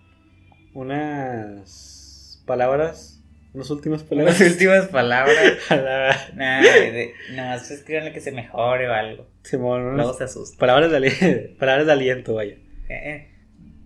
Unas 0.76 2.43
palabras, 2.45 3.12
unas 3.54 3.70
últimas 3.70 4.01
Las 4.01 4.10
palabras. 4.10 4.41
últimas 4.41 4.88
palabras. 4.88 5.54
A 5.70 5.76
la- 5.76 6.30
Nada, 6.36 6.62
de, 6.62 7.14
nomás 7.32 7.70
escríbanle 7.72 8.12
que 8.14 8.20
se 8.22 8.32
mejore 8.32 8.88
o 8.89 8.93
algo. 8.93 9.28
Simón, 9.43 9.95
Luego 9.95 10.14
se 10.14 10.24
asusta. 10.24 10.58
palabras 10.58 10.89
de, 10.91 10.97
ali- 10.97 11.56
palabras 11.60 11.86
de 11.86 11.91
aliento, 11.91 12.34
vaya. 12.36 12.56
Eh, 12.89 12.89
eh. 12.89 13.28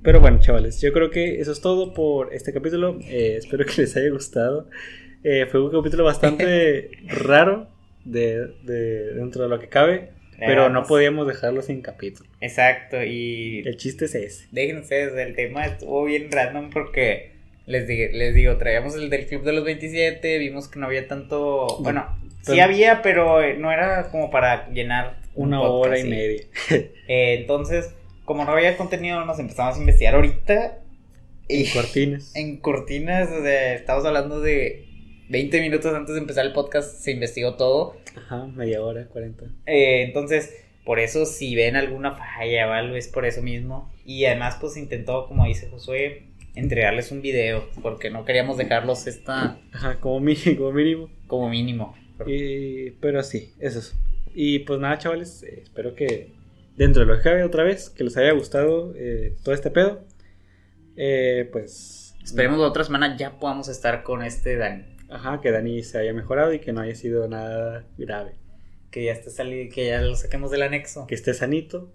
Pero 0.04 0.22
bueno, 0.22 0.40
chavales, 0.40 0.80
yo 0.82 0.94
creo 0.94 1.10
que 1.10 1.42
eso 1.42 1.52
es 1.52 1.60
todo 1.62 1.94
por 1.94 2.34
este 2.34 2.54
capítulo. 2.54 2.98
Eh, 3.04 3.36
espero 3.38 3.66
que 3.66 3.82
les 3.82 3.96
haya 3.98 4.10
gustado. 4.10 4.70
Eh, 5.24 5.46
fue 5.48 5.62
un 5.62 5.72
capítulo 5.72 6.04
bastante 6.06 6.92
raro 7.08 7.68
de, 8.06 8.48
de- 8.64 9.14
dentro 9.16 9.44
de 9.44 9.50
lo 9.50 9.60
que 9.60 9.68
cabe, 9.68 10.12
pero 10.40 10.70
no 10.70 10.84
podíamos 10.84 11.28
dejarlo 11.28 11.62
sin 11.64 11.82
capítulo. 11.82 12.30
Exacto, 12.40 13.04
y 13.04 13.64
El 13.66 13.76
chiste 13.76 14.06
es 14.06 14.16
ese. 14.16 14.48
Dejen 14.52 14.78
ustedes, 14.78 15.14
el 15.18 15.36
tema 15.36 15.66
estuvo 15.66 16.06
bien 16.06 16.32
random 16.32 16.70
porque 16.70 17.32
les, 17.68 17.88
di- 17.88 18.10
les 18.14 18.34
digo, 18.34 18.58
traíamos 18.58 18.96
el 18.96 19.10
del 19.12 19.28
Club 19.28 19.44
de 19.44 19.54
los 19.54 19.64
27, 19.64 20.40
vimos 20.40 20.68
que 20.68 20.80
no 20.80 20.88
había 20.88 21.08
tanto, 21.08 21.68
bueno, 21.82 22.08
sí 22.42 22.60
había, 22.60 23.02
pero 23.04 23.44
eh, 23.44 23.56
no 23.58 23.72
era 23.72 24.10
como 24.10 24.32
para 24.32 24.68
llenar 24.70 25.18
un 25.36 25.50
Una 25.50 25.60
podcast, 25.60 25.86
hora 25.86 26.00
y 26.00 26.02
sí. 26.02 26.08
media. 26.10 26.42
Eh, 27.08 27.38
entonces, 27.40 27.94
como 28.26 28.44
no 28.44 28.52
había 28.52 28.76
contenido, 28.76 29.24
nos 29.24 29.38
empezamos 29.40 29.76
a 29.78 29.80
investigar 29.80 30.16
ahorita 30.16 30.80
y 31.48 31.70
cortinas. 31.72 32.32
en 32.36 32.58
cortinas, 32.58 33.30
o 33.32 33.42
sea, 33.44 33.74
estamos 33.76 34.04
hablando 34.06 34.42
de 34.42 34.86
20 35.30 35.62
minutos 35.62 35.94
antes 35.94 36.16
de 36.16 36.20
empezar 36.22 36.46
el 36.46 36.54
podcast, 36.54 37.00
se 37.02 37.12
investigó 37.12 37.56
todo. 37.56 37.96
Ajá, 38.16 38.46
media 38.48 38.82
hora, 38.82 39.06
40. 39.08 39.46
Eh, 39.66 40.04
entonces, 40.04 40.54
por 40.84 41.00
eso 41.00 41.26
si 41.26 41.56
ven 41.56 41.76
alguna 41.76 42.12
falla 42.16 42.68
o 42.68 42.72
algo, 42.72 42.96
es 42.96 43.08
por 43.08 43.26
eso 43.26 43.42
mismo. 43.42 43.90
Y 44.06 44.26
además, 44.26 44.58
pues 44.60 44.76
intentó, 44.78 45.28
como 45.28 45.46
dice 45.46 45.68
Josué, 45.70 46.24
entregarles 46.58 47.12
un 47.12 47.22
video, 47.22 47.70
porque 47.82 48.10
no 48.10 48.26
queríamos 48.26 48.58
dejarlos 48.58 49.08
esta 49.08 49.60
Ajá, 49.72 50.00
como 50.00 50.20
mínimo. 50.20 50.58
Como 50.58 50.72
mínimo. 50.74 51.10
como 51.28 51.50
mínimo. 51.50 51.96
Y, 52.26 52.92
pero 53.00 53.22
sí, 53.24 53.54
eso 53.60 53.80
es. 53.80 53.96
Y 54.34 54.60
pues 54.60 54.80
nada, 54.80 54.98
chavales, 54.98 55.44
eh, 55.44 55.62
espero 55.64 55.96
que 55.96 56.34
dentro 56.76 57.02
de 57.02 57.08
lo 57.08 57.18
que 57.18 57.24
cabe 57.24 57.44
otra 57.44 57.64
vez, 57.64 57.90
que 57.90 58.04
les 58.04 58.18
haya 58.18 58.32
gustado 58.32 58.94
eh, 58.96 59.36
todo 59.44 59.54
este 59.56 59.72
pedo. 59.72 60.04
Eh, 60.96 61.48
pues 61.52 62.16
Esperemos 62.24 62.60
la 62.60 62.68
otra 62.68 62.84
semana 62.84 63.16
ya 63.16 63.40
podamos 63.40 63.70
estar 63.70 64.04
con 64.04 64.24
este 64.24 64.58
Dani. 64.58 64.84
Ajá, 65.10 65.40
que 65.42 65.52
Dani 65.52 65.82
se 65.84 65.98
haya 65.98 66.14
mejorado 66.14 66.54
y 66.54 66.60
que 66.60 66.74
no 66.74 66.82
haya 66.82 66.94
sido 66.96 67.28
nada 67.30 67.86
grave. 67.98 68.34
Que 68.92 69.06
ya 69.06 69.14
esté 69.14 69.30
salido, 69.30 69.74
que 69.74 69.88
ya 69.88 70.02
lo 70.02 70.16
saquemos 70.16 70.52
del 70.52 70.64
anexo. 70.64 71.08
Que 71.08 71.16
esté 71.16 71.34
sanito. 71.34 71.94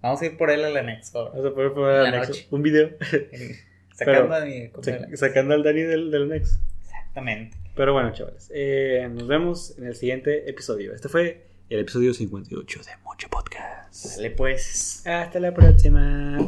Vamos 0.00 0.22
a 0.22 0.26
ir 0.26 0.36
por 0.36 0.50
él 0.50 0.64
al 0.64 0.76
anexo. 0.76 1.30
Vamos 1.32 1.44
a 1.44 1.54
poder 1.54 1.96
al 1.96 2.02
la 2.04 2.08
anexo 2.08 2.32
noche. 2.32 2.46
un 2.50 2.62
video 2.62 2.90
Sacando 3.98 4.28
Pero- 4.28 4.34
a 4.36 4.44
mi 4.44 4.68
sac- 4.68 5.16
sacando 5.16 5.54
al 5.54 5.62
Dani 5.64 5.82
del, 5.82 6.10
del 6.12 6.22
anexo. 6.24 6.60
Exactamente. 6.82 7.56
Pero 7.74 7.92
bueno, 7.92 8.12
chavales, 8.12 8.50
eh, 8.54 9.08
nos 9.12 9.26
vemos 9.26 9.76
en 9.78 9.86
el 9.86 9.94
siguiente 9.96 10.48
episodio. 10.48 10.94
Este 10.94 11.08
fue 11.08 11.46
el 11.68 11.80
episodio 11.80 12.14
58 12.14 12.80
de 12.84 12.90
Mucho 13.04 13.28
Podcast. 13.28 13.92
Sale 13.92 14.30
pues. 14.30 15.02
Hasta 15.06 15.40
la 15.40 15.52
próxima. 15.52 16.38